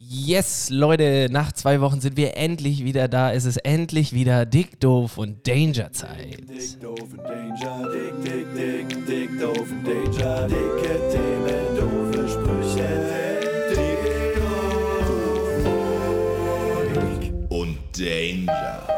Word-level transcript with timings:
Yes, 0.00 0.70
Leute, 0.70 1.26
nach 1.28 1.50
zwei 1.50 1.80
Wochen 1.80 2.00
sind 2.00 2.16
wir 2.16 2.36
endlich 2.36 2.84
wieder 2.84 3.08
da. 3.08 3.32
Es 3.32 3.44
ist 3.44 3.56
endlich 3.58 4.12
wieder 4.12 4.46
Dick, 4.46 4.78
Doof 4.78 5.18
und 5.18 5.46
Danger 5.46 5.92
Zeit. 5.92 6.38
Dick, 6.48 6.80
doof 6.80 7.00
und 7.10 7.18
Danger, 7.18 7.90
dick, 7.92 8.14
dick, 8.22 8.46
dick, 8.54 9.06
dick, 9.06 9.40
doof 9.40 9.66
und 9.68 9.84
Danger, 9.84 10.46
dicke 10.46 11.00
Themen, 11.10 11.76
doofe 11.76 12.28
Sprüche, 12.28 12.88
dick, 13.70 14.36
doof, 17.16 17.48
und 17.48 17.76
Danger. 17.98 18.97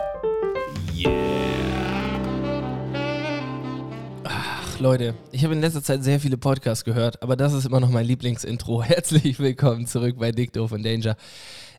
Leute, 4.80 5.14
ich 5.30 5.44
habe 5.44 5.52
in 5.52 5.60
letzter 5.60 5.82
Zeit 5.82 6.02
sehr 6.02 6.20
viele 6.20 6.38
Podcasts 6.38 6.84
gehört, 6.84 7.22
aber 7.22 7.36
das 7.36 7.52
ist 7.52 7.66
immer 7.66 7.80
noch 7.80 7.90
mein 7.90 8.06
Lieblingsintro. 8.06 8.82
Herzlich 8.82 9.38
willkommen 9.38 9.86
zurück 9.86 10.16
bei 10.18 10.32
Dick, 10.32 10.54
Doof 10.54 10.72
und 10.72 10.82
Danger. 10.82 11.16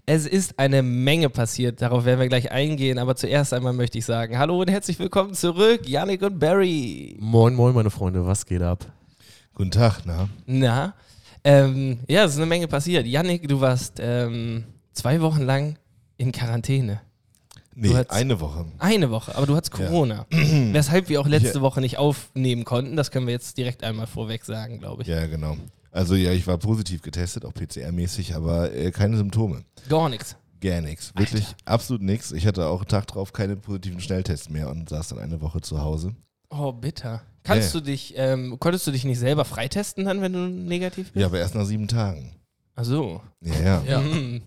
Es 0.06 0.28
ist 0.28 0.60
eine 0.60 0.84
Menge 0.84 1.32
passiert, 1.32 1.82
darauf 1.82 2.06
werden 2.06 2.20
wir 2.20 2.28
gleich 2.28 2.52
eingehen, 2.52 3.00
aber 3.00 3.16
zuerst 3.16 3.54
einmal 3.54 3.74
möchte 3.74 3.98
ich 3.98 4.06
sagen, 4.06 4.38
hallo 4.38 4.62
und 4.62 4.70
herzlich 4.70 5.00
willkommen 5.00 5.34
zurück, 5.34 5.90
Yannick 5.90 6.22
und 6.22 6.38
Barry. 6.38 7.18
Moin, 7.20 7.56
moin, 7.56 7.74
meine 7.74 7.90
Freunde, 7.90 8.24
was 8.28 8.46
geht 8.46 8.62
ab? 8.62 8.86
Guten 9.56 9.72
Tag, 9.72 10.02
na? 10.06 10.30
Na, 10.46 10.94
ähm, 11.44 12.02
ja, 12.08 12.26
es 12.26 12.34
ist 12.34 12.38
eine 12.38 12.46
Menge 12.46 12.68
passiert. 12.68 13.08
Yannick, 13.08 13.48
du 13.48 13.60
warst 13.62 13.98
ähm, 14.00 14.66
zwei 14.94 15.22
Wochen 15.22 15.42
lang 15.42 15.80
in 16.18 16.32
Quarantäne. 16.32 17.02
Nee, 17.76 17.94
hattest- 17.94 18.12
eine 18.12 18.40
Woche. 18.40 18.66
Eine 18.80 19.10
Woche, 19.12 19.36
aber 19.36 19.46
du 19.48 19.56
hattest 19.56 19.78
Ja. 19.78 19.88
Corona. 19.88 20.26
Weshalb 20.32 21.10
wir 21.10 21.22
auch 21.22 21.28
letzte 21.28 21.60
Ja. 21.60 21.62
Woche 21.62 21.82
nicht 21.82 21.98
aufnehmen 21.98 22.66
konnten, 22.66 22.96
das 22.96 23.12
können 23.12 23.28
wir 23.28 23.34
jetzt 23.34 23.58
direkt 23.58 23.84
einmal 23.84 24.08
vorweg 24.08 24.44
sagen, 24.46 24.80
glaube 24.80 25.04
ich. 25.04 25.08
Ja, 25.08 25.26
genau. 25.28 25.58
Also 25.92 26.16
ja, 26.16 26.32
ich 26.32 26.48
war 26.48 26.58
positiv 26.58 27.02
getestet, 27.02 27.44
auch 27.46 27.54
PCR-mäßig, 27.54 28.34
aber 28.36 28.74
äh, 28.74 28.92
keine 28.92 29.18
Symptome. 29.18 29.64
Gar 29.90 30.10
nichts. 30.10 30.36
Gar 30.62 30.82
nichts. 30.82 31.12
Wirklich 31.16 31.46
absolut 31.66 32.02
nichts. 32.02 32.32
Ich 32.32 32.46
hatte 32.46 32.68
auch 32.68 32.82
einen 32.82 32.88
Tag 32.88 33.08
drauf 33.08 33.34
keine 33.34 33.56
positiven 33.58 34.00
Schnelltests 34.00 34.50
mehr 34.50 34.70
und 34.70 34.90
saß 34.90 35.10
dann 35.10 35.20
eine 35.20 35.42
Woche 35.42 35.60
zu 35.62 35.82
Hause. 35.82 36.14
Oh, 36.50 36.72
bitter. 36.72 37.22
Kannst 37.44 37.74
Ja. 37.74 37.80
du 37.80 37.86
dich, 37.86 38.14
ähm, 38.18 38.58
konntest 38.60 38.86
du 38.86 38.92
dich 38.92 39.04
nicht 39.04 39.18
selber 39.20 39.44
freitesten 39.46 40.06
dann, 40.06 40.22
wenn 40.22 40.34
du 40.34 40.40
negativ 40.48 41.12
bist? 41.12 41.20
Ja, 41.22 41.26
aber 41.28 41.40
erst 41.40 41.56
nach 41.56 41.66
sieben 41.66 41.88
Tagen. 41.88 42.36
Ach 42.76 42.84
so. 42.86 43.22
Ja, 43.42 43.60
ja. 43.62 43.84
Ja. 43.88 44.00
Hm. 44.02 44.42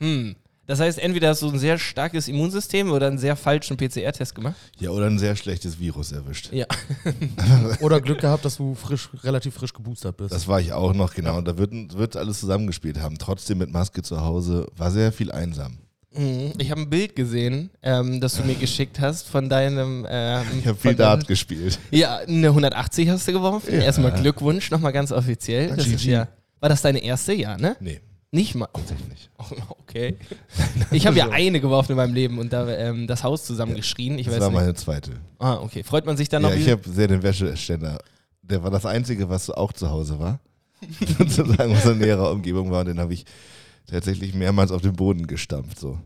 Hm. 0.00 0.36
Das 0.68 0.80
heißt, 0.80 0.98
entweder 0.98 1.30
hast 1.30 1.40
du 1.40 1.48
ein 1.48 1.58
sehr 1.58 1.78
starkes 1.78 2.28
Immunsystem 2.28 2.92
oder 2.92 3.06
einen 3.06 3.16
sehr 3.16 3.36
falschen 3.36 3.78
PCR-Test 3.78 4.34
gemacht. 4.34 4.54
Ja, 4.78 4.90
oder 4.90 5.06
ein 5.06 5.18
sehr 5.18 5.34
schlechtes 5.34 5.80
Virus 5.80 6.12
erwischt. 6.12 6.52
Ja. 6.52 6.66
Oder 7.80 8.02
Glück 8.02 8.20
gehabt, 8.20 8.44
dass 8.44 8.58
du 8.58 8.74
frisch, 8.74 9.08
relativ 9.24 9.54
frisch 9.54 9.72
geboostert 9.72 10.18
bist. 10.18 10.30
Das 10.30 10.46
war 10.46 10.60
ich 10.60 10.72
auch 10.74 10.92
noch, 10.92 11.14
genau. 11.14 11.38
Und 11.38 11.48
da 11.48 11.56
wird, 11.56 11.72
wird 11.96 12.16
alles 12.16 12.40
zusammengespielt 12.40 13.00
haben. 13.00 13.16
Trotzdem 13.16 13.58
mit 13.58 13.72
Maske 13.72 14.02
zu 14.02 14.20
Hause 14.20 14.66
war 14.76 14.90
sehr 14.90 15.10
viel 15.10 15.32
einsam. 15.32 15.78
Mhm. 16.14 16.52
Ich 16.58 16.70
habe 16.70 16.82
ein 16.82 16.90
Bild 16.90 17.16
gesehen, 17.16 17.70
ähm, 17.82 18.20
das 18.20 18.36
du 18.36 18.42
mir 18.42 18.54
geschickt 18.60 19.00
hast 19.00 19.26
von 19.26 19.48
deinem. 19.48 20.06
Ähm, 20.08 20.44
Ich 20.58 20.66
habe 20.66 20.76
viel 20.78 20.90
deinem- 20.94 20.98
Dart 20.98 21.28
gespielt. 21.28 21.78
Ja, 21.90 22.16
eine 22.18 22.48
180 22.48 23.08
hast 23.08 23.26
du 23.26 23.32
geworfen. 23.32 23.72
Ja. 23.72 23.80
Erstmal 23.80 24.12
Glückwunsch, 24.12 24.70
nochmal 24.70 24.92
ganz 24.92 25.12
offiziell. 25.12 25.74
Das 25.74 26.04
ja, 26.04 26.28
war 26.60 26.68
das 26.68 26.82
deine 26.82 27.02
erste? 27.02 27.32
Ja, 27.32 27.56
ne? 27.56 27.74
Nee, 27.80 28.00
Nicht 28.30 28.54
mal. 28.54 28.68
tatsächlich 28.72 29.08
nicht. 29.08 29.30
Okay. 29.88 30.16
Ich 30.90 31.06
habe 31.06 31.16
ja 31.16 31.30
eine 31.30 31.60
geworfen 31.60 31.92
in 31.92 31.96
meinem 31.96 32.12
Leben 32.14 32.38
und 32.38 32.52
da 32.52 32.68
ähm, 32.68 33.06
das 33.06 33.24
Haus 33.24 33.44
zusammengeschrien. 33.44 34.18
Ich 34.18 34.26
Das 34.26 34.34
weiß 34.34 34.40
war 34.42 34.50
nicht. 34.50 34.58
meine 34.60 34.74
zweite. 34.74 35.12
Ah, 35.38 35.54
okay. 35.54 35.82
Freut 35.82 36.04
man 36.04 36.16
sich 36.18 36.28
dann 36.28 36.42
noch? 36.42 36.50
Ja, 36.50 36.56
ich 36.56 36.68
habe 36.70 36.82
sehr 36.88 37.08
den 37.08 37.22
Wäscheständer. 37.22 37.98
Der 38.42 38.62
war 38.62 38.70
das 38.70 38.84
Einzige, 38.84 39.28
was 39.30 39.48
auch 39.50 39.72
zu 39.72 39.90
Hause 39.90 40.18
war. 40.18 40.40
Sozusagen, 41.18 41.72
was 41.72 41.86
in 41.86 41.98
näherer 41.98 42.30
Umgebung 42.30 42.70
war. 42.70 42.80
Und 42.80 42.86
den 42.88 43.00
habe 43.00 43.14
ich 43.14 43.24
tatsächlich 43.86 44.34
mehrmals 44.34 44.70
auf 44.72 44.82
den 44.82 44.92
Boden 44.94 45.26
gestampft. 45.26 45.78
So. 45.80 45.98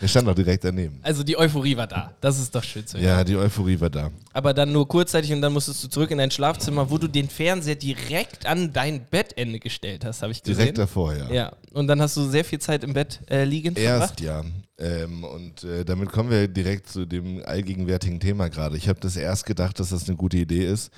Der 0.00 0.08
stand 0.08 0.28
auch 0.28 0.34
direkt 0.34 0.64
daneben. 0.64 0.98
also 1.02 1.22
die 1.22 1.36
Euphorie 1.36 1.76
war 1.76 1.86
da. 1.86 2.12
Das 2.20 2.38
ist 2.38 2.54
doch 2.54 2.62
schön 2.64 2.86
zu 2.86 2.98
hören. 2.98 3.06
Ja, 3.06 3.24
die 3.24 3.36
Euphorie 3.36 3.78
war 3.80 3.90
da. 3.90 4.10
Aber 4.32 4.52
dann 4.52 4.72
nur 4.72 4.86
kurzzeitig 4.88 5.32
und 5.32 5.40
dann 5.40 5.52
musstest 5.52 5.82
du 5.84 5.88
zurück 5.88 6.10
in 6.10 6.18
dein 6.18 6.30
Schlafzimmer, 6.30 6.90
wo 6.90 6.98
du 6.98 7.06
den 7.08 7.28
Fernseher 7.28 7.76
direkt 7.76 8.46
an 8.46 8.72
dein 8.72 9.06
Bettende 9.06 9.60
gestellt 9.60 10.04
hast, 10.04 10.22
habe 10.22 10.32
ich 10.32 10.42
gesehen. 10.42 10.58
Direkt 10.58 10.78
davor, 10.78 11.14
ja. 11.14 11.30
Ja. 11.30 11.52
Und 11.72 11.86
dann 11.86 12.00
hast 12.02 12.16
du 12.16 12.28
sehr 12.28 12.44
viel 12.44 12.58
Zeit 12.58 12.82
im 12.84 12.92
Bett 12.92 13.20
äh, 13.30 13.44
liegend 13.44 13.78
Erst, 13.78 14.20
verbracht. 14.20 14.20
ja. 14.20 14.44
Ähm, 14.76 15.22
und 15.22 15.62
äh, 15.62 15.84
damit 15.84 16.10
kommen 16.10 16.30
wir 16.30 16.48
direkt 16.48 16.88
zu 16.88 17.06
dem 17.06 17.42
allgegenwärtigen 17.44 18.18
Thema 18.18 18.48
gerade. 18.48 18.76
Ich 18.76 18.88
habe 18.88 18.98
das 19.00 19.16
erst 19.16 19.46
gedacht, 19.46 19.78
dass 19.78 19.90
das 19.90 20.08
eine 20.08 20.16
gute 20.16 20.36
Idee 20.38 20.66
ist. 20.66 20.90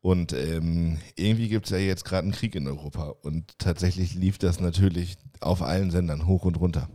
Und 0.00 0.32
ähm, 0.32 0.98
irgendwie 1.16 1.48
gibt 1.48 1.66
es 1.66 1.72
ja 1.72 1.78
jetzt 1.78 2.04
gerade 2.04 2.22
einen 2.22 2.32
Krieg 2.32 2.54
in 2.54 2.66
Europa. 2.66 3.14
Und 3.22 3.58
tatsächlich 3.58 4.14
lief 4.14 4.38
das 4.38 4.60
natürlich 4.60 5.16
auf 5.40 5.60
allen 5.60 5.90
Sendern 5.90 6.26
hoch 6.26 6.44
und 6.44 6.56
runter. 6.58 6.88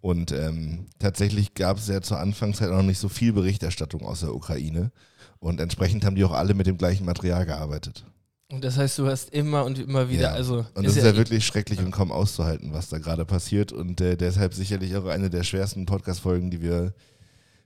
Und 0.00 0.32
ähm, 0.32 0.86
tatsächlich 0.98 1.54
gab 1.54 1.76
es 1.76 1.88
ja 1.88 2.00
zur 2.00 2.18
Anfangszeit 2.18 2.70
noch 2.70 2.82
nicht 2.82 2.98
so 2.98 3.08
viel 3.08 3.32
Berichterstattung 3.32 4.02
aus 4.02 4.20
der 4.20 4.34
Ukraine. 4.34 4.92
Und 5.38 5.60
entsprechend 5.60 6.04
haben 6.04 6.16
die 6.16 6.24
auch 6.24 6.32
alle 6.32 6.54
mit 6.54 6.66
dem 6.66 6.78
gleichen 6.78 7.04
Material 7.04 7.44
gearbeitet. 7.46 8.04
Und 8.50 8.64
das 8.64 8.76
heißt, 8.78 8.98
du 8.98 9.06
hast 9.06 9.30
immer 9.30 9.64
und 9.64 9.78
immer 9.78 10.08
wieder, 10.08 10.22
Ja. 10.22 10.32
also 10.32 10.66
Und 10.74 10.84
das 10.84 10.96
ist 10.96 11.04
ja 11.04 11.16
wirklich 11.16 11.46
schrecklich 11.46 11.78
und 11.78 11.92
kaum 11.92 12.10
auszuhalten, 12.10 12.72
was 12.72 12.88
da 12.88 12.98
gerade 12.98 13.24
passiert. 13.24 13.72
Und 13.72 14.00
äh, 14.00 14.16
deshalb 14.16 14.54
sicherlich 14.54 14.96
auch 14.96 15.04
eine 15.06 15.30
der 15.30 15.44
schwersten 15.44 15.86
Podcast-Folgen, 15.86 16.50
die 16.50 16.60
wir 16.60 16.92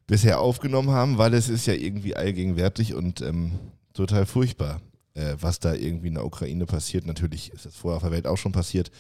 bisher 0.06 0.40
aufgenommen 0.40 0.90
haben, 0.90 1.16
weil 1.16 1.32
es 1.34 1.48
ist 1.48 1.66
ja 1.66 1.72
irgendwie 1.72 2.16
allgegenwärtig 2.16 2.94
und 2.94 3.22
ähm, 3.22 3.52
total 3.94 4.26
furchtbar, 4.26 4.82
äh, 5.14 5.36
was 5.40 5.58
da 5.58 5.72
irgendwie 5.72 6.08
in 6.08 6.14
der 6.14 6.26
Ukraine 6.26 6.66
passiert. 6.66 7.06
Natürlich 7.06 7.50
ist 7.52 7.64
das 7.64 7.74
vorher 7.74 7.96
auf 7.96 8.02
der 8.02 8.12
Welt 8.12 8.26
auch 8.26 8.36
schon 8.36 8.52
passiert. 8.52 8.90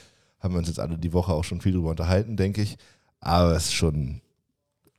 Haben 0.40 0.54
wir 0.54 0.58
uns 0.58 0.68
jetzt 0.68 0.80
alle 0.80 0.96
die 0.96 1.12
Woche 1.12 1.32
auch 1.32 1.44
schon 1.44 1.60
viel 1.60 1.72
drüber 1.72 1.90
unterhalten, 1.90 2.36
denke 2.36 2.62
ich. 2.62 2.76
Aber 3.24 3.56
es 3.56 3.66
ist 3.66 3.74
schon, 3.74 4.20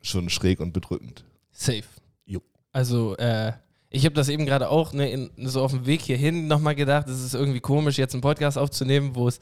schon 0.02 0.30
schräg 0.30 0.60
und 0.60 0.74
bedrückend. 0.74 1.24
safe. 1.52 1.84
Jo. 2.26 2.42
Also, 2.72 3.16
äh, 3.18 3.54
ich 3.92 4.04
habe 4.04 4.16
das 4.16 4.30
eben 4.30 4.46
gerade 4.46 4.70
auch 4.70 4.94
ne, 4.94 5.10
in, 5.10 5.30
so 5.38 5.62
auf 5.62 5.72
dem 5.72 5.86
Weg 5.86 6.02
hierhin 6.02 6.48
nochmal 6.48 6.76
gedacht, 6.76 7.08
es 7.08 7.24
ist 7.24 7.36
irgendwie 7.36 7.60
komisch, 7.60 7.98
jetzt 7.98 8.14
einen 8.14 8.22
Podcast 8.22 8.58
aufzunehmen, 8.58 9.16
wo 9.16 9.28
es, 9.28 9.40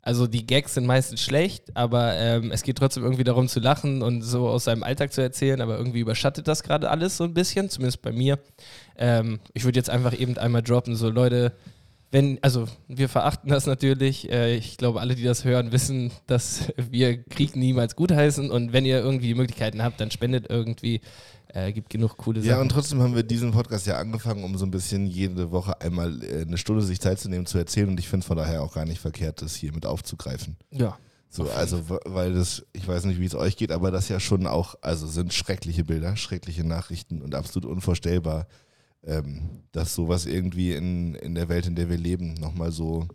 also 0.00 0.26
die 0.26 0.46
Gags 0.46 0.74
sind 0.74 0.86
meistens 0.86 1.20
schlecht, 1.20 1.76
aber 1.76 2.14
ähm, 2.14 2.50
es 2.50 2.62
geht 2.62 2.78
trotzdem 2.78 3.04
irgendwie 3.04 3.24
darum 3.24 3.46
zu 3.46 3.60
lachen 3.60 4.02
und 4.02 4.22
so 4.22 4.48
aus 4.48 4.64
seinem 4.64 4.84
Alltag 4.84 5.12
zu 5.12 5.20
erzählen, 5.20 5.60
aber 5.60 5.76
irgendwie 5.76 6.00
überschattet 6.00 6.48
das 6.48 6.62
gerade 6.62 6.88
alles 6.88 7.18
so 7.18 7.24
ein 7.24 7.34
bisschen, 7.34 7.68
zumindest 7.68 8.00
bei 8.00 8.10
mir. 8.10 8.38
Ähm, 8.96 9.38
ich 9.52 9.64
würde 9.64 9.78
jetzt 9.78 9.90
einfach 9.90 10.18
eben 10.18 10.38
einmal 10.38 10.62
droppen, 10.62 10.96
so 10.96 11.10
Leute, 11.10 11.52
wenn, 12.10 12.38
also 12.42 12.66
wir 12.88 13.08
verachten 13.08 13.50
das 13.50 13.66
natürlich. 13.66 14.30
Äh, 14.30 14.56
ich 14.56 14.76
glaube, 14.76 15.00
alle, 15.00 15.14
die 15.14 15.24
das 15.24 15.44
hören, 15.44 15.72
wissen, 15.72 16.10
dass 16.26 16.72
wir 16.90 17.22
Krieg 17.22 17.56
niemals 17.56 17.96
gutheißen 17.96 18.50
und 18.50 18.72
wenn 18.72 18.84
ihr 18.84 18.98
irgendwie 18.98 19.28
die 19.28 19.34
Möglichkeiten 19.34 19.82
habt, 19.82 20.00
dann 20.00 20.10
spendet 20.10 20.46
irgendwie. 20.48 21.00
Äh, 21.54 21.72
gibt 21.72 21.88
genug 21.88 22.18
coole 22.18 22.40
Sachen. 22.40 22.50
Ja, 22.50 22.60
und 22.60 22.68
trotzdem 22.68 23.00
haben 23.00 23.14
wir 23.14 23.22
diesen 23.22 23.52
Podcast 23.52 23.86
ja 23.86 23.96
angefangen, 23.96 24.44
um 24.44 24.58
so 24.58 24.66
ein 24.66 24.70
bisschen 24.70 25.06
jede 25.06 25.50
Woche 25.50 25.80
einmal 25.80 26.22
äh, 26.22 26.42
eine 26.42 26.58
Stunde 26.58 26.82
sich 26.82 27.00
Zeit 27.00 27.18
zu 27.20 27.30
nehmen, 27.30 27.46
zu 27.46 27.56
erzählen. 27.56 27.88
Und 27.88 27.98
ich 27.98 28.06
finde 28.06 28.24
es 28.24 28.26
von 28.26 28.36
daher 28.36 28.62
auch 28.62 28.74
gar 28.74 28.84
nicht 28.84 29.00
verkehrt, 29.00 29.40
das 29.40 29.54
hier 29.54 29.72
mit 29.72 29.86
aufzugreifen. 29.86 30.58
ja. 30.70 30.98
So, 31.30 31.50
also, 31.50 31.82
weil 32.06 32.32
das, 32.32 32.64
ich 32.72 32.88
weiß 32.88 33.04
nicht, 33.04 33.20
wie 33.20 33.26
es 33.26 33.34
euch 33.34 33.56
geht, 33.56 33.70
aber 33.70 33.90
das 33.90 34.08
ja 34.08 34.18
schon 34.18 34.46
auch, 34.46 34.76
also 34.80 35.06
sind 35.06 35.34
schreckliche 35.34 35.84
Bilder, 35.84 36.16
schreckliche 36.16 36.64
Nachrichten 36.64 37.20
und 37.20 37.34
absolut 37.34 37.70
unvorstellbar, 37.70 38.46
ähm, 39.08 39.62
dass 39.72 39.94
sowas 39.94 40.26
irgendwie 40.26 40.74
in, 40.74 41.14
in 41.14 41.34
der 41.34 41.48
Welt, 41.48 41.66
in 41.66 41.74
der 41.74 41.88
wir 41.88 41.96
leben, 41.96 42.34
nochmal 42.34 42.70
so 42.70 43.08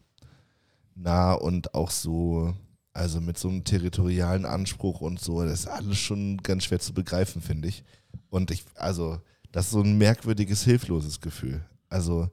nah 0.96 1.34
und 1.34 1.76
auch 1.76 1.92
so, 1.92 2.54
also 2.94 3.22
mit 3.22 3.38
so 3.38 3.48
einem 3.48 3.64
territorialen 3.64 4.46
Anspruch 4.46 5.02
und 5.02 5.20
so, 5.20 5.44
das 5.44 5.62
ist 5.62 5.68
alles 5.68 6.00
schon 6.00 6.38
ganz 6.38 6.66
schwer 6.66 6.80
zu 6.80 6.94
begreifen, 6.94 7.42
finde 7.42 7.68
ich. 7.68 7.84
Und 8.30 8.50
ich, 8.50 8.66
also, 8.76 9.20
das 9.52 9.66
ist 9.66 9.72
so 9.72 9.82
ein 9.82 9.98
merkwürdiges, 9.98 10.64
hilfloses 10.64 11.22
Gefühl. 11.22 11.64
Also, 11.90 12.30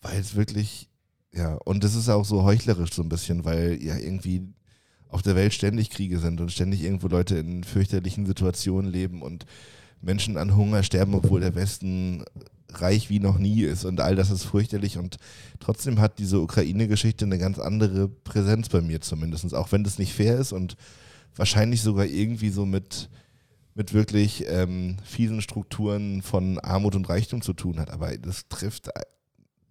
weil 0.00 0.20
es 0.20 0.36
wirklich, 0.36 0.88
ja, 1.32 1.54
und 1.64 1.82
das 1.82 1.96
ist 1.96 2.08
auch 2.08 2.24
so 2.24 2.44
heuchlerisch 2.44 2.92
so 2.92 3.02
ein 3.02 3.08
bisschen, 3.08 3.44
weil 3.44 3.82
ja 3.82 3.96
irgendwie 3.96 4.48
auf 5.08 5.22
der 5.22 5.34
Welt 5.34 5.52
ständig 5.52 5.90
Kriege 5.90 6.20
sind 6.20 6.40
und 6.40 6.52
ständig 6.52 6.84
irgendwo 6.84 7.08
Leute 7.08 7.36
in 7.36 7.64
fürchterlichen 7.64 8.26
Situationen 8.26 8.90
leben 8.90 9.22
und 9.22 9.44
Menschen 10.00 10.36
an 10.36 10.56
Hunger 10.56 10.82
sterben, 10.82 11.14
obwohl 11.14 11.40
der 11.40 11.54
Westen 11.54 12.24
reich 12.74 13.10
wie 13.10 13.20
noch 13.20 13.38
nie 13.38 13.62
ist 13.62 13.84
und 13.84 14.00
all 14.00 14.16
das 14.16 14.30
ist 14.30 14.44
fürchterlich 14.44 14.98
und 14.98 15.16
trotzdem 15.58 16.00
hat 16.00 16.18
diese 16.18 16.40
Ukraine-Geschichte 16.40 17.24
eine 17.24 17.38
ganz 17.38 17.58
andere 17.58 18.08
Präsenz 18.08 18.68
bei 18.68 18.80
mir 18.80 19.00
zumindest, 19.00 19.54
auch 19.54 19.72
wenn 19.72 19.84
das 19.84 19.98
nicht 19.98 20.14
fair 20.14 20.38
ist 20.38 20.52
und 20.52 20.76
wahrscheinlich 21.36 21.82
sogar 21.82 22.06
irgendwie 22.06 22.50
so 22.50 22.66
mit, 22.66 23.08
mit 23.74 23.92
wirklich 23.92 24.44
ähm, 24.48 24.96
fiesen 25.04 25.42
Strukturen 25.42 26.22
von 26.22 26.58
Armut 26.58 26.94
und 26.94 27.08
Reichtum 27.08 27.42
zu 27.42 27.52
tun 27.52 27.78
hat, 27.78 27.90
aber 27.90 28.16
das 28.18 28.48
trifft 28.48 28.90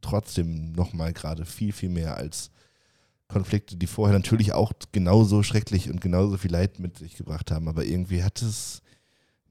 trotzdem 0.01 0.71
nochmal 0.71 1.13
gerade 1.13 1.45
viel, 1.45 1.73
viel 1.73 1.89
mehr 1.89 2.17
als 2.17 2.51
Konflikte, 3.27 3.77
die 3.77 3.87
vorher 3.87 4.17
natürlich 4.17 4.53
auch 4.53 4.73
genauso 4.91 5.43
schrecklich 5.43 5.89
und 5.89 6.01
genauso 6.01 6.37
viel 6.37 6.51
Leid 6.51 6.79
mit 6.79 6.97
sich 6.97 7.15
gebracht 7.15 7.51
haben, 7.51 7.67
aber 7.67 7.85
irgendwie 7.85 8.23
hat 8.23 8.41
es 8.41 8.81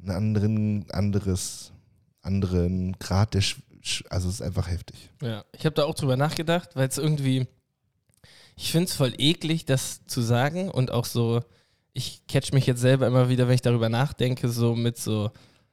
einen 0.01 0.11
anderen, 0.11 0.91
anderes, 0.91 1.73
anderen 2.23 2.99
Grad 2.99 3.35
der, 3.35 3.41
Sch 3.41 4.05
also 4.11 4.29
es 4.29 4.37
ist 4.37 4.43
einfach 4.43 4.69
heftig. 4.69 5.11
Ja, 5.23 5.45
ich 5.53 5.65
habe 5.65 5.75
da 5.75 5.85
auch 5.85 5.95
drüber 5.95 6.17
nachgedacht, 6.17 6.71
weil 6.75 6.89
es 6.89 6.99
irgendwie, 6.99 7.47
Ich 8.57 8.73
finde 8.73 8.89
es 8.89 8.95
voll 8.95 9.15
eklig, 9.19 9.65
das 9.67 10.05
zu 10.07 10.21
sagen 10.21 10.71
und 10.71 10.91
auch 10.91 11.05
so, 11.05 11.43
ich 11.93 12.27
catch 12.27 12.53
mich 12.53 12.67
jetzt 12.67 12.81
selber 12.81 13.07
immer 13.07 13.29
wieder, 13.29 13.47
wenn 13.49 13.55
ich 13.55 13.63
darüber 13.63 13.89
nachdenke, 13.89 14.49
so 14.49 14.75
mit 14.75 14.99
so, 14.99 15.31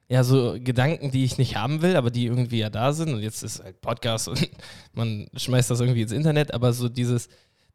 ja, 0.07 0.23
so 0.23 0.55
Gedanken, 0.59 1.11
die 1.11 1.23
ich 1.23 1.37
nicht 1.37 1.55
haben 1.55 1.81
will, 1.81 1.95
aber 1.95 2.11
die 2.11 2.25
irgendwie 2.25 2.59
ja 2.59 2.69
da 2.69 2.93
sind. 2.93 3.13
Und 3.13 3.21
jetzt 3.21 3.43
ist 3.43 3.63
halt 3.63 3.81
Podcast 3.81 4.27
und 4.27 4.49
man 4.93 5.27
schmeißt 5.35 5.69
das 5.71 5.79
irgendwie 5.79 6.03
ins 6.03 6.11
Internet, 6.11 6.53
aber 6.53 6.73
so 6.73 6.89
dieses, 6.89 7.27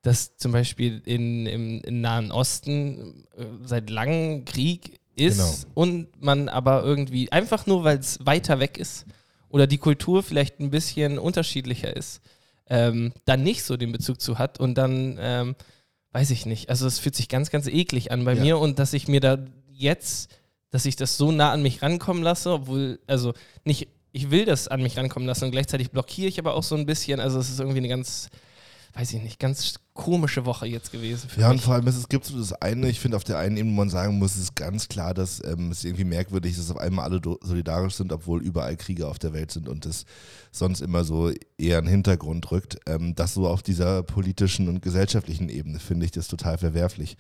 dass 0.02 0.36
zum 0.36 0.52
Beispiel 0.52 1.02
in, 1.04 1.46
im, 1.46 1.80
im 1.82 2.00
Nahen 2.00 2.30
Osten 2.30 3.24
äh, 3.36 3.44
seit 3.64 3.90
langem 3.90 4.44
Krieg 4.44 4.99
ist 5.16 5.36
Genau. 5.38 5.54
und 5.74 6.08
man 6.22 6.48
aber 6.48 6.82
irgendwie, 6.84 7.30
einfach 7.32 7.66
nur 7.66 7.84
weil 7.84 7.98
es 7.98 8.18
weiter 8.24 8.60
weg 8.60 8.78
ist 8.78 9.06
oder 9.48 9.66
die 9.66 9.78
Kultur 9.78 10.22
vielleicht 10.22 10.60
ein 10.60 10.70
bisschen 10.70 11.18
unterschiedlicher 11.18 11.94
ist, 11.96 12.20
ähm, 12.68 13.12
dann 13.24 13.42
nicht 13.42 13.64
so 13.64 13.76
den 13.76 13.92
Bezug 13.92 14.20
zu 14.20 14.38
hat 14.38 14.60
und 14.60 14.74
dann, 14.76 15.18
ähm, 15.20 15.56
weiß 16.12 16.30
ich 16.30 16.46
nicht, 16.46 16.68
also 16.70 16.86
es 16.86 16.98
fühlt 16.98 17.14
sich 17.16 17.28
ganz, 17.28 17.50
ganz 17.50 17.66
eklig 17.66 18.10
an 18.12 18.24
bei 18.24 18.34
Ja. 18.34 18.40
mir 18.42 18.58
und 18.58 18.78
dass 18.78 18.92
ich 18.92 19.08
mir 19.08 19.20
da 19.20 19.38
jetzt, 19.72 20.30
dass 20.70 20.84
ich 20.86 20.96
das 20.96 21.16
so 21.16 21.32
nah 21.32 21.52
an 21.52 21.62
mich 21.62 21.82
rankommen 21.82 22.22
lasse, 22.22 22.50
obwohl, 22.52 23.00
also 23.06 23.32
nicht, 23.64 23.88
ich 24.12 24.30
will 24.30 24.44
das 24.44 24.68
an 24.68 24.82
mich 24.82 24.96
rankommen 24.96 25.26
lassen 25.26 25.44
und 25.46 25.50
gleichzeitig 25.52 25.90
blockiere 25.90 26.28
ich 26.28 26.38
aber 26.38 26.54
auch 26.54 26.62
so 26.64 26.74
ein 26.76 26.86
bisschen, 26.86 27.20
also 27.20 27.38
es 27.38 27.50
ist 27.50 27.58
irgendwie 27.60 27.78
eine 27.78 27.88
ganz, 27.88 28.28
weiß 28.94 29.12
ich 29.12 29.22
nicht, 29.22 29.38
ganz 29.38 29.74
komische 29.94 30.46
Woche 30.46 30.66
jetzt 30.66 30.90
gewesen 30.92 31.28
Ja, 31.36 31.48
und 31.50 31.56
mich. 31.56 31.64
vor 31.64 31.74
allem 31.74 31.86
es 31.86 32.08
gibt 32.08 32.24
so 32.24 32.38
das 32.38 32.52
eine, 32.54 32.88
ich 32.88 33.00
finde 33.00 33.16
auf 33.16 33.24
der 33.24 33.38
einen 33.38 33.56
Ebene, 33.56 33.72
wo 33.72 33.76
man 33.76 33.90
sagen 33.90 34.18
muss, 34.18 34.34
es 34.34 34.42
ist 34.42 34.56
ganz 34.56 34.88
klar, 34.88 35.14
dass 35.14 35.42
ähm, 35.44 35.70
es 35.70 35.84
irgendwie 35.84 36.04
merkwürdig 36.04 36.52
ist, 36.52 36.60
dass 36.60 36.70
auf 36.70 36.78
einmal 36.82 37.04
alle 37.04 37.20
solidarisch 37.42 37.94
sind, 37.94 38.12
obwohl 38.12 38.42
überall 38.42 38.76
Kriege 38.76 39.06
auf 39.08 39.18
der 39.18 39.32
Welt 39.32 39.50
sind 39.50 39.68
und 39.68 39.86
es 39.86 40.06
sonst 40.52 40.80
immer 40.80 41.04
so 41.04 41.30
eher 41.58 41.78
in 41.78 41.84
den 41.84 41.90
Hintergrund 41.90 42.50
rückt. 42.50 42.78
Ähm, 42.86 43.14
das 43.14 43.34
so 43.34 43.46
auf 43.46 43.62
dieser 43.62 44.02
politischen 44.02 44.68
und 44.68 44.82
gesellschaftlichen 44.82 45.48
Ebene 45.48 45.78
finde 45.78 46.06
ich 46.06 46.12
das 46.12 46.28
total 46.28 46.58
verwerflich. 46.58 47.16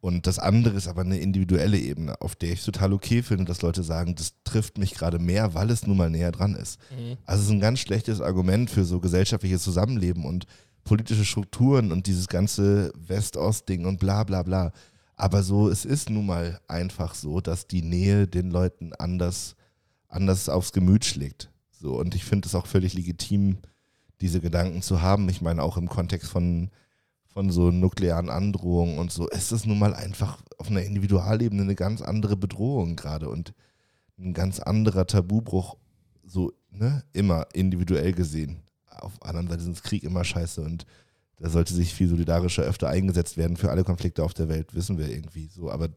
Und 0.00 0.26
das 0.26 0.38
andere 0.38 0.76
ist 0.76 0.88
aber 0.88 1.00
eine 1.00 1.18
individuelle 1.18 1.78
Ebene, 1.78 2.20
auf 2.20 2.36
der 2.36 2.52
ich 2.52 2.62
total 2.64 2.92
okay 2.92 3.22
finde, 3.22 3.44
dass 3.46 3.62
Leute 3.62 3.82
sagen, 3.82 4.14
das 4.14 4.34
trifft 4.44 4.78
mich 4.78 4.94
gerade 4.94 5.18
mehr, 5.18 5.54
weil 5.54 5.70
es 5.70 5.86
nun 5.86 5.96
mal 5.96 6.10
näher 6.10 6.32
dran 6.32 6.54
ist. 6.54 6.78
Mhm. 6.90 7.16
Also 7.24 7.40
es 7.42 7.46
ist 7.48 7.52
ein 7.52 7.60
ganz 7.60 7.80
schlechtes 7.80 8.20
Argument 8.20 8.68
für 8.70 8.84
so 8.84 9.00
gesellschaftliches 9.00 9.62
Zusammenleben 9.62 10.24
und 10.24 10.46
politische 10.86 11.24
Strukturen 11.24 11.92
und 11.92 12.06
dieses 12.06 12.28
ganze 12.28 12.92
West-Ost-Ding 12.96 13.84
und 13.84 13.98
bla 13.98 14.24
bla 14.24 14.42
bla. 14.42 14.72
Aber 15.16 15.42
so, 15.42 15.68
es 15.68 15.84
ist 15.84 16.08
nun 16.08 16.26
mal 16.26 16.60
einfach 16.68 17.14
so, 17.14 17.40
dass 17.40 17.66
die 17.66 17.82
Nähe 17.82 18.26
den 18.26 18.50
Leuten 18.50 18.92
anders, 18.94 19.56
anders 20.08 20.48
aufs 20.48 20.72
Gemüt 20.72 21.04
schlägt. 21.04 21.50
So, 21.70 21.98
und 21.98 22.14
ich 22.14 22.24
finde 22.24 22.46
es 22.46 22.54
auch 22.54 22.66
völlig 22.66 22.94
legitim, 22.94 23.58
diese 24.20 24.40
Gedanken 24.40 24.80
zu 24.80 25.02
haben. 25.02 25.28
Ich 25.28 25.42
meine, 25.42 25.62
auch 25.62 25.76
im 25.76 25.88
Kontext 25.88 26.30
von, 26.30 26.70
von 27.26 27.50
so 27.50 27.70
nuklearen 27.70 28.30
Androhungen 28.30 28.98
und 28.98 29.10
so, 29.10 29.28
ist 29.28 29.52
es 29.52 29.66
nun 29.66 29.78
mal 29.78 29.94
einfach 29.94 30.38
auf 30.56 30.70
einer 30.70 30.82
Individualebene 30.82 31.62
eine 31.62 31.74
ganz 31.74 32.00
andere 32.00 32.36
Bedrohung 32.36 32.96
gerade 32.96 33.28
und 33.28 33.52
ein 34.18 34.32
ganz 34.32 34.60
anderer 34.60 35.06
Tabubruch, 35.06 35.76
so, 36.24 36.52
ne, 36.70 37.04
immer 37.12 37.46
individuell 37.52 38.12
gesehen. 38.12 38.65
Auf 39.00 39.18
der 39.18 39.28
anderen 39.28 39.48
Seite 39.48 39.70
ist 39.70 39.82
Krieg 39.82 40.04
immer 40.04 40.24
scheiße 40.24 40.60
und 40.60 40.86
da 41.38 41.50
sollte 41.50 41.74
sich 41.74 41.92
viel 41.92 42.08
solidarischer 42.08 42.62
öfter 42.62 42.88
eingesetzt 42.88 43.36
werden 43.36 43.56
für 43.56 43.70
alle 43.70 43.84
Konflikte 43.84 44.24
auf 44.24 44.34
der 44.34 44.48
Welt, 44.48 44.74
wissen 44.74 44.98
wir 44.98 45.08
irgendwie 45.08 45.48
so. 45.48 45.70
Aber 45.70 45.88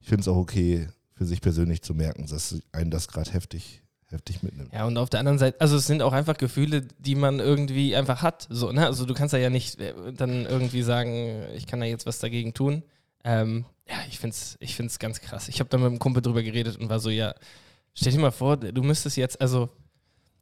ich 0.00 0.08
finde 0.08 0.22
es 0.22 0.28
auch 0.28 0.36
okay, 0.36 0.88
für 1.14 1.24
sich 1.24 1.40
persönlich 1.40 1.82
zu 1.82 1.94
merken, 1.94 2.26
dass 2.26 2.60
einen 2.72 2.90
das 2.90 3.06
gerade 3.08 3.32
heftig, 3.32 3.82
heftig 4.06 4.42
mitnimmt. 4.42 4.72
Ja, 4.72 4.84
und 4.84 4.98
auf 4.98 5.10
der 5.10 5.20
anderen 5.20 5.38
Seite, 5.38 5.60
also 5.60 5.76
es 5.76 5.86
sind 5.86 6.02
auch 6.02 6.12
einfach 6.12 6.36
Gefühle, 6.36 6.82
die 6.98 7.14
man 7.14 7.38
irgendwie 7.38 7.94
einfach 7.94 8.22
hat. 8.22 8.48
So, 8.50 8.72
ne? 8.72 8.84
Also 8.84 9.06
du 9.06 9.14
kannst 9.14 9.32
ja 9.32 9.50
nicht 9.50 9.80
äh, 9.80 9.94
dann 10.12 10.44
irgendwie 10.44 10.82
sagen, 10.82 11.44
ich 11.54 11.66
kann 11.66 11.80
da 11.80 11.86
jetzt 11.86 12.06
was 12.06 12.18
dagegen 12.18 12.52
tun. 12.52 12.82
Ähm, 13.22 13.64
ja, 13.88 13.96
ich 14.08 14.18
finde 14.18 14.34
es 14.34 14.56
ich 14.60 14.74
find's 14.74 14.98
ganz 14.98 15.20
krass. 15.20 15.48
Ich 15.48 15.60
habe 15.60 15.70
da 15.70 15.78
mit 15.78 15.86
einem 15.86 15.98
Kumpel 16.00 16.22
drüber 16.22 16.42
geredet 16.42 16.78
und 16.78 16.88
war 16.88 16.98
so, 16.98 17.10
ja, 17.10 17.34
stell 17.94 18.12
dir 18.12 18.18
mal 18.18 18.32
vor, 18.32 18.56
du 18.56 18.82
müsstest 18.82 19.16
jetzt, 19.16 19.40
also 19.40 19.70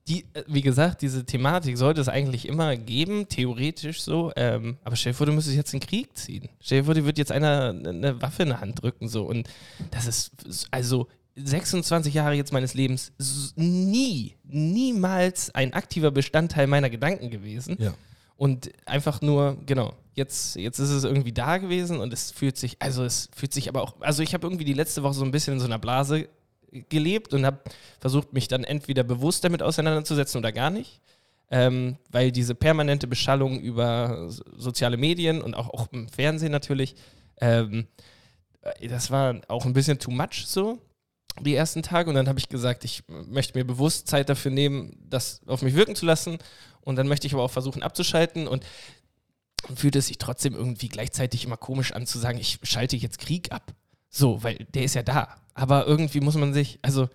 die, 0.08 0.24
äh, 0.34 0.42
wie 0.46 0.62
gesagt, 0.62 1.02
diese 1.02 1.24
Thematik 1.24 1.78
sollte 1.78 2.00
es 2.00 2.08
eigentlich 2.08 2.48
immer 2.48 2.76
geben, 2.76 3.28
theoretisch 3.28 4.02
so. 4.02 4.32
Ähm, 4.36 4.78
aber 4.84 4.96
stell 4.96 5.12
dir 5.12 5.16
vor, 5.16 5.26
du 5.26 5.32
müsstest 5.32 5.56
jetzt 5.56 5.72
in 5.72 5.80
den 5.80 5.86
Krieg 5.86 6.16
ziehen. 6.16 6.48
Stell 6.60 6.80
dir 6.80 6.84
vor, 6.84 6.94
dir 6.94 7.04
wird 7.04 7.18
jetzt 7.18 7.32
einer 7.32 7.70
eine 7.70 8.20
Waffe 8.20 8.42
in 8.42 8.50
die 8.50 8.56
Hand 8.56 8.82
drücken 8.82 9.08
so 9.08 9.24
und 9.24 9.48
das 9.90 10.06
ist 10.06 10.66
also 10.70 11.08
26 11.36 12.14
Jahre 12.14 12.34
jetzt 12.34 12.52
meines 12.52 12.74
Lebens 12.74 13.12
nie, 13.56 14.36
niemals 14.44 15.54
ein 15.54 15.72
aktiver 15.72 16.10
Bestandteil 16.10 16.66
meiner 16.66 16.90
Gedanken 16.90 17.30
gewesen. 17.30 17.76
Ja. 17.78 17.94
Und 18.36 18.70
einfach 18.86 19.20
nur, 19.22 19.56
genau, 19.66 19.94
jetzt, 20.14 20.56
jetzt 20.56 20.78
ist 20.78 20.90
es 20.90 21.04
irgendwie 21.04 21.32
da 21.32 21.58
gewesen 21.58 22.00
und 22.00 22.12
es 22.12 22.32
fühlt 22.32 22.56
sich, 22.56 22.76
also 22.80 23.04
es 23.04 23.30
fühlt 23.34 23.54
sich 23.54 23.68
aber 23.68 23.82
auch, 23.82 23.94
also 24.00 24.22
ich 24.22 24.34
habe 24.34 24.46
irgendwie 24.46 24.64
die 24.64 24.72
letzte 24.72 25.02
Woche 25.02 25.14
so 25.14 25.24
ein 25.24 25.30
bisschen 25.30 25.54
in 25.54 25.60
so 25.60 25.66
einer 25.66 25.78
Blase 25.78 26.28
gelebt 26.88 27.34
und 27.34 27.46
habe 27.46 27.60
versucht, 28.00 28.32
mich 28.32 28.48
dann 28.48 28.64
entweder 28.64 29.02
bewusst 29.04 29.44
damit 29.44 29.62
auseinanderzusetzen 29.62 30.38
oder 30.38 30.52
gar 30.52 30.70
nicht. 30.70 31.00
Ähm, 31.50 31.98
weil 32.10 32.32
diese 32.32 32.54
permanente 32.54 33.06
Beschallung 33.06 33.60
über 33.60 34.30
so- 34.30 34.42
soziale 34.56 34.96
Medien 34.96 35.42
und 35.42 35.54
auch, 35.54 35.68
auch 35.68 35.92
im 35.92 36.08
Fernsehen 36.08 36.50
natürlich, 36.50 36.94
ähm, 37.42 37.86
äh, 38.62 38.88
das 38.88 39.10
war 39.10 39.40
auch 39.48 39.66
ein 39.66 39.74
bisschen 39.74 39.98
too 39.98 40.10
much 40.10 40.46
so, 40.46 40.78
die 41.40 41.54
ersten 41.54 41.82
Tage. 41.82 42.08
Und 42.08 42.16
dann 42.16 42.28
habe 42.28 42.38
ich 42.38 42.48
gesagt, 42.48 42.84
ich 42.84 43.02
möchte 43.08 43.58
mir 43.58 43.66
bewusst 43.66 44.08
Zeit 44.08 44.30
dafür 44.30 44.50
nehmen, 44.50 44.96
das 45.10 45.42
auf 45.46 45.60
mich 45.60 45.74
wirken 45.74 45.94
zu 45.94 46.06
lassen. 46.06 46.38
Und 46.80 46.96
dann 46.96 47.06
möchte 47.06 47.26
ich 47.26 47.34
aber 47.34 47.42
auch 47.42 47.50
versuchen 47.50 47.82
abzuschalten. 47.82 48.48
Und 48.48 48.64
und 49.68 49.78
fühlt 49.78 49.94
es 49.94 50.08
sich 50.08 50.18
trotzdem 50.18 50.54
irgendwie 50.54 50.88
gleichzeitig 50.88 51.44
immer 51.44 51.56
komisch 51.56 51.92
an 51.92 52.04
zu 52.04 52.18
sagen, 52.18 52.38
ich 52.38 52.58
schalte 52.64 52.96
jetzt 52.96 53.18
Krieg 53.20 53.52
ab. 53.52 53.72
So, 54.14 54.42
weil 54.44 54.66
der 54.74 54.84
ist 54.84 54.94
ja 54.94 55.02
da. 55.02 55.28
Aber 55.54 55.86
irgendwie 55.86 56.20
muss 56.20 56.36
man 56.36 56.52
sich, 56.52 56.78
also 56.82 57.08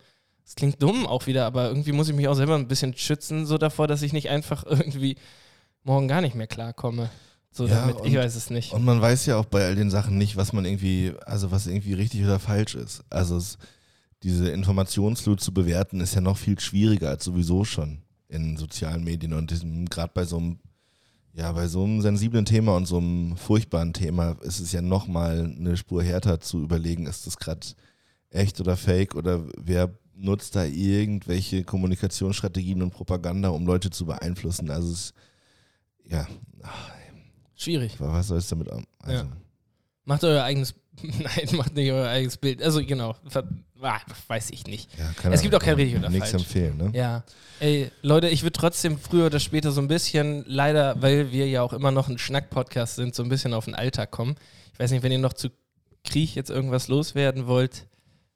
es 0.46 0.56
klingt 0.56 0.82
dumm 0.82 1.06
auch 1.06 1.28
wieder, 1.28 1.46
aber 1.46 1.68
irgendwie 1.68 1.92
muss 1.92 2.10
ich 2.10 2.16
mich 2.16 2.28
auch 2.28 2.34
selber 2.36 2.56
ein 2.56 2.68
bisschen 2.68 2.96
schützen, 2.98 3.46
so 3.46 3.58
davor, 3.58 3.88
dass 3.88 4.02
ich 4.02 4.14
nicht 4.14 4.30
einfach 4.30 4.66
irgendwie 4.70 5.16
morgen 5.84 6.08
gar 6.08 6.22
nicht 6.22 6.36
mehr 6.36 6.48
klarkomme. 6.48 7.10
So 7.52 7.66
Ja, 7.68 7.82
damit, 7.82 7.98
ich 8.06 8.12
und- 8.14 8.18
weiß 8.24 8.36
es 8.36 8.50
nicht. 8.50 8.74
Und 8.74 8.84
man 8.84 9.00
weiß 9.02 9.26
ja 9.28 9.38
auch 9.38 9.46
bei 9.46 9.66
all 9.66 9.76
den 9.76 9.90
Sachen 9.92 10.18
nicht, 10.18 10.38
was 10.38 10.54
man 10.54 10.66
irgendwie, 10.66 11.14
also 11.26 11.52
was 11.52 11.68
irgendwie 11.68 11.94
richtig 11.94 12.24
oder 12.24 12.40
falsch 12.40 12.76
ist. 12.76 13.04
Also 13.10 13.38
es, 13.38 13.58
diese 14.24 14.50
Informationsflut 14.50 15.40
zu 15.40 15.54
bewerten, 15.54 16.02
ist 16.02 16.16
ja 16.16 16.22
noch 16.22 16.38
viel 16.38 16.60
schwieriger 16.60 17.10
als 17.10 17.24
sowieso 17.24 17.64
schon 17.64 18.00
in 18.30 18.58
sozialen 18.58 19.04
Medien 19.04 19.34
und 19.34 19.54
gerade 19.90 20.12
bei 20.14 20.26
so 20.26 20.38
einem, 20.38 20.60
ja, 21.38 21.51
bei 21.51 21.68
so 21.68 21.84
einem 21.84 22.01
sensiblen 22.01 22.45
Thema 22.45 22.75
und 22.75 22.88
so 22.88 22.98
einem 22.98 23.38
furchtbaren 23.38 23.94
Thema 23.94 24.38
ist 24.42 24.60
es 24.60 24.72
ja 24.72 24.81
nochmal 24.81 25.54
eine 25.56 25.78
Spur 25.78 26.01
härter 26.04 26.40
zu 26.40 26.64
überlegen, 26.64 27.06
ist 27.06 27.28
das 27.28 27.38
gerade 27.38 27.68
echt 28.31 28.59
oder 28.59 28.76
fake 28.76 29.14
oder 29.14 29.45
wer 29.56 29.94
nutzt 30.16 30.56
da 30.56 30.66
irgendwelche 30.66 31.64
Kommunikationsstrategien 31.64 32.81
und 32.81 32.90
Propaganda, 32.90 33.50
um 33.50 33.68
Leute 33.68 33.92
zu 33.92 34.07
beeinflussen. 34.07 34.71
Also 34.71 34.92
es, 34.92 35.14
ja, 36.09 36.28
Schwierig. 37.56 38.00
was 38.00 38.28
soll 38.28 38.40
es 38.40 38.47
damit? 38.47 38.69
Also, 38.71 38.85
Ja. 39.07 39.28
Macht 40.06 40.23
euer 40.23 40.44
eigenes, 40.44 40.73
nein, 41.04 41.56
macht 41.56 41.76
nicht 41.76 41.92
euer 41.92 42.07
eigenes 42.07 42.38
Bild. 42.38 42.64
Also 42.64 42.83
genau, 42.83 43.16
ah, 43.81 44.00
weiß 44.28 44.50
ich 44.52 44.66
nicht. 44.68 44.90
Ja, 44.98 45.31
Es 45.31 45.42
gibt 45.42 45.54
auch 45.56 45.60
kein 45.60 45.76
richtig 45.76 45.98
oder 46.00 46.10
Nichts 46.10 46.31
falsch. 46.31 46.44
empfehlen, 46.44 46.78
ne? 46.78 46.92
Ja. 46.94 47.24
Ey, 47.60 47.92
Leute, 48.02 48.30
ich 48.30 48.44
würde 48.44 48.54
trotzdem 48.54 48.98
früher 49.00 49.26
oder 49.28 49.40
später 49.40 49.72
so 49.72 49.81
ein 49.81 49.88
bisschen, 49.88 50.44
leider, 50.48 51.02
weil 51.02 51.31
wir 51.31 51.48
ja 51.48 51.62
auch 51.64 51.74
immer 51.74 51.92
noch 51.92 52.07
ein 52.07 52.18
Schnack-Podcast 52.18 52.96
sind, 52.96 53.16
so 53.16 53.24
ein 53.24 53.30
bisschen 53.30 53.54
auf 53.54 53.66
den 53.66 53.76
Alltag 53.76 54.12
kommen. 54.12 54.36
Ich 54.74 54.80
weiß 54.80 54.92
nicht, 54.92 55.04
wenn 55.04 55.12
ihr 55.12 55.18
noch 55.19 55.34
zu 55.34 55.50
Krieg 56.04 56.36
jetzt 56.36 56.50
irgendwas 56.50 56.88
loswerden 56.88 57.48
wollt, 57.48 57.88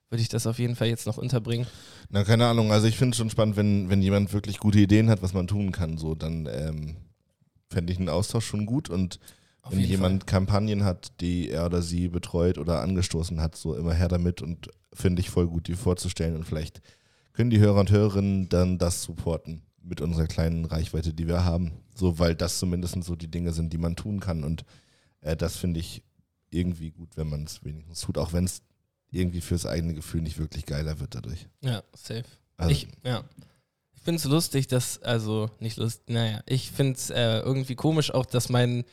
würde 0.09 0.21
ich 0.21 0.29
das 0.29 0.47
auf 0.47 0.59
jeden 0.59 0.75
Fall 0.75 0.87
jetzt 0.87 1.07
noch 1.07 1.17
unterbringen. 1.17 1.67
Na, 2.09 2.23
keine 2.23 2.45
Ahnung. 2.47 2.71
Also 2.71 2.87
ich 2.87 2.97
finde 2.97 3.11
es 3.11 3.17
schon 3.17 3.29
spannend, 3.29 3.55
wenn, 3.55 3.89
wenn 3.89 4.01
jemand 4.01 4.33
wirklich 4.33 4.57
gute 4.59 4.79
Ideen 4.79 5.09
hat, 5.09 5.21
was 5.21 5.33
man 5.33 5.47
tun 5.47 5.71
kann, 5.71 5.97
so, 5.97 6.15
dann 6.15 6.49
ähm, 6.51 6.97
fände 7.69 7.93
ich 7.93 7.99
einen 7.99 8.09
Austausch 8.09 8.45
schon 8.45 8.65
gut. 8.65 8.89
Und 8.89 9.19
Auf 9.61 9.73
wenn 9.73 9.81
jemand 9.81 10.25
Kampagnen 10.25 10.83
hat, 10.83 11.21
die 11.21 11.49
er 11.49 11.65
oder 11.65 11.81
sie 11.81 12.07
betreut 12.07 12.57
oder 12.57 12.81
angestoßen 12.81 13.39
hat, 13.41 13.55
so 13.55 13.75
immer 13.75 13.93
her 13.93 14.07
damit 14.07 14.41
und 14.41 14.69
finde 14.93 15.21
ich 15.21 15.29
voll 15.29 15.47
gut, 15.47 15.67
die 15.67 15.75
vorzustellen. 15.75 16.35
Und 16.35 16.45
vielleicht 16.45 16.81
können 17.33 17.49
die 17.49 17.59
Hörer 17.59 17.79
und 17.79 17.91
Hörerinnen 17.91 18.49
dann 18.49 18.77
das 18.77 19.03
supporten 19.03 19.61
mit 19.83 20.01
unserer 20.01 20.27
kleinen 20.27 20.65
Reichweite, 20.65 21.13
die 21.13 21.27
wir 21.27 21.45
haben. 21.45 21.71
So, 21.95 22.19
weil 22.19 22.35
das 22.35 22.59
zumindest 22.59 23.03
so 23.03 23.15
die 23.15 23.29
Dinge 23.29 23.53
sind, 23.53 23.71
die 23.73 23.77
man 23.77 23.95
tun 23.95 24.19
kann. 24.19 24.43
Und 24.43 24.65
äh, 25.21 25.35
das 25.35 25.57
finde 25.57 25.79
ich 25.79 26.03
irgendwie 26.49 26.91
gut, 26.91 27.15
wenn 27.15 27.29
man 27.29 27.45
es 27.45 27.63
wenigstens 27.63 28.01
tut, 28.01 28.17
auch 28.17 28.33
wenn 28.33 28.45
es 28.45 28.61
irgendwie 29.11 29.41
fürs 29.41 29.65
eigene 29.65 29.93
Gefühl 29.93 30.21
nicht 30.21 30.37
wirklich 30.37 30.65
geiler 30.65 30.99
wird 30.99 31.15
dadurch. 31.15 31.47
Fall. 31.61 31.71
Ja, 31.71 31.83
safe. 31.95 32.23
Also, 32.57 32.71
ich, 32.71 32.87
ja. 33.03 33.23
Ich 33.93 34.01
finde 34.01 34.17
es 34.17 34.25
lustig, 34.25 34.67
dass, 34.67 35.01
also 35.01 35.49
nicht 35.59 35.77
lustig, 35.77 36.09
naja, 36.09 36.41
ich 36.45 36.71
finde 36.71 36.93
es 36.93 37.09
äh, 37.09 37.39
irgendwie 37.39 37.75
komisch 37.75 38.11
auch, 38.11 38.25
dass 38.25 38.49
mein, 38.49 38.83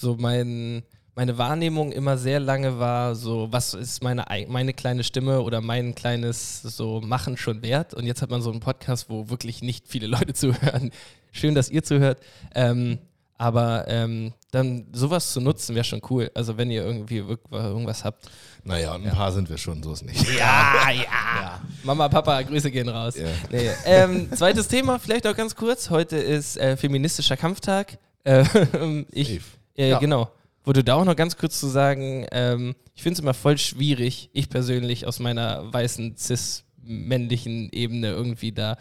so 0.00 0.16
mein, 0.18 0.82
meine 1.14 1.36
Wahrnehmung 1.38 1.92
immer 1.92 2.16
sehr 2.16 2.40
lange 2.40 2.78
war, 2.78 3.14
so, 3.14 3.48
was 3.50 3.74
ist 3.74 4.02
meine, 4.02 4.24
meine 4.48 4.72
kleine 4.72 5.04
Stimme 5.04 5.40
oder 5.42 5.60
mein 5.60 5.94
kleines 5.94 6.62
so 6.62 7.00
Machen 7.00 7.36
schon 7.36 7.62
wert? 7.62 7.94
Und 7.94 8.06
jetzt 8.06 8.22
hat 8.22 8.30
man 8.30 8.40
so 8.42 8.50
einen 8.50 8.60
Podcast, 8.60 9.10
wo 9.10 9.28
wirklich 9.28 9.62
nicht 9.62 9.86
viele 9.88 10.06
Leute 10.06 10.32
zuhören. 10.34 10.90
Schön, 11.32 11.54
dass 11.54 11.68
ihr 11.70 11.82
zuhört. 11.82 12.18
Ähm, 12.54 12.98
Aber 13.38 13.84
ähm, 13.88 14.32
dann 14.50 14.86
sowas 14.92 15.32
zu 15.32 15.40
nutzen 15.40 15.74
wäre 15.74 15.84
schon 15.84 16.02
cool. 16.10 16.30
Also 16.34 16.56
wenn 16.58 16.70
ihr 16.70 16.84
irgendwie 16.84 17.20
irg- 17.22 17.52
irgendwas 17.52 18.04
habt. 18.04 18.28
Naja, 18.64 18.94
und 18.94 19.06
ein 19.06 19.14
paar 19.14 19.32
sind 19.32 19.48
wir 19.48 19.56
schon, 19.56 19.82
so 19.82 19.92
ist 19.94 20.02
nicht. 20.04 20.22
Ja, 20.38 20.74
ja. 20.92 21.60
Mama, 21.82 22.08
Papa, 22.10 22.42
Grüße 22.42 22.70
gehen 22.70 22.88
raus. 22.88 23.16
Ja. 23.16 23.28
Nee. 23.50 23.70
Ähm, 23.86 24.28
zweites 24.34 24.68
Thema, 24.68 24.98
vielleicht 24.98 25.26
auch 25.26 25.34
ganz 25.36 25.54
kurz. 25.56 25.88
Heute 25.88 26.16
ist 26.16 26.56
äh, 26.58 26.76
feministischer 26.76 27.36
Kampftag. 27.38 27.96
Äh, 28.24 28.44
ich, 29.12 29.28
Safe. 29.28 29.40
Äh, 29.76 29.90
Ja. 29.90 29.98
Genau. 29.98 30.30
Wurde 30.64 30.84
da 30.84 30.94
auch 30.94 31.04
noch 31.04 31.16
ganz 31.16 31.36
kurz 31.36 31.58
zu 31.58 31.68
sagen, 31.68 32.26
ähm, 32.32 32.74
ich 32.94 33.02
finde 33.02 33.14
es 33.14 33.20
immer 33.20 33.34
voll 33.34 33.56
schwierig, 33.56 34.28
ich 34.34 34.50
persönlich 34.50 35.06
aus 35.06 35.18
meiner 35.18 35.72
weißen, 35.72 36.16
cis-männlichen 36.16 37.70
Ebene 37.72 38.08
irgendwie 38.10 38.52
da 38.52 38.76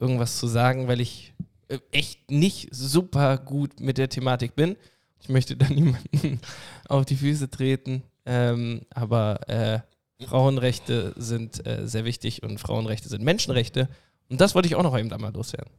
irgendwas 0.00 0.38
zu 0.38 0.46
sagen, 0.46 0.88
weil 0.88 1.00
ich 1.00 1.34
äh, 1.68 1.78
echt 1.92 2.30
nicht 2.30 2.74
super 2.74 3.36
gut 3.36 3.80
mit 3.80 3.98
der 3.98 4.08
Thematik 4.08 4.54
bin. 4.56 4.76
Ich 5.20 5.28
möchte 5.28 5.56
da 5.56 5.68
niemanden 5.68 6.40
auf 6.88 7.04
die 7.04 7.16
Füße 7.16 7.50
treten, 7.50 8.02
ähm, 8.24 8.82
aber 8.90 9.48
äh, 9.48 9.80
Frauenrechte 10.24 11.14
sind 11.16 11.66
äh, 11.66 11.86
sehr 11.86 12.04
wichtig 12.04 12.42
und 12.42 12.58
Frauenrechte 12.58 13.08
sind 13.08 13.22
Menschenrechte. 13.22 13.88
Und 14.28 14.40
das 14.40 14.54
wollte 14.54 14.68
ich 14.68 14.74
auch 14.74 14.82
noch 14.82 14.98
eben 14.98 15.12
einmal 15.12 15.32
loswerden. 15.32 15.70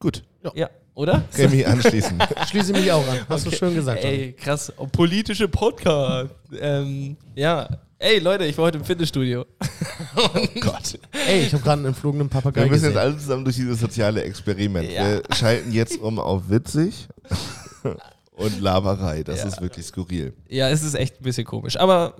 Gut, 0.00 0.22
Ja, 0.54 0.70
oder? 0.94 1.22
kann 1.36 1.50
mich 1.50 1.66
anschließen. 1.66 2.18
Schließe 2.48 2.72
mich 2.72 2.90
auch 2.90 3.06
an. 3.06 3.18
Hast 3.28 3.44
du 3.46 3.50
schön 3.50 3.74
gesagt. 3.74 4.02
Ey, 4.02 4.32
krass. 4.32 4.72
Oh, 4.78 4.86
politische 4.86 5.46
Podcast. 5.46 6.30
ähm, 6.58 7.16
ja. 7.34 7.68
Ey, 7.98 8.18
Leute, 8.18 8.46
ich 8.46 8.56
war 8.56 8.64
heute 8.64 8.78
im 8.78 8.84
Fitnessstudio. 8.84 9.44
oh 10.16 10.28
Gott. 10.60 10.98
Ey, 11.28 11.42
ich 11.42 11.52
habe 11.52 11.62
gerade 11.62 11.80
einen 11.80 11.84
entflogenen 11.88 12.30
Papagei 12.30 12.62
Wir 12.62 12.70
müssen 12.70 12.84
gesehen. 12.84 12.92
jetzt 12.94 12.98
alle 12.98 13.18
zusammen 13.18 13.44
durch 13.44 13.56
dieses 13.56 13.78
soziale 13.78 14.22
Experiment. 14.22 14.90
Ja. 14.90 15.06
Wir 15.06 15.22
schalten 15.36 15.70
jetzt 15.70 16.00
um 16.00 16.18
auf 16.18 16.48
witzig 16.48 17.06
und 18.32 18.58
Laberei. 18.62 19.22
Das 19.22 19.40
Ja. 19.40 19.48
ist 19.48 19.60
wirklich 19.60 19.84
skurril. 19.84 20.32
Ja, 20.48 20.70
es 20.70 20.82
ist 20.82 20.94
echt 20.94 21.20
ein 21.20 21.24
bisschen 21.24 21.44
komisch. 21.44 21.76
Aber 21.78 22.14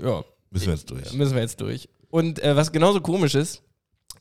ja, 0.00 0.22
Müssen 0.52 0.66
wir 0.68 0.74
jetzt 0.74 0.88
durch. 0.88 1.12
müssen 1.12 1.34
wir 1.34 1.42
jetzt 1.42 1.60
durch. 1.60 1.88
Und 2.08 2.40
äh, 2.40 2.54
was 2.54 2.70
genauso 2.70 3.00
komisch 3.00 3.34
ist, 3.34 3.62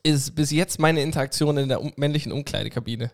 ist 0.06 0.36
bis 0.36 0.52
jetzt 0.52 0.80
meine 0.80 1.02
Interaktion 1.02 1.58
in 1.58 1.68
der 1.68 1.82
um 1.82 1.92
männlichen 1.96 2.32
Umkleidekabine. 2.32 3.12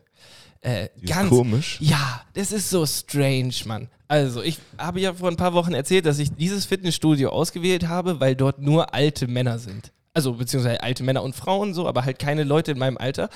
Äh, 0.60 0.90
ganz 1.06 1.30
komisch. 1.30 1.78
Ja, 1.80 2.22
das 2.34 2.52
ist 2.52 2.70
so 2.70 2.86
strange, 2.86 3.54
Mann. 3.66 3.88
Also, 4.08 4.44
ich 4.44 4.60
habe 4.78 5.00
ja 5.00 5.14
vor 5.14 5.30
ein 5.30 5.38
paar 5.38 5.54
Wochen 5.54 5.74
erzählt, 5.74 6.06
dass 6.06 6.20
ich 6.20 6.32
dieses 6.34 6.66
Fitnessstudio 6.66 7.30
ausgewählt 7.30 7.88
habe, 7.88 8.20
weil 8.20 8.36
dort 8.36 8.60
nur 8.60 8.94
alte 8.94 9.28
Männer 9.28 9.58
sind. 9.58 9.92
Also, 10.14 10.34
beziehungsweise 10.34 10.84
alte 10.84 11.04
Männer 11.04 11.24
und 11.24 11.34
Frauen 11.34 11.74
so, 11.74 11.88
aber 11.88 12.04
halt 12.04 12.20
keine 12.20 12.44
Leute 12.44 12.72
in 12.72 12.78
meinem 12.78 12.98
Alter. 12.98 13.30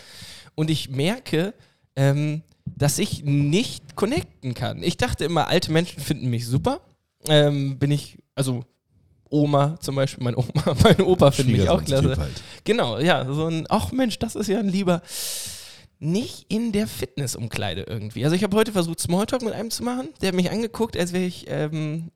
Und 0.53 0.69
ich 0.69 0.89
merke, 0.89 1.53
ähm, 1.95 2.43
dass 2.65 2.99
ich 2.99 3.23
nicht 3.23 3.95
connecten 3.95 4.53
kann. 4.53 4.83
Ich 4.83 4.97
dachte 4.97 5.23
immer, 5.23 5.47
alte 5.47 5.71
Menschen 5.71 6.01
finden 6.01 6.29
mich 6.29 6.45
super. 6.45 6.81
Ähm, 7.27 7.79
bin 7.79 7.89
ich, 7.89 8.19
also 8.35 8.65
Oma 9.29 9.77
zum 9.79 9.95
Beispiel, 9.95 10.23
mein 10.23 10.35
Oma, 10.35 10.51
mein 10.83 11.01
Opa 11.01 11.31
findet 11.31 11.57
mich 11.57 11.69
auch 11.69 11.83
klasse. 11.83 12.17
Halt. 12.17 12.43
Genau, 12.63 12.99
ja, 12.99 13.25
so 13.31 13.47
ein, 13.47 13.65
ach 13.69 13.91
Mensch, 13.91 14.19
das 14.19 14.35
ist 14.35 14.47
ja 14.47 14.59
ein 14.59 14.69
lieber. 14.69 15.01
Nicht 15.99 16.45
in 16.49 16.71
der 16.71 16.87
Fitnessumkleide 16.87 17.83
irgendwie. 17.87 18.25
Also 18.25 18.35
ich 18.35 18.43
habe 18.43 18.55
heute 18.57 18.71
versucht, 18.73 18.99
Smalltalk 18.99 19.41
mit 19.43 19.53
einem 19.53 19.71
zu 19.71 19.83
machen. 19.83 20.09
Der 20.21 20.27
hat 20.29 20.35
mich 20.35 20.51
angeguckt, 20.51 20.97
als 20.97 21.13
wäre 21.13 21.23
ich, 21.23 21.45
ähm, 21.47 22.11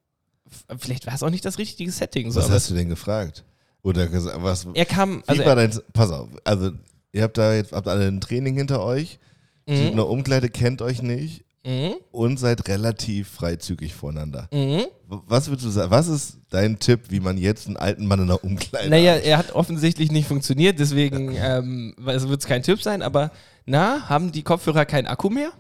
vielleicht 0.78 1.08
war 1.08 1.16
es 1.16 1.24
auch 1.24 1.30
nicht 1.30 1.46
das 1.46 1.58
richtige 1.58 1.92
Setting. 1.92 2.30
So, 2.32 2.42
Was 2.42 2.50
hast 2.50 2.70
du 2.70 2.74
denn 2.76 2.90
gefragt? 2.90 3.46
Oder 3.82 4.08
gesagt, 4.08 4.38
was? 4.42 4.68
er 4.74 4.86
kam, 4.86 5.24
also 5.26 5.42
war 5.44 5.58
er, 5.58 5.68
dein, 5.68 5.80
pass 5.94 6.12
auf, 6.12 6.28
also 6.44 6.72
ihr 7.14 7.24
habt 7.24 7.38
da 7.38 7.54
jetzt 7.54 7.72
habt 7.72 7.88
alle 7.88 8.08
ein 8.08 8.20
Training 8.20 8.58
hinter 8.58 8.84
euch, 8.84 9.20
mhm, 9.66 9.96
der 9.96 10.08
Umkleide, 10.08 10.50
kennt 10.50 10.82
euch 10.82 11.02
nicht 11.02 11.46
mhm, 11.66 11.94
und 12.12 12.38
seid 12.38 12.68
relativ 12.68 13.30
freizügig 13.30 13.96
voneinander. 13.96 14.50
mhm. 14.52 14.86
Was 15.12 15.48
würdest 15.50 15.66
du 15.66 15.72
sagen? 15.72 15.90
Was 15.90 16.08
ist 16.08 16.38
dein 16.52 16.78
Tipp, 16.78 17.06
wie 17.10 17.20
man 17.20 17.38
jetzt 17.40 17.66
einen 17.66 17.78
alten 17.78 18.06
Mann 18.06 18.20
in 18.22 18.28
der 18.28 18.44
Umkleide 18.44 18.90
Naja, 18.90 19.14
hat? 19.16 19.24
er 19.24 19.38
hat 19.40 19.52
offensichtlich 19.56 20.12
nicht 20.12 20.28
funktioniert, 20.28 20.78
deswegen 20.78 21.36
ähm, 21.36 21.96
also 22.06 22.30
wird 22.30 22.42
es 22.42 22.48
kein 22.48 22.62
Tipp 22.62 22.82
sein, 22.84 23.02
aber 23.02 23.32
na, 23.66 24.08
haben 24.08 24.32
die 24.32 24.44
Kopfhörer 24.44 24.86
keinen 24.86 25.08
Akku 25.08 25.30
mehr? 25.30 25.52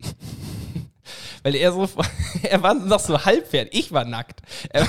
Weil 1.44 1.54
er 1.54 1.72
so, 1.72 1.88
er 2.42 2.60
war 2.64 2.74
noch 2.74 2.98
so 2.98 3.24
halb 3.24 3.46
fertig. 3.46 3.78
Ich 3.78 3.92
war 3.92 4.04
nackt. 4.04 4.40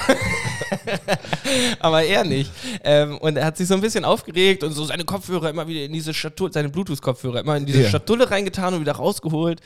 Aber 1.79 2.03
er 2.03 2.23
nicht. 2.23 2.51
Ähm, 2.83 3.17
und 3.19 3.37
er 3.37 3.45
hat 3.45 3.57
sich 3.57 3.67
so 3.67 3.75
ein 3.75 3.81
bisschen 3.81 4.03
aufgeregt 4.05 4.63
und 4.63 4.71
so 4.73 4.83
seine 4.85 5.03
Kopfhörer 5.05 5.51
immer 5.51 5.67
wieder 5.67 5.81
in 5.83 5.93
diese 5.93 6.15
Schatulle, 6.15 6.51
seine 6.51 6.69
Bluetooth-Kopfhörer 6.69 7.41
immer 7.41 7.57
in 7.57 7.67
diese 7.67 7.83
Ja. 7.83 7.89
Schatulle 7.89 8.31
reingetan 8.31 8.73
und 8.73 8.81
wieder 8.81 8.93
rausgeholt. 8.93 9.61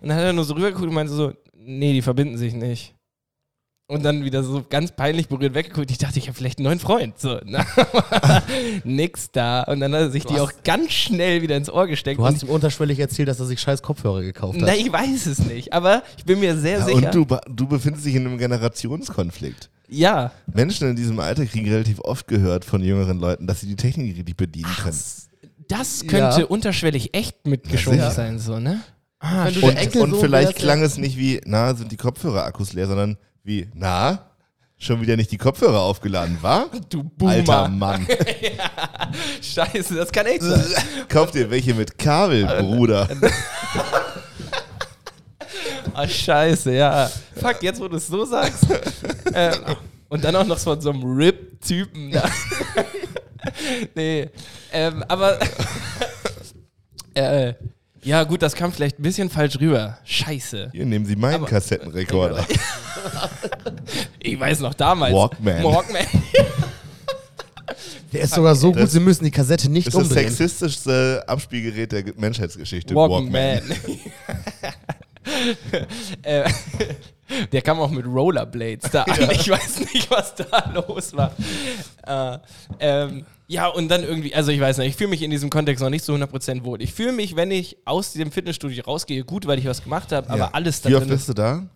Und 0.00 0.08
dann 0.10 0.18
hat 0.18 0.24
er 0.24 0.32
nur 0.34 0.44
so 0.44 0.52
rübergeguckt 0.54 0.86
und 0.88 0.94
meinte 0.94 1.14
so, 1.14 1.32
nee, 1.56 1.94
die 1.94 2.02
verbinden 2.02 2.36
sich 2.36 2.52
nicht. 2.52 2.94
Und 3.86 4.02
dann 4.02 4.24
wieder 4.24 4.42
so 4.42 4.64
ganz 4.68 4.92
peinlich 4.92 5.28
berührt 5.28 5.52
weggeguckt. 5.54 5.90
Ich 5.90 5.98
dachte, 5.98 6.18
ich 6.18 6.26
habe 6.28 6.36
vielleicht 6.38 6.58
einen 6.58 6.64
neuen 6.64 6.78
Freund. 6.78 7.18
So, 7.20 7.38
ne? 7.44 7.66
Nix 8.84 9.30
da. 9.30 9.62
Und 9.64 9.80
dann 9.80 9.92
hat 9.92 10.00
er 10.00 10.10
sich 10.10 10.24
die 10.24 10.40
auch 10.40 10.50
ganz 10.64 10.90
schnell 10.92 11.42
wieder 11.42 11.54
ins 11.56 11.68
Ohr 11.68 11.86
gesteckt. 11.86 12.18
Du 12.18 12.24
Und 12.24 12.32
hast 12.34 12.42
ihm 12.42 12.48
unterschwellig 12.48 12.98
erzählt, 12.98 13.28
dass 13.28 13.40
er 13.40 13.46
sich 13.46 13.60
scheiß 13.60 13.82
Kopfhörer 13.82 14.22
gekauft 14.22 14.54
hat. 14.58 14.66
na, 14.66 14.74
ich 14.74 14.90
weiß 14.90 15.26
es 15.26 15.40
nicht, 15.40 15.74
aber 15.74 16.02
ich 16.16 16.24
bin 16.24 16.40
mir 16.40 16.56
sehr 16.56 16.78
Ja, 16.78 16.84
sicher. 16.86 16.96
und 16.96 17.14
du, 17.14 17.26
du 17.50 17.66
befindest 17.68 18.06
dich 18.06 18.14
in 18.14 18.26
einem 18.26 18.38
Generationskonflikt. 18.38 19.68
ja, 19.88 20.32
Menschen 20.52 20.88
in 20.88 20.96
diesem 20.96 21.20
Alter 21.20 21.44
kriegen 21.44 21.68
relativ 21.68 22.00
oft 22.00 22.26
gehört 22.26 22.64
von 22.64 22.82
jüngeren 22.82 23.18
Leuten, 23.20 23.46
dass 23.46 23.60
sie 23.60 23.66
die 23.66 23.76
Technik 23.76 24.06
nicht 24.06 24.18
richtig 24.18 24.36
bedienen 24.38 24.70
können. 24.82 24.96
das 25.68 26.06
könnte 26.06 26.40
Ja. 26.40 26.46
unterschwellig 26.46 27.14
echt 27.14 27.46
mitgeschoben 27.46 28.10
sein, 28.12 28.38
so, 28.38 28.58
ne? 28.58 28.80
Ah, 29.20 29.50
du 29.50 29.60
Und 30.02 30.10
so 30.12 30.20
vielleicht 30.20 30.56
klang 30.56 30.82
es 30.82 30.96
nicht 30.96 31.18
wie, 31.18 31.42
na, 31.44 31.74
sind 31.74 31.92
die 31.92 31.96
Kopfhörer-Akkus 31.98 32.72
leer, 32.72 32.86
sondern 32.86 33.18
wie, 33.44 33.68
na, 33.74 34.30
schon 34.78 35.00
wieder 35.02 35.16
nicht 35.16 35.30
die 35.30 35.36
Kopfhörer 35.38 35.80
aufgeladen, 35.80 36.38
war? 36.40 36.70
du 36.88 37.04
Boomer. 37.04 37.32
Alter 37.32 37.68
Mann. 37.68 38.06
Scheiße, 39.42 39.94
das 39.94 40.10
kann 40.10 40.26
echt 40.26 40.42
sein. 40.42 40.64
Kauf 41.08 41.30
dir 41.30 41.50
welche 41.50 41.74
mit 41.74 41.96
Kabel, 41.98 42.46
Bruder. 42.46 43.08
Ah, 45.96 46.08
scheiße, 46.08 46.72
ja. 46.74 47.08
Fuck, 47.36 47.62
jetzt 47.62 47.80
wo 47.80 47.86
du 47.86 47.98
es 47.98 48.08
so 48.08 48.24
sagst. 48.24 48.66
ähm, 49.32 49.54
und 50.08 50.24
dann 50.24 50.34
auch 50.34 50.44
noch 50.44 50.58
von 50.58 50.80
so 50.80 50.90
einem 50.90 51.04
Rip-Typen. 51.04 52.10
da. 52.10 52.28
nee, 53.94 54.28
ähm, 54.72 55.04
aber 55.06 55.38
äh, 57.14 57.54
ja 58.04 58.22
gut, 58.24 58.42
das 58.42 58.54
kam 58.54 58.72
vielleicht 58.72 58.98
ein 58.98 59.02
bisschen 59.02 59.30
falsch 59.30 59.58
rüber. 59.60 59.98
Scheiße. 60.04 60.70
Hier 60.72 60.86
nehmen 60.86 61.06
Sie 61.06 61.16
meinen 61.16 61.36
Aber- 61.36 61.46
Kassettenrekorder. 61.46 62.44
Ich 64.18 64.38
weiß 64.40 64.60
noch 64.60 64.72
damals. 64.74 65.14
Walkman. 65.14 65.62
Walkman. 65.62 66.06
Der 68.12 68.22
ist 68.22 68.34
sogar 68.34 68.54
so 68.54 68.72
gut, 68.72 68.80
Das- 68.82 68.92
sie 68.92 69.00
müssen 69.00 69.24
die 69.24 69.30
Kassette 69.30 69.70
nicht 69.70 69.86
Das 69.88 69.94
ist 69.94 70.00
das 70.00 70.08
umdrehen. 70.08 70.28
sexistischste 70.30 71.22
Abspielgerät 71.26 71.92
der 71.92 72.02
Ge- 72.04 72.14
Menschheitsgeschichte. 72.16 72.94
Walkman. 72.94 73.60
äh, 76.22 76.48
der 77.52 77.62
kam 77.62 77.80
auch 77.80 77.90
mit 77.90 78.06
Rollerblades 78.06 78.90
da 78.90 79.02
an. 79.02 79.30
Ich 79.32 79.48
weiß 79.50 79.80
nicht, 79.92 80.10
was 80.10 80.34
da 80.34 80.72
los 80.74 81.14
war. 81.16 81.32
Äh, 82.06 82.38
ähm, 82.80 83.26
ja, 83.46 83.66
und 83.68 83.88
dann 83.88 84.02
irgendwie, 84.02 84.34
also 84.34 84.50
ich 84.52 84.60
weiß 84.60 84.78
nicht, 84.78 84.88
ich 84.88 84.96
fühle 84.96 85.10
mich 85.10 85.22
in 85.22 85.30
diesem 85.30 85.50
Kontext 85.50 85.82
noch 85.82 85.90
nicht 85.90 86.04
so 86.04 86.14
100% 86.14 86.64
wohl. 86.64 86.80
Ich 86.82 86.92
fühle 86.94 87.12
mich, 87.12 87.36
wenn 87.36 87.50
ich 87.50 87.76
aus 87.84 88.12
dem 88.14 88.30
Fitnessstudio 88.32 88.84
rausgehe, 88.84 89.24
gut, 89.24 89.46
weil 89.46 89.58
ich 89.58 89.66
was 89.66 89.82
gemacht 89.82 90.12
habe, 90.12 90.28
aber 90.30 90.38
Ja. 90.38 90.50
alles 90.52 90.80
da 90.82 90.88
Wie 90.90 90.94
oft 90.96 91.08
bist 91.08 91.28
du 91.28 91.34
da? 91.34 91.66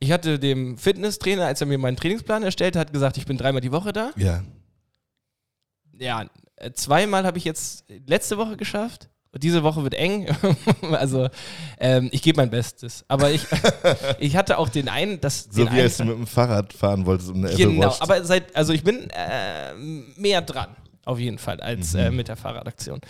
Ich 0.00 0.12
hatte 0.12 0.38
dem 0.38 0.78
Fitnesstrainer, 0.78 1.46
als 1.46 1.60
er 1.60 1.66
mir 1.66 1.78
meinen 1.78 1.96
Trainingsplan 1.96 2.42
erstellt 2.42 2.76
hat, 2.76 2.92
gesagt, 2.92 3.16
ich 3.16 3.26
bin 3.26 3.36
dreimal 3.36 3.60
die 3.60 3.72
Woche 3.72 3.92
da. 3.92 4.10
Ja. 4.16 4.42
Ja, 5.98 6.26
äh, 6.56 6.70
zweimal 6.72 7.24
habe 7.24 7.38
ich 7.38 7.44
jetzt 7.44 7.84
letzte 8.06 8.38
Woche 8.38 8.56
geschafft. 8.56 9.08
Und 9.30 9.42
diese 9.42 9.62
Woche 9.62 9.82
wird 9.82 9.94
eng. 9.94 10.26
also, 10.92 11.28
ähm, 11.78 12.08
ich 12.12 12.22
gebe 12.22 12.40
mein 12.40 12.48
Bestes. 12.50 13.04
Aber 13.08 13.30
ich, 13.30 13.42
ich 14.20 14.36
hatte 14.36 14.56
auch 14.58 14.68
den 14.70 14.88
einen, 14.88 15.20
das. 15.20 15.48
So 15.50 15.70
wie 15.70 15.80
als 15.80 15.98
du 15.98 16.04
mit 16.04 16.16
dem 16.16 16.26
Fahrrad 16.26 16.72
fahren 16.72 17.04
wolltest 17.04 17.30
um 17.30 17.44
eine 17.44 17.54
Genau, 17.54 17.72
Everwatch. 17.82 18.00
aber 18.00 18.24
seit, 18.24 18.56
also 18.56 18.72
ich 18.72 18.82
bin 18.82 19.10
äh, 19.10 19.74
mehr 20.16 20.40
dran, 20.40 20.74
auf 21.08 21.18
jeden 21.18 21.38
Fall, 21.38 21.60
als 21.60 21.94
Mhm. 21.94 21.98
äh, 22.00 22.10
mit 22.10 22.28
der 22.28 22.36
Fahrradaktion. 22.36 23.00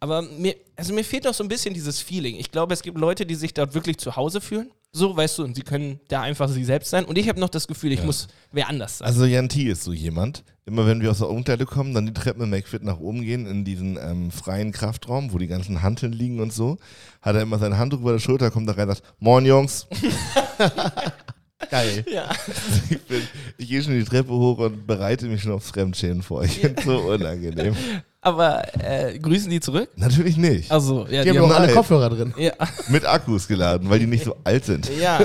Aber 0.00 0.20
mir, 0.22 0.54
also 0.76 0.92
mir 0.92 1.04
fehlt 1.04 1.24
noch 1.24 1.32
so 1.32 1.42
ein 1.42 1.48
bisschen 1.48 1.72
dieses 1.72 2.00
Feeling. 2.02 2.36
Ich 2.36 2.50
glaube, 2.50 2.74
es 2.74 2.82
gibt 2.82 2.98
Leute, 2.98 3.24
die 3.24 3.34
sich 3.34 3.54
dort 3.54 3.72
wirklich 3.74 3.96
zu 3.98 4.14
Hause 4.16 4.40
fühlen. 4.42 4.70
So, 4.92 5.16
weißt 5.16 5.38
du, 5.38 5.44
und 5.44 5.54
sie 5.56 5.62
können 5.62 6.00
da 6.08 6.22
einfach 6.22 6.48
sie 6.48 6.64
selbst 6.64 6.90
sein. 6.90 7.04
Und 7.04 7.18
ich 7.18 7.28
habe 7.28 7.38
noch 7.40 7.48
das 7.50 7.66
Gefühl, 7.68 7.92
ich 7.92 8.02
muss 8.02 8.28
wer 8.52 8.68
anders 8.68 8.98
sein. 8.98 9.06
Also 9.08 9.24
Jan 9.26 9.48
T. 9.48 9.62
ist 9.64 9.84
so 9.84 9.92
jemand. 9.92 10.42
Immer 10.64 10.86
wenn 10.86 11.00
wir 11.00 11.10
aus 11.10 11.18
der 11.18 11.28
Umkleide 11.30 11.64
kommen, 11.66 11.94
dann 11.94 12.06
die 12.06 12.12
Treppen 12.14 12.42
im 12.42 12.50
McFit 12.50 12.82
nach 12.82 12.98
oben 12.98 13.22
gehen 13.22 13.46
in 13.46 13.64
diesen 13.64 13.96
ähm, 13.98 14.30
freien 14.30 14.72
Kraftraum, 14.72 15.32
wo 15.32 15.38
die 15.38 15.46
ganzen 15.46 15.82
Hanteln 15.82 16.12
liegen 16.12 16.40
und 16.40 16.52
so, 16.52 16.78
hat 17.22 17.36
er 17.36 17.42
immer 17.42 17.58
sein 17.58 17.76
Handtuch 17.78 18.00
über 18.00 18.12
der 18.12 18.18
Schulter, 18.18 18.50
kommt 18.50 18.68
da 18.68 18.72
rein 18.72 18.88
und 18.88 18.96
sagt, 18.96 19.14
Moin 19.20 19.46
Jungs. 19.46 19.86
Geil. 21.70 22.04
ja. 22.12 22.28
Ich, 22.90 23.00
bin- 23.02 23.22
ich 23.58 23.68
gehe 23.68 23.82
schon 23.82 23.94
die 23.98 24.04
Treppe 24.04 24.32
hoch 24.32 24.58
und 24.58 24.86
bereite 24.86 25.26
mich 25.26 25.42
schon 25.42 25.52
aufs 25.52 25.70
Fremdschämen 25.70 26.22
vor. 26.22 26.44
Ich 26.44 26.58
finde 26.60 26.82
so 26.84 26.98
unangenehm. 26.98 27.74
Aber 28.20 28.64
äh, 28.82 29.18
grüßen 29.18 29.50
die 29.50 29.60
zurück? 29.60 29.88
Natürlich 29.96 30.36
nicht. 30.36 30.70
Also, 30.70 31.06
ja, 31.08 31.22
Die 31.22 31.30
haben 31.30 31.36
doch 31.38 31.50
alle 31.54 31.66
Nein. 31.66 31.76
Kopfhörer 31.76 32.10
drin. 32.10 32.34
ja, 32.36 32.52
Mit 32.88 33.04
Akkus 33.04 33.46
geladen, 33.46 33.88
weil 33.88 33.98
die 34.00 34.06
nicht 34.06 34.24
so 34.24 34.36
alt 34.44 34.64
sind. 34.64 34.90
ja. 35.00 35.20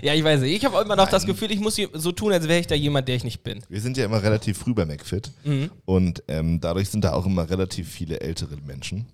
Ja, 0.00 0.14
ich 0.14 0.22
weiß 0.22 0.42
nicht. 0.42 0.54
Ich 0.54 0.64
habe 0.64 0.80
immer 0.80 0.94
noch 0.94 1.08
das 1.08 1.26
Gefühl, 1.26 1.50
ich 1.50 1.58
muss 1.58 1.76
so 1.94 2.12
tun, 2.12 2.32
als 2.32 2.46
wäre 2.46 2.60
ich 2.60 2.68
da 2.68 2.76
jemand, 2.76 3.08
der 3.08 3.16
ich 3.16 3.24
nicht 3.24 3.42
bin. 3.42 3.64
Wir 3.68 3.80
sind 3.80 3.96
ja 3.96 4.04
immer 4.04 4.22
relativ 4.22 4.56
früh 4.58 4.74
bei 4.74 4.86
McFit 4.86 5.32
Mhm. 5.44 5.70
und 5.84 6.22
ähm, 6.28 6.60
dadurch 6.60 6.88
sind 6.88 7.02
da 7.02 7.12
auch 7.14 7.26
immer 7.26 7.50
relativ 7.50 7.88
viele 7.90 8.20
ältere 8.20 8.56
Menschen. 8.64 9.06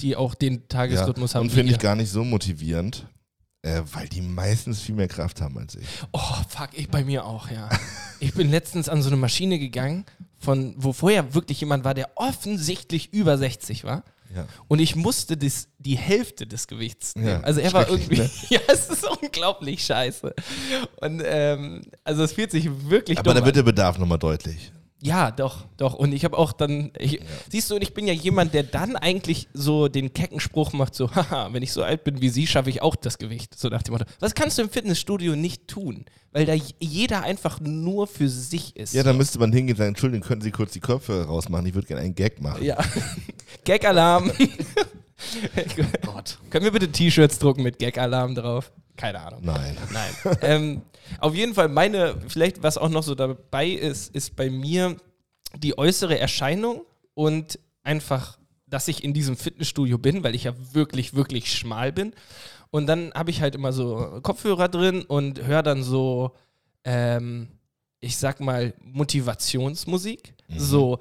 Die 0.00 0.14
auch 0.14 0.36
den 0.36 0.68
Tagesrhythmus 0.68 1.32
Ja, 1.32 1.40
haben. 1.40 1.46
und 1.48 1.52
finde 1.52 1.72
ich 1.72 1.80
gar 1.80 1.96
nicht 1.96 2.10
so 2.12 2.22
motivierend, 2.22 3.06
äh, 3.64 3.82
weil 3.92 4.08
die 4.08 4.20
meistens 4.20 4.80
viel 4.80 4.94
mehr 4.94 5.08
Kraft 5.08 5.40
haben 5.40 5.58
als 5.58 5.74
ich. 5.74 5.86
Oh, 6.12 6.20
fuck, 6.48 6.68
ich 6.72 6.88
bei 6.88 7.02
mir 7.02 7.24
auch, 7.24 7.50
ja. 7.50 7.70
Ich 8.20 8.34
bin 8.34 8.50
letztens 8.50 8.88
an 8.88 9.02
so 9.02 9.08
eine 9.08 9.16
Maschine 9.16 9.58
gegangen, 9.58 10.04
von 10.38 10.74
wo 10.76 10.92
vorher 10.92 11.34
wirklich 11.34 11.60
jemand 11.60 11.82
war, 11.84 11.94
der 11.94 12.10
offensichtlich 12.16 13.12
über 13.12 13.38
60 13.38 13.84
war. 13.84 14.04
Ja. 14.34 14.46
Und 14.68 14.80
ich 14.80 14.96
musste 14.96 15.36
das, 15.36 15.68
die 15.78 15.96
Hälfte 15.96 16.46
des 16.46 16.66
Gewichts 16.66 17.14
nehmen. 17.14 17.28
Ja, 17.28 17.40
also 17.40 17.60
er 17.60 17.72
war 17.72 17.88
irgendwie. 17.88 18.28
Ja, 18.50 18.60
es 18.68 18.90
ist 18.90 19.06
unglaublich 19.22 19.84
scheiße. 19.84 20.34
Und 20.96 21.22
ähm, 21.24 21.82
also 22.02 22.24
es 22.24 22.32
fühlt 22.32 22.50
sich 22.50 22.68
wirklich 22.90 23.18
Aber 23.18 23.32
da 23.32 23.44
wird 23.44 23.56
der 23.56 23.62
Bedarf 23.62 23.96
nochmal 23.96 24.18
deutlich. 24.18 24.72
Ja, 25.04 25.30
doch, 25.30 25.66
doch. 25.76 25.94
Und 25.94 26.12
ich 26.12 26.24
habe 26.24 26.38
auch 26.38 26.52
dann. 26.52 26.90
Ich, 26.98 27.20
Siehst 27.50 27.70
du, 27.70 27.74
und 27.74 27.82
ich 27.82 27.92
bin 27.92 28.06
ja 28.06 28.14
jemand, 28.14 28.54
der 28.54 28.62
dann 28.62 28.96
eigentlich 28.96 29.48
so 29.52 29.88
den 29.88 30.14
kecken 30.14 30.40
Spruch 30.40 30.72
macht: 30.72 30.94
so, 30.94 31.10
haha, 31.14 31.52
wenn 31.52 31.62
ich 31.62 31.72
so 31.72 31.82
alt 31.82 32.04
bin 32.04 32.22
wie 32.22 32.30
sie, 32.30 32.46
schaffe 32.46 32.70
ich 32.70 32.80
auch 32.80 32.96
das 32.96 33.18
Gewicht. 33.18 33.58
So 33.58 33.68
nach 33.68 33.82
dem 33.82 33.92
Motto. 33.92 34.06
Was 34.20 34.34
kannst 34.34 34.56
du 34.56 34.62
im 34.62 34.70
Fitnessstudio 34.70 35.36
nicht 35.36 35.68
tun? 35.68 36.06
Weil 36.32 36.46
da 36.46 36.54
jeder 36.80 37.22
einfach 37.22 37.60
nur 37.60 38.06
für 38.06 38.28
sich 38.28 38.74
ist. 38.76 38.94
Ja, 38.94 39.02
dann 39.02 39.16
müsste 39.16 39.38
man 39.38 39.52
hingehen 39.52 39.74
und 39.74 39.78
sagen, 39.78 39.88
Entschuldigung, 39.90 40.26
können 40.26 40.40
Sie 40.40 40.50
kurz 40.50 40.72
die 40.72 40.80
Kopfhörer 40.80 41.26
rausmachen? 41.26 41.66
Ich 41.66 41.74
würde 41.74 41.86
gerne 41.86 42.02
einen 42.02 42.14
Gag 42.14 42.40
machen. 42.40 42.64
Ja. 42.64 42.78
Gag-Alarm. 43.64 44.32
Gott. 46.02 46.38
Können 46.50 46.64
wir 46.64 46.72
bitte 46.72 46.90
T-Shirts 46.90 47.38
drucken 47.38 47.62
mit 47.62 47.78
Gag-Alarm 47.78 48.34
drauf? 48.34 48.72
Keine 48.96 49.20
Ahnung. 49.20 49.40
Nein. 49.42 49.76
Nein. 49.92 50.36
ähm, 50.42 50.82
auf 51.18 51.34
jeden 51.34 51.54
Fall 51.54 51.68
meine, 51.68 52.16
vielleicht 52.28 52.62
was 52.62 52.78
auch 52.78 52.88
noch 52.88 53.02
so 53.02 53.14
dabei 53.14 53.68
ist, 53.68 54.14
ist 54.14 54.36
bei 54.36 54.50
mir 54.50 54.96
die 55.56 55.76
äußere 55.78 56.18
Erscheinung 56.18 56.82
und 57.14 57.58
einfach, 57.82 58.38
dass 58.66 58.88
ich 58.88 59.04
in 59.04 59.12
diesem 59.12 59.36
Fitnessstudio 59.36 59.98
bin, 59.98 60.24
weil 60.24 60.34
ich 60.34 60.44
ja 60.44 60.54
wirklich, 60.72 61.14
wirklich 61.14 61.52
schmal 61.52 61.92
bin. 61.92 62.12
Und 62.70 62.86
dann 62.86 63.12
habe 63.14 63.30
ich 63.30 63.40
halt 63.40 63.54
immer 63.54 63.72
so 63.72 64.18
Kopfhörer 64.22 64.68
drin 64.68 65.02
und 65.02 65.44
höre 65.44 65.62
dann 65.62 65.84
so, 65.84 66.32
ähm, 66.84 67.48
ich 68.00 68.16
sag 68.16 68.40
mal, 68.40 68.74
Motivationsmusik. 68.80 70.34
So, 70.56 70.98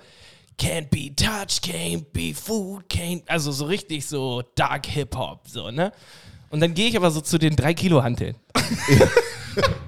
can't 0.58 0.90
be 0.90 1.14
touched, 1.16 1.64
can't 1.64 2.12
be 2.14 2.34
food, 2.34 2.88
can't. 2.90 3.24
Also 3.30 3.52
so 3.52 3.66
richtig 3.66 4.06
so 4.06 4.44
Dark 4.56 4.86
Hip-Hop, 4.86 5.48
so, 5.48 5.72
ne? 5.72 5.92
Und 6.50 6.60
dann 6.60 6.74
gehe 6.74 6.88
ich 6.88 6.96
aber 6.96 7.10
so 7.12 7.22
zu 7.22 7.38
den 7.38 7.56
3 7.56 7.74
Kilo 7.74 8.04
Hanteln. 8.04 8.36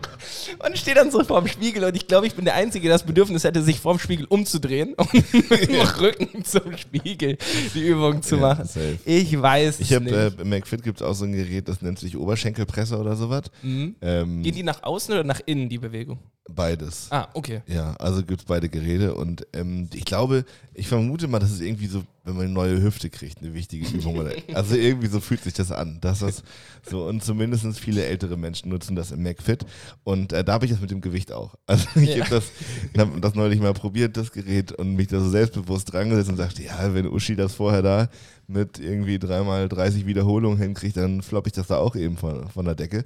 und 0.66 0.78
stehe 0.78 0.96
dann 0.96 1.12
so 1.12 1.24
vorm 1.24 1.48
Spiegel 1.48 1.84
und 1.84 1.96
ich 1.96 2.08
glaube, 2.08 2.28
ich 2.28 2.36
bin 2.36 2.46
der 2.46 2.56
Einzige, 2.56 2.88
der 2.88 2.96
das 2.98 3.06
Bedürfnis 3.06 3.44
hätte, 3.44 3.62
sich 3.62 3.80
vorm 3.80 4.00
Spiegel 4.00 4.26
umzudrehen 4.26 4.94
und 4.98 5.14
mit 5.50 5.70
dem 5.70 5.82
Rücken 5.82 6.44
zum 6.46 6.76
Spiegel 6.78 7.38
die 7.74 7.82
Übung 7.88 8.22
zu 8.22 8.36
Ja, 8.36 8.42
machen. 8.42 8.66
safe. 8.66 8.98
Ich 9.06 9.42
weiß 9.42 9.80
Ich 9.80 9.90
es 9.92 9.96
habe 9.96 10.06
nicht. 10.06 10.14
äh, 10.14 10.42
im 10.42 10.50
McFit 10.50 10.84
gibt 10.84 11.02
es 11.02 11.08
auch 11.08 11.14
so 11.14 11.26
ein 11.26 11.34
Gerät, 11.34 11.68
das 11.68 11.82
nennt 11.82 12.00
sich 12.00 12.18
Oberschenkelpresse 12.18 12.98
oder 12.98 13.16
sowas. 13.16 13.44
Mhm. 13.62 13.96
Ähm, 14.02 14.44
Geht 14.44 14.56
die 14.56 14.64
nach 14.64 14.84
außen 14.84 15.14
oder 15.14 15.24
nach 15.24 15.42
innen, 15.46 15.70
die 15.70 15.78
Bewegung? 15.78 16.20
beides. 16.48 17.08
Ah, 17.10 17.28
okay. 17.34 17.62
Ja, 17.66 17.96
also 17.96 18.22
gibt 18.24 18.42
es 18.42 18.46
beide 18.46 18.70
Geräte 18.70 19.16
und 19.16 19.48
ähm, 19.54 19.90
ich 19.94 20.06
glaube, 20.06 20.46
ich 20.76 20.88
vermute 20.88 21.28
mal, 21.28 21.40
das 21.40 21.50
ist 21.52 21.62
irgendwie 21.62 21.88
so, 21.88 22.04
wenn 22.26 22.34
man 22.36 22.46
eine 22.46 22.54
neue 22.54 22.82
Hüfte 22.82 23.10
kriegt, 23.10 23.40
eine 23.42 23.54
wichtige 23.54 23.88
Übung. 23.88 24.18
Oder, 24.18 24.32
also 24.54 24.76
irgendwie 24.76 25.08
so 25.08 25.20
fühlt 25.22 25.42
sich 25.44 25.54
das 25.54 25.72
an. 25.72 26.00
Dass 26.02 26.20
das 26.20 26.44
so, 26.90 27.06
und 27.06 27.24
zumindest 27.24 27.80
viele 27.80 28.04
ältere 28.06 28.36
Menschen 28.36 28.70
nutzen 28.70 28.96
das 28.96 29.12
im 29.12 29.24
McFit. 29.24 29.66
Und 30.04 30.34
äh, 30.34 30.44
da 30.44 30.54
habe 30.54 30.66
ich 30.66 30.72
das 30.72 30.82
mit 30.82 30.92
dem 30.92 31.02
Gewicht 31.02 31.32
auch. 31.32 31.56
Also 31.68 31.88
ich 31.96 32.16
Ja. 32.16 32.26
habe 32.26 32.36
das, 32.36 32.52
hab 32.98 33.22
das 33.22 33.36
neulich 33.36 33.60
mal 33.62 33.74
probiert, 33.74 34.18
das 34.18 34.32
Gerät, 34.32 34.72
und 34.74 34.96
mich 34.96 35.08
da 35.08 35.20
so 35.20 35.30
selbstbewusst 35.30 35.94
dran 35.94 36.10
gesetzt 36.10 36.30
und 36.30 36.38
sagte, 36.38 36.64
ja, 36.64 36.94
wenn 36.94 37.08
Uschi 37.08 37.36
das 37.36 37.54
vorher 37.56 37.82
da 37.82 38.10
mit 38.48 38.80
irgendwie 38.80 39.18
dreimal 39.18 39.68
30 39.70 40.06
Wiederholungen 40.06 40.60
hinkriegt, 40.60 40.98
dann 40.98 41.22
flopp 41.22 41.48
ich 41.48 41.54
das 41.54 41.68
da 41.68 41.78
auch 41.78 41.96
eben 41.96 42.18
von, 42.18 42.48
von 42.50 42.66
der 42.66 42.76
Decke. 42.76 43.04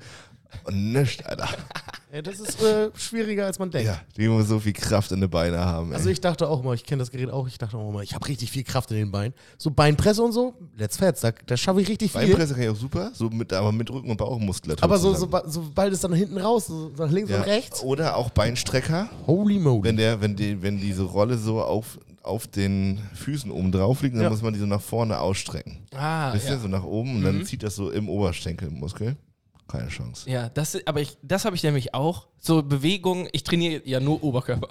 Und 0.65 0.93
nichts, 0.93 1.25
Alter. 1.25 1.47
Ja, 2.12 2.23
das 2.23 2.39
ist 2.39 2.59
äh, 2.63 2.89
schwieriger, 2.95 3.45
als 3.45 3.59
man 3.59 3.69
denkt. 3.69 3.85
Ja, 3.88 4.01
die 4.17 4.27
muss 4.27 4.47
so 4.47 4.59
viel 4.59 4.73
Kraft 4.73 5.12
in 5.12 5.21
den 5.21 5.29
Beinen 5.29 5.59
haben. 5.59 5.93
Also 5.93 6.07
ey. 6.07 6.13
ich 6.13 6.19
dachte 6.19 6.47
auch 6.49 6.63
mal, 6.63 6.73
ich 6.73 6.83
kenne 6.83 7.01
das 7.01 7.12
Gerät 7.12 7.29
auch, 7.29 7.47
ich 7.47 7.59
dachte 7.59 7.77
auch 7.77 7.91
mal, 7.91 8.03
ich 8.03 8.15
habe 8.15 8.27
richtig 8.27 8.49
viel 8.49 8.63
Kraft 8.63 8.89
in 8.89 8.97
den 8.97 9.12
Beinen. 9.12 9.35
So 9.59 9.69
Beinpresse 9.69 10.23
und 10.23 10.31
so, 10.31 10.55
let's 10.75 10.97
fetz, 10.97 11.21
da, 11.21 11.31
da 11.45 11.55
schaffe 11.55 11.81
ich 11.81 11.88
richtig 11.88 12.12
viel. 12.12 12.21
Beinpresse 12.21 12.55
kann 12.55 12.63
ich 12.63 12.69
auch 12.69 12.75
super, 12.75 13.12
so 13.13 13.29
mit, 13.29 13.53
aber 13.53 13.71
mit 13.71 13.91
Rücken- 13.91 14.09
und 14.09 14.17
Bauchmuskulatur. 14.17 14.83
Aber 14.83 14.97
so, 14.97 15.13
so, 15.13 15.29
sobald 15.45 15.93
es 15.93 15.99
dann 15.99 16.12
hinten 16.13 16.39
raus, 16.39 16.65
so 16.65 16.91
nach 16.97 17.12
links 17.12 17.29
ja. 17.29 17.38
und 17.38 17.43
rechts. 17.43 17.83
Oder 17.83 18.15
auch 18.17 18.31
Beinstrecker, 18.31 19.07
Holy 19.27 19.59
moly. 19.59 19.83
wenn 19.83 19.97
der, 19.97 20.19
wenn 20.19 20.35
die, 20.35 20.59
wenn 20.63 20.79
diese 20.79 21.03
Rolle 21.03 21.38
so 21.38 21.62
auf, 21.62 21.99
auf 22.23 22.47
den 22.47 22.99
Füßen 23.13 23.51
oben 23.51 23.71
drauf 23.71 24.01
liegt, 24.01 24.15
dann 24.15 24.23
Ja. 24.23 24.29
muss 24.31 24.41
man 24.41 24.53
die 24.55 24.59
so 24.59 24.65
nach 24.65 24.81
vorne 24.81 25.19
ausstrecken. 25.19 25.77
Ah, 25.93 26.33
Wisst 26.33 26.45
ihr, 26.45 26.53
ja. 26.53 26.59
so 26.59 26.67
nach 26.67 26.83
oben 26.83 27.17
und 27.17 27.21
dann 27.21 27.45
zieht 27.45 27.62
das 27.62 27.75
so 27.75 27.91
im 27.91 28.09
Oberschenkelmuskel. 28.09 29.15
Keine 29.69 29.89
Chance. 29.89 30.27
Ja, 30.27 30.49
das, 30.49 30.77
aber 30.88 30.99
ich, 30.99 31.17
das 31.21 31.45
habe 31.45 31.55
ich 31.55 31.62
nämlich 31.62 31.93
auch. 31.93 32.27
So 32.39 32.63
Bewegungen, 32.63 33.27
ich 33.34 33.43
trainiere 33.43 33.82
ja 33.86 33.99
nur 33.99 34.23
Oberkörper. 34.23 34.67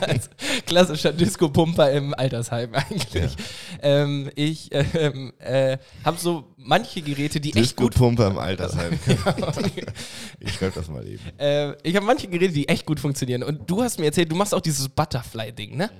Als 0.00 0.30
klassischer 0.66 1.12
Disco-Pumper 1.12 1.92
im 1.92 2.12
Altersheim 2.12 2.74
eigentlich. 2.74 3.36
Ähm, 3.82 4.30
ich 4.34 4.70
ähm, 4.72 5.32
äh, 5.38 5.78
habe 6.04 6.18
so 6.18 6.54
manche 6.56 7.02
Geräte, 7.02 7.40
die 7.40 7.54
echt 7.54 7.76
gut 7.76 7.92
Disco-Pumpe 7.92 8.24
im 8.24 8.38
Altersheim. 8.38 8.98
ich 10.40 10.52
schreibe 10.52 10.72
das 10.74 10.88
mal 10.88 11.06
eben. 11.06 11.22
Äh, 11.38 11.76
ich 11.82 11.94
habe 11.94 12.04
manche 12.06 12.26
Geräte, 12.26 12.52
die 12.52 12.66
echt 12.66 12.86
gut 12.86 12.98
funktionieren. 12.98 13.44
Und 13.44 13.70
du 13.70 13.80
hast 13.80 14.00
mir 14.00 14.06
erzählt, 14.06 14.32
du 14.32 14.36
machst 14.36 14.54
auch 14.54 14.60
dieses 14.60 14.88
Butterfly-Ding, 14.88 15.76
ne? 15.76 15.90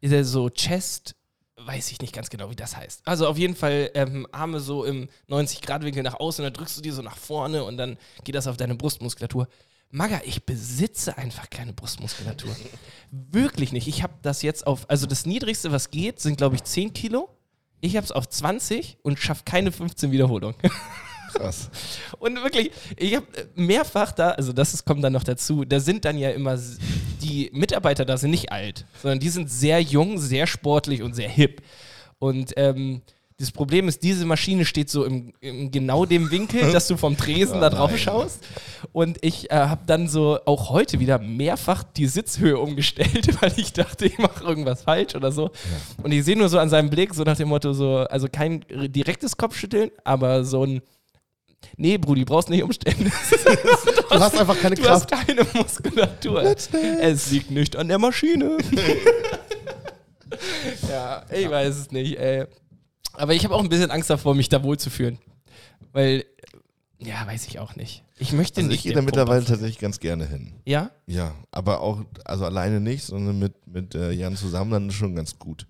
Ist 0.00 0.12
ja 0.12 0.22
so 0.22 0.48
Chest, 0.48 1.16
weiß 1.66 1.90
ich 1.92 2.00
nicht 2.00 2.14
ganz 2.14 2.30
genau, 2.30 2.50
wie 2.50 2.56
das 2.56 2.76
heißt. 2.76 3.02
Also 3.04 3.26
auf 3.26 3.38
jeden 3.38 3.54
Fall 3.54 3.90
ähm, 3.94 4.26
Arme 4.32 4.60
so 4.60 4.84
im 4.84 5.08
90-Grad-Winkel 5.28 6.02
nach 6.02 6.20
außen, 6.20 6.42
dann 6.42 6.52
drückst 6.52 6.78
du 6.78 6.82
die 6.82 6.90
so 6.90 7.02
nach 7.02 7.16
vorne 7.16 7.64
und 7.64 7.76
dann 7.76 7.98
geht 8.24 8.34
das 8.34 8.46
auf 8.46 8.56
deine 8.56 8.74
Brustmuskulatur. 8.74 9.48
Maga, 9.90 10.22
ich 10.24 10.44
besitze 10.46 11.18
einfach 11.18 11.50
keine 11.50 11.72
Brustmuskulatur. 11.72 12.56
Wirklich 13.10 13.72
nicht. 13.72 13.88
Ich 13.88 14.02
habe 14.02 14.14
das 14.22 14.42
jetzt 14.42 14.66
auf, 14.66 14.88
also 14.88 15.06
das 15.06 15.26
Niedrigste, 15.26 15.70
was 15.70 15.90
geht, 15.90 16.20
sind 16.20 16.38
glaube 16.38 16.56
ich 16.56 16.64
10 16.64 16.94
Kilo. 16.94 17.28
Ich 17.80 17.96
habe 17.96 18.04
es 18.04 18.12
auf 18.12 18.28
20 18.28 18.98
und 19.02 19.18
schaffe 19.18 19.42
keine 19.44 19.72
15 19.72 20.10
Wiederholungen. 20.12 20.56
Krass. 21.32 21.70
Und 22.18 22.42
wirklich, 22.42 22.70
ich 22.96 23.14
habe 23.16 23.26
mehrfach 23.54 24.12
da, 24.12 24.30
also 24.30 24.52
das 24.52 24.74
ist, 24.74 24.84
kommt 24.84 25.02
dann 25.02 25.12
noch 25.12 25.24
dazu, 25.24 25.64
da 25.64 25.80
sind 25.80 26.04
dann 26.04 26.18
ja 26.18 26.30
immer, 26.30 26.58
die 27.22 27.50
Mitarbeiter 27.52 28.04
da 28.04 28.16
sind 28.16 28.30
nicht 28.30 28.52
alt, 28.52 28.86
sondern 29.00 29.20
die 29.20 29.28
sind 29.28 29.50
sehr 29.50 29.80
jung, 29.80 30.18
sehr 30.18 30.46
sportlich 30.46 31.02
und 31.02 31.14
sehr 31.14 31.28
hip. 31.28 31.62
Und 32.18 32.52
ähm, 32.56 33.02
das 33.42 33.50
Problem 33.50 33.88
ist, 33.88 34.04
diese 34.04 34.24
Maschine 34.24 34.64
steht 34.64 34.88
so 34.88 35.04
im, 35.04 35.32
im 35.40 35.72
genau 35.72 36.06
dem 36.06 36.30
Winkel, 36.30 36.70
dass 36.70 36.86
du 36.86 36.96
vom 36.96 37.16
Tresen 37.16 37.60
da 37.60 37.70
drauf 37.70 37.90
nein. 37.90 37.98
schaust. 37.98 38.44
Und 38.92 39.18
ich 39.20 39.50
äh, 39.50 39.54
habe 39.54 39.82
dann 39.86 40.08
so 40.08 40.38
auch 40.46 40.70
heute 40.70 41.00
wieder 41.00 41.18
mehrfach 41.18 41.82
die 41.82 42.06
Sitzhöhe 42.06 42.56
umgestellt, 42.56 43.28
weil 43.42 43.52
ich 43.56 43.72
dachte, 43.72 44.06
ich 44.06 44.18
mache 44.18 44.44
irgendwas 44.44 44.82
falsch 44.82 45.16
oder 45.16 45.32
so. 45.32 45.50
Und 46.04 46.12
ich 46.12 46.24
sehe 46.24 46.38
nur 46.38 46.48
so 46.48 46.60
an 46.60 46.68
seinem 46.68 46.88
Blick, 46.88 47.14
so 47.14 47.24
nach 47.24 47.36
dem 47.36 47.48
Motto, 47.48 47.72
so, 47.72 47.98
also 47.98 48.28
kein 48.30 48.64
direktes 48.70 49.36
Kopfschütteln, 49.36 49.90
aber 50.04 50.44
so 50.44 50.64
ein 50.64 50.82
Nee, 51.76 51.98
Brudi, 51.98 52.24
brauchst 52.24 52.48
nicht 52.50 52.62
umstellen. 52.62 53.10
Du 54.12 54.20
hast 54.20 54.38
einfach 54.38 54.58
keine 54.60 54.74
Du 54.74 54.82
Kraft. 54.82 55.10
hast 55.10 55.26
keine 55.26 55.46
Muskulatur. 55.54 56.42
Es 57.00 57.30
liegt 57.30 57.50
nicht 57.50 57.76
an 57.76 57.88
der 57.88 57.98
Maschine. 57.98 58.58
ja, 60.90 61.24
ich 61.30 61.48
weiß 61.50 61.76
es 61.76 61.90
nicht, 61.90 62.18
ey. 62.18 62.44
Aber 63.14 63.34
ich 63.34 63.44
habe 63.44 63.54
auch 63.54 63.62
ein 63.62 63.68
bisschen 63.68 63.90
Angst 63.90 64.10
davor, 64.10 64.34
mich 64.34 64.48
da 64.48 64.62
wohlzufühlen. 64.62 65.18
Weil, 65.92 66.24
ja, 66.98 67.26
weiß 67.26 67.46
ich 67.46 67.58
auch 67.58 67.76
nicht. 67.76 68.04
Ich 68.18 68.32
möchte 68.32 68.60
Also 68.60 68.68
nicht. 68.68 68.78
ich 68.78 68.82
gehe 68.84 68.92
da 68.94 69.02
mittlerweile 69.02 69.44
tatsächlich 69.44 69.78
ganz 69.78 70.00
gerne 70.00 70.26
hin. 70.26 70.54
Ja? 70.64 70.90
Ja, 71.06 71.34
aber 71.50 71.80
auch, 71.80 72.02
also 72.24 72.44
alleine 72.44 72.80
nicht, 72.80 73.04
sondern 73.04 73.38
mit, 73.38 73.66
mit 73.66 73.94
äh, 73.94 74.12
Jan 74.12 74.36
zusammen 74.36 74.70
dann 74.70 74.90
schon 74.90 75.14
ganz 75.14 75.38
gut. 75.38 75.66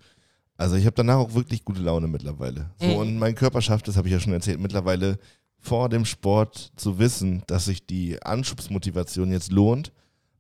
Also 0.57 0.77
ich 0.77 0.85
habe 0.85 0.95
danach 0.95 1.17
auch 1.17 1.35
wirklich 1.35 1.65
gute 1.65 1.81
Laune 1.81 2.07
mittlerweile. 2.09 2.71
So, 2.79 2.87
Mhm. 2.87 2.95
und 2.97 3.19
mein 3.19 3.35
Körper 3.35 3.63
schafft 3.63 3.89
es, 3.89 3.97
habe 3.97 4.07
ich 4.09 4.13
ja 4.13 4.21
schon 4.21 4.33
erzählt, 4.33 4.61
mittlerweile 4.61 5.19
vor 5.63 5.89
dem 5.89 6.05
Sport 6.05 6.73
zu 6.77 6.99
wissen, 6.99 7.43
dass 7.47 7.67
sich 7.67 7.87
die 7.87 8.21
Anschubsmotivation 8.23 9.31
jetzt 9.31 9.53
lohnt, 9.53 9.93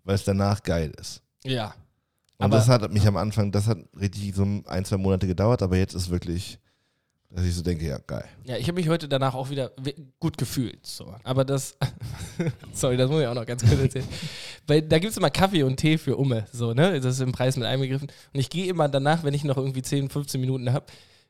weil 0.05 0.17
es 0.17 0.25
danach 0.25 0.63
geil 0.63 0.93
ist. 1.01 1.23
Ja. 1.45 1.75
Und 2.39 2.47
Aber- 2.47 2.57
das 2.57 2.69
hat 2.69 2.93
mich 2.93 3.07
am 3.07 3.17
Anfang, 3.17 3.53
das 3.53 3.69
hat 3.69 3.79
richtig 3.99 4.35
so 4.35 4.43
ein, 4.67 4.85
zwei 4.85 4.97
Monate 4.97 5.27
gedauert, 5.29 5.63
aber 5.63 5.77
jetzt 5.77 5.95
ist 5.95 6.11
wirklich, 6.11 6.59
dass 7.31 7.45
ich 7.47 7.55
so 7.55 7.63
denke, 7.63 7.87
ja, 7.87 7.99
geil. 8.05 8.25
Ja, 8.45 8.57
ich 8.57 8.65
habe 8.67 8.75
mich 8.75 8.89
heute 8.89 9.09
danach 9.09 9.35
auch 9.35 9.49
wieder 9.49 9.71
gut 10.19 10.37
gefühlt. 10.37 10.85
So. 10.85 11.15
Aber 11.23 11.45
das, 11.45 11.77
sorry, 12.73 12.97
das 12.97 13.09
muss 13.09 13.23
ich 13.23 13.27
auch 13.29 13.35
noch 13.35 13.47
ganz 13.47 13.63
kurz 13.67 13.81
erzählen. 13.81 14.07
Weil 14.67 14.83
da 14.83 14.99
gibt 14.99 15.13
es 15.13 15.17
immer 15.17 15.31
Kaffee 15.31 15.63
und 15.63 15.77
Tee 15.77 15.99
für 15.99 16.17
Umme. 16.17 16.47
So, 16.53 16.75
ne? 16.75 17.01
Das 17.01 17.15
ist 17.15 17.21
im 17.21 17.33
Preis 17.33 17.57
mit 17.57 17.65
einbegriffen. 17.67 18.09
Und 18.35 18.41
ich 18.41 18.51
gehe 18.51 18.67
immer 18.67 18.89
danach, 18.89 19.23
wenn 19.25 19.35
ich 19.35 19.45
noch 19.45 19.57
irgendwie 19.57 19.83
10, 19.83 20.11
15 20.11 20.41
Minuten 20.41 20.73
habe, 20.73 20.85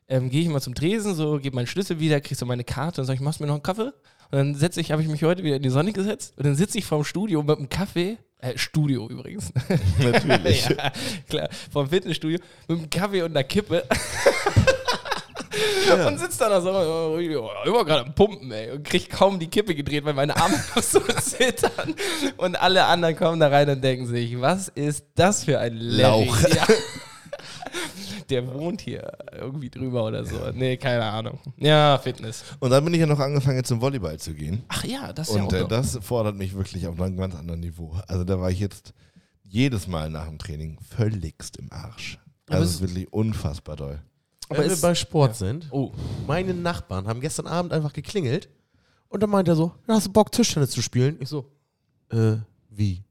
ähm, 0.07 0.29
gehe 0.29 0.41
ich 0.41 0.47
immer 0.47 0.61
zum 0.61 0.75
Tresen, 0.75 1.15
so, 1.15 1.39
gebe 1.39 1.55
meinen 1.55 1.67
Schlüssel 1.67 1.99
wieder, 1.99 2.21
krieg 2.21 2.37
so 2.37 2.45
meine 2.45 2.63
Karte 2.63 3.01
und 3.01 3.07
sage 3.07 3.15
ich, 3.15 3.21
machst 3.21 3.39
du 3.39 3.43
mir 3.43 3.47
noch 3.47 3.55
einen 3.55 3.63
Kaffee? 3.63 3.93
Und 4.31 4.37
dann 4.37 4.55
setze 4.55 4.81
ich, 4.81 4.91
habe 4.91 5.01
ich 5.01 5.07
mich 5.07 5.23
heute 5.23 5.43
wieder 5.43 5.57
in 5.57 5.63
die 5.63 5.69
Sonne 5.69 5.93
gesetzt 5.93 6.33
und 6.37 6.45
dann 6.45 6.55
sitze 6.55 6.77
ich 6.77 6.85
vorm 6.85 7.03
Studio 7.03 7.43
mit 7.43 7.57
einem 7.57 7.69
Kaffee, 7.69 8.17
äh, 8.39 8.57
Studio 8.57 9.07
übrigens. 9.07 9.53
Natürlich. 9.99 10.67
ja, 10.69 10.91
klar, 11.29 11.49
vom 11.71 11.87
Fitnessstudio 11.87 12.39
mit 12.67 12.79
einem 12.79 12.89
Kaffee 12.89 13.21
und 13.21 13.31
einer 13.31 13.43
Kippe. 13.43 13.83
Und 16.07 16.19
sitzt 16.19 16.41
da 16.41 16.61
so, 16.61 16.71
oh, 16.71 17.17
immer 17.17 17.85
gerade 17.85 18.05
am 18.05 18.15
Pumpen, 18.15 18.51
ey. 18.51 18.71
Und 18.71 18.83
kriegt 18.83 19.09
kaum 19.11 19.39
die 19.39 19.47
Kippe 19.47 19.75
gedreht, 19.75 20.03
weil 20.05 20.13
meine 20.13 20.35
Arme 20.35 20.55
noch 20.75 20.81
so 20.83 20.99
zittern. 20.99 21.93
Und 22.37 22.55
alle 22.55 22.85
anderen 22.85 23.15
kommen 23.15 23.39
da 23.39 23.47
rein 23.49 23.69
und 23.69 23.83
denken 23.83 24.07
sich, 24.07 24.39
was 24.39 24.69
ist 24.69 25.05
das 25.15 25.43
für 25.43 25.59
ein 25.59 25.77
Larry? 25.77 26.25
Lauch. 26.25 26.41
Ja. 26.49 26.67
Der 28.33 28.53
wohnt 28.53 28.81
hier 28.81 29.11
irgendwie 29.31 29.69
drüber 29.69 30.05
oder 30.05 30.25
so. 30.25 30.35
Nee, 30.53 30.77
keine 30.77 31.03
Ahnung. 31.05 31.39
Ja, 31.57 31.97
Fitness. 31.97 32.43
Und 32.59 32.69
dann 32.71 32.83
bin 32.83 32.93
ich 32.93 32.99
ja 32.99 33.05
noch 33.05 33.19
angefangen, 33.19 33.57
jetzt 33.57 33.67
zum 33.67 33.79
Volleyball 33.81 34.17
zu 34.19 34.33
gehen. 34.33 34.63
Ach 34.69 34.83
ja, 34.83 35.13
das 35.13 35.29
ist 35.29 35.35
ja 35.35 35.43
Und 35.43 35.53
auch 35.53 35.59
äh, 35.61 35.67
das 35.67 35.97
fordert 36.01 36.35
mich 36.35 36.55
wirklich 36.55 36.87
auf 36.87 36.99
einem 36.99 37.17
ganz 37.17 37.35
anderen 37.35 37.59
Niveau. 37.59 37.95
Also 38.07 38.23
da 38.23 38.39
war 38.39 38.49
ich 38.51 38.59
jetzt 38.59 38.93
jedes 39.43 39.87
Mal 39.87 40.09
nach 40.09 40.27
dem 40.27 40.39
Training 40.39 40.79
völligst 40.81 41.57
im 41.57 41.71
Arsch. 41.71 42.17
Also 42.49 42.63
es- 42.63 42.69
es 42.69 42.75
ist 42.75 42.81
wirklich 42.81 43.11
unfassbar 43.13 43.75
doll. 43.75 44.01
Aber 44.49 44.59
Wenn 44.59 44.69
wir 44.69 44.77
bei 44.81 44.93
Sport 44.95 45.35
sind, 45.35 45.67
Oh, 45.71 45.91
meine 46.27 46.53
Nachbarn 46.53 47.07
haben 47.07 47.21
gestern 47.21 47.47
Abend 47.47 47.71
einfach 47.71 47.93
geklingelt 47.93 48.49
und 49.09 49.23
dann 49.23 49.29
meint 49.29 49.47
er 49.47 49.55
so, 49.55 49.71
"Ja, 49.87 49.95
hast 49.95 50.07
du 50.07 50.11
Bock 50.11 50.31
Tischtennis 50.31 50.71
zu 50.71 50.81
spielen? 50.81 51.17
Ich 51.19 51.29
so, 51.29 51.49
äh, 52.09 52.35
wie? 52.69 53.03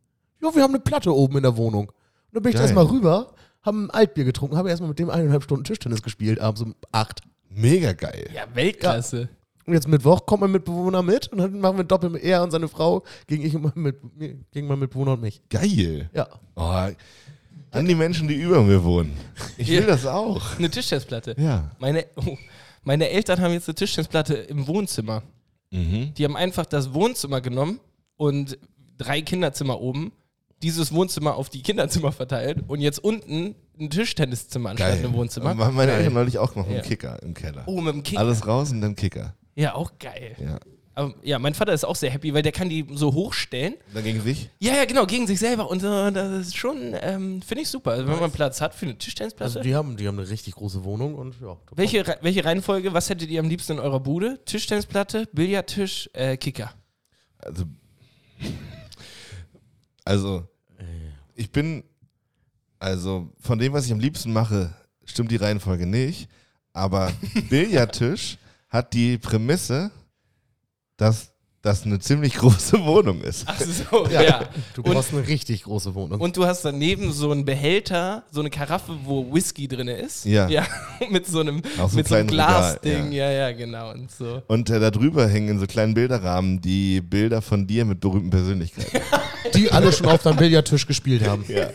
Ja, 0.42 0.54
wir 0.54 0.62
haben 0.62 0.74
eine 0.74 0.80
Platte 0.82 1.14
oben 1.14 1.36
in 1.38 1.42
der 1.44 1.56
Wohnung. 1.56 1.88
Und 1.88 1.94
dann 2.32 2.42
bin 2.42 2.50
ich 2.50 2.54
Geil. 2.56 2.62
erstmal 2.64 2.84
rüber, 2.86 3.34
haben 3.62 3.86
ein 3.86 3.90
Altbier 3.90 4.24
getrunken, 4.24 4.56
habe 4.56 4.70
erstmal 4.70 4.88
mit 4.88 4.98
dem 4.98 5.10
eineinhalb 5.10 5.42
Stunden 5.44 5.64
Tischtennis 5.64 6.02
gespielt, 6.02 6.40
abends 6.40 6.62
um 6.62 6.74
acht. 6.90 7.20
Mega 7.48 7.92
geil. 7.92 8.30
ja, 8.34 8.44
Weltklasse. 8.54 9.28
Und 9.64 9.74
jetzt 9.74 9.86
Mittwoch 9.86 10.26
kommt 10.26 10.40
mein 10.40 10.50
Mitbewohner 10.50 11.02
mit 11.02 11.28
und 11.28 11.38
dann 11.38 11.60
machen 11.60 11.76
wir 11.76 11.84
Doppel 11.84 12.10
mit 12.10 12.22
er 12.24 12.42
und 12.42 12.50
seine 12.50 12.66
Frau 12.66 13.04
gegen 13.28 13.44
ich 13.44 13.54
und 13.54 13.62
mein, 13.62 13.72
mit, 14.16 14.50
gegen 14.50 14.66
mein 14.66 14.78
Mitbewohner 14.80 15.12
und 15.12 15.20
mich. 15.20 15.40
Geil. 15.50 16.10
Ja. 16.12 16.26
Oh, 16.56 16.88
an 17.70 17.86
die 17.86 17.94
Menschen, 17.94 18.26
die 18.28 18.34
über 18.34 18.60
mir 18.62 18.82
wohnen. 18.82 19.12
Ich 19.56 19.68
will 19.68 19.80
Ja. 19.80 19.86
das 19.86 20.04
auch. 20.04 20.58
Eine 20.58 20.68
Tischtennisplatte. 20.68 21.36
Ja. 21.38 21.70
Meine, 21.78 22.06
oh, 22.16 22.36
meine 22.82 23.08
Eltern 23.08 23.40
haben 23.40 23.52
jetzt 23.52 23.68
eine 23.68 23.76
Tischtennisplatte 23.76 24.34
im 24.34 24.66
Wohnzimmer. 24.66 25.22
Mhm. 25.70 26.12
Die 26.14 26.24
haben 26.24 26.36
einfach 26.36 26.66
das 26.66 26.92
Wohnzimmer 26.92 27.40
genommen 27.40 27.78
und 28.16 28.58
drei 28.98 29.22
Kinderzimmer 29.22 29.80
oben, 29.80 30.12
dieses 30.62 30.92
Wohnzimmer 30.92 31.34
auf 31.36 31.50
die 31.50 31.62
Kinderzimmer 31.62 32.12
verteilt 32.12 32.58
und 32.68 32.80
jetzt 32.80 32.98
unten 33.02 33.54
ein 33.80 33.90
Tischtenniszimmer 33.90 34.70
anstatt 34.70 34.96
Geil. 34.96 35.04
ein 35.04 35.12
Wohnzimmer. 35.14 35.56
Haben 35.56 35.74
meine. 35.74 35.92
Eltern 35.92 36.14
neulich 36.14 36.38
auch 36.38 36.52
gemacht 36.52 36.68
mit 36.68 36.76
Ja. 36.78 36.82
dem 36.82 36.88
Kicker 36.88 37.22
im 37.22 37.34
Keller. 37.34 37.62
Oh, 37.66 37.80
mit 37.80 37.94
dem 37.94 38.02
Kicker. 38.02 38.20
Alles 38.20 38.46
raus 38.46 38.70
und 38.70 38.80
dann 38.80 38.94
Kicker. 38.96 39.34
Ja, 39.54 39.74
auch 39.74 39.92
geil. 39.98 40.36
Ja. 40.38 40.58
Aber, 40.94 41.14
ja, 41.22 41.38
mein 41.38 41.54
Vater 41.54 41.72
ist 41.72 41.84
auch 41.84 41.96
sehr 41.96 42.10
happy, 42.10 42.34
weil 42.34 42.42
der 42.42 42.52
kann 42.52 42.68
die 42.68 42.86
so 42.92 43.14
hochstellen. 43.14 43.76
Dann 43.94 44.04
gegen 44.04 44.20
sich? 44.20 44.50
Ja, 44.58 44.74
ja, 44.76 44.84
genau, 44.84 45.06
gegen 45.06 45.26
sich 45.26 45.38
selber. 45.38 45.70
Und 45.70 45.82
äh, 45.82 46.12
das 46.12 46.48
ist 46.48 46.56
schon, 46.56 46.94
ähm, 47.00 47.40
finde 47.40 47.62
ich 47.62 47.68
super. 47.70 47.92
Also, 47.92 48.06
wenn 48.08 48.20
man 48.20 48.30
Platz 48.30 48.60
hat 48.60 48.74
für 48.74 48.84
eine 48.84 48.98
Tischtennisplatte. 48.98 49.44
Also 49.58 49.60
die 49.60 49.74
haben, 49.74 49.96
die 49.96 50.06
haben 50.06 50.18
eine 50.18 50.28
richtig 50.28 50.54
große 50.54 50.84
Wohnung 50.84 51.14
und 51.14 51.34
ja. 51.40 51.56
welche, 51.74 52.06
Re- 52.06 52.18
welche 52.20 52.44
Reihenfolge, 52.44 52.92
was 52.92 53.08
hättet 53.08 53.30
ihr 53.30 53.40
am 53.40 53.48
liebsten 53.48 53.72
in 53.72 53.78
eurer 53.78 54.00
Bude? 54.00 54.44
Tischtennisplatte, 54.44 55.26
Billardtisch, 55.32 56.10
äh, 56.12 56.36
Kicker. 56.36 56.72
Also, 57.38 57.64
also, 60.04 60.44
ich 61.34 61.50
bin, 61.50 61.84
also 62.78 63.28
von 63.40 63.58
dem, 63.58 63.72
was 63.72 63.86
ich 63.86 63.92
am 63.92 64.00
liebsten 64.00 64.32
mache, 64.32 64.74
stimmt 65.04 65.30
die 65.30 65.36
Reihenfolge 65.36 65.86
nicht. 65.86 66.28
Aber 66.72 67.12
Billardtisch 67.50 68.38
hat 68.68 68.92
die 68.92 69.18
Prämisse, 69.18 69.90
dass 70.96 71.32
das 71.60 71.84
eine 71.86 72.00
ziemlich 72.00 72.34
große 72.34 72.84
Wohnung 72.84 73.20
ist. 73.20 73.44
Ach 73.46 73.60
so, 73.60 74.06
ja. 74.10 74.48
Du 74.74 74.82
Und- 74.82 74.92
brauchst 74.94 75.12
eine 75.12 75.26
richtig 75.28 75.62
große 75.62 75.94
Wohnung. 75.94 76.20
Und 76.20 76.36
du 76.36 76.44
hast 76.44 76.64
daneben 76.64 77.12
so 77.12 77.30
einen 77.30 77.44
Behälter, 77.44 78.24
so 78.32 78.40
eine 78.40 78.50
Karaffe, 78.50 78.98
wo 79.04 79.32
Whisky 79.32 79.68
drin 79.68 79.86
ist. 79.86 80.24
Ja. 80.24 80.48
Ja, 80.48 80.66
mit 81.10 81.26
so 81.26 81.38
einem, 81.38 81.62
so 81.88 81.96
mit 81.96 82.08
so 82.08 82.16
einem 82.16 82.26
Glasding. 82.26 83.12
Ja. 83.12 83.30
ja, 83.30 83.52
genau. 83.52 83.92
Und 83.92 84.10
so. 84.10 84.42
Und 84.48 84.70
äh, 84.70 84.80
da 84.80 84.90
drüber 84.90 85.28
hängen 85.28 85.50
in 85.50 85.60
so 85.60 85.66
kleinen 85.66 85.94
Bilderrahmen 85.94 86.60
die 86.60 87.00
Bilder 87.00 87.40
von 87.42 87.66
dir 87.68 87.84
mit 87.84 88.00
berühmten 88.00 88.30
Persönlichkeiten. 88.30 88.98
Die 89.54 89.70
alle 89.70 89.92
schon 89.92 90.06
auf 90.06 90.22
deinem 90.22 90.36
Billardtisch 90.36 90.86
gespielt 90.86 91.26
haben. 91.26 91.44
ja. 91.48 91.70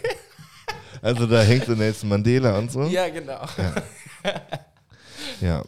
Also 1.02 1.28
da 1.28 1.42
hängt 1.42 1.66
so 1.66 1.74
Nelson 1.74 2.10
Mandela 2.10 2.58
und 2.58 2.72
so. 2.72 2.84
Ja, 2.84 3.08
genau. 3.10 3.46
ja. 5.42 5.64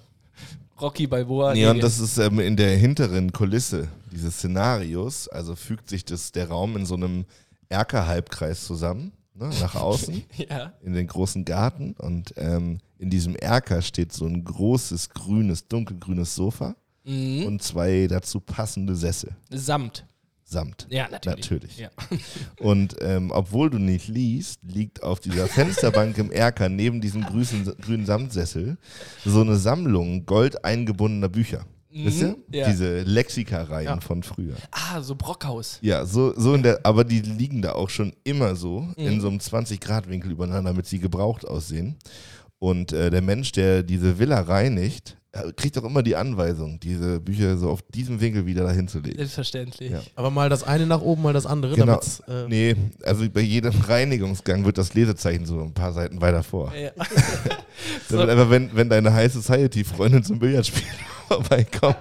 Rocky 0.81 1.07
Balboa. 1.07 1.53
Nee, 1.53 1.67
und 1.67 1.83
das 1.83 1.99
ist 1.99 2.17
ähm, 2.17 2.39
in 2.39 2.55
der 2.55 2.75
hinteren 2.77 3.31
Kulisse 3.31 3.87
dieses 4.11 4.35
Szenarios, 4.37 5.27
also 5.27 5.55
fügt 5.55 5.89
sich 5.89 6.05
das, 6.05 6.31
der 6.31 6.47
Raum 6.49 6.77
in 6.77 6.85
so 6.85 6.95
einem 6.95 7.25
Erker-Halbkreis 7.67 8.65
zusammen, 8.65 9.11
ne, 9.35 9.49
nach 9.61 9.75
außen, 9.81 10.23
ja. 10.37 10.73
in 10.81 10.93
den 10.93 11.07
großen 11.07 11.45
Garten. 11.45 11.93
Und 11.97 12.33
ähm, 12.37 12.79
in 12.97 13.09
diesem 13.09 13.35
Erker 13.35 13.81
steht 13.81 14.13
so 14.13 14.25
ein 14.25 14.43
großes, 14.43 15.09
grünes, 15.09 15.67
dunkelgrünes 15.67 16.35
Sofa 16.35 16.75
Mhm. 17.05 17.45
und 17.45 17.63
zwei 17.63 18.07
dazu 18.07 18.41
passende 18.41 18.93
Sessel. 18.93 19.31
Samt. 19.49 20.05
Samt. 20.49 20.87
Ja, 20.89 21.07
natürlich. 21.09 21.37
Natürlich. 21.51 21.77
Ja. 21.77 21.89
Und 22.59 22.95
ähm, 23.01 23.29
obwohl 23.31 23.69
du 23.69 23.77
nicht 23.77 24.07
liest, 24.07 24.59
liegt 24.63 25.03
auf 25.03 25.19
dieser 25.19 25.47
Fensterbank 25.47 26.17
im 26.17 26.31
Erker 26.31 26.69
neben 26.69 27.01
diesem 27.01 27.23
grüßen, 27.23 27.71
grünen 27.81 28.05
Samtsessel 28.07 28.77
so 29.23 29.41
eine 29.41 29.57
Sammlung 29.57 30.25
gold 30.25 30.65
eingebundener 30.65 31.29
Bücher. 31.29 31.65
Wisst 31.91 32.21
ihr? 32.21 32.27
Mhm, 32.29 32.35
ja. 32.51 32.67
Diese 32.69 33.01
Lexika-Reihen 33.01 33.85
Ja. 33.85 33.99
von 33.99 34.21
früher. 34.23 34.55
Ah, 34.71 35.01
so 35.01 35.15
Brockhaus. 35.15 35.79
Ja, 35.81 36.05
so, 36.05 36.33
so 36.39 36.53
in 36.55 36.61
der, 36.63 36.79
aber 36.83 37.03
die 37.03 37.19
liegen 37.21 37.61
da 37.63 37.73
auch 37.73 37.89
schon 37.89 38.13
immer 38.23 38.55
so 38.55 38.81
Mhm. 38.81 38.93
in 38.97 39.21
so 39.21 39.27
einem 39.27 39.39
20-Grad-Winkel 39.39 40.31
übereinander, 40.31 40.69
damit 40.71 40.85
sie 40.87 40.99
gebraucht 40.99 41.45
aussehen. 41.47 41.95
Und 42.59 42.91
äh, 42.91 43.09
der 43.09 43.21
Mensch, 43.21 43.51
der 43.53 43.83
diese 43.83 44.19
Villa 44.19 44.39
reinigt, 44.41 45.15
kriegt 45.55 45.77
auch 45.77 45.83
immer 45.83 46.01
die 46.01 46.15
Anweisung, 46.15 46.79
diese 46.79 47.19
Bücher 47.19 47.57
so 47.57 47.69
auf 47.69 47.81
diesem 47.83 48.19
Winkel 48.19 48.45
wieder 48.45 48.63
dahin 48.63 48.87
zu 48.87 48.99
legen. 48.99 49.17
Selbstverständlich. 49.17 49.91
Ja. 49.91 50.01
Aber 50.15 50.31
mal 50.31 50.49
das 50.49 50.63
eine 50.63 50.87
nach 50.87 51.01
oben, 51.01 51.21
mal 51.21 51.33
das 51.33 51.45
andere. 51.45 51.75
Genau. 51.75 51.99
Äh, 52.27 52.47
Nee, 52.47 52.75
also 53.03 53.29
bei 53.29 53.41
jedem 53.41 53.79
Reinigungsgang 53.87 54.65
wird 54.65 54.77
das 54.77 54.93
Lesezeichen 54.93 55.45
so 55.45 55.61
ein 55.61 55.73
paar 55.73 55.93
Seiten 55.93 56.19
weiter 56.21 56.43
vor. 56.43 56.73
Ja. 56.75 56.91
Damit 58.09 58.29
einfach, 58.29 58.49
wenn, 58.49 58.75
wenn 58.75 58.89
deine 58.89 59.13
High 59.13 59.31
Society-Freundin 59.31 60.23
zum 60.23 60.39
Billardspielen 60.39 60.89
vorbeikommt, 61.27 61.97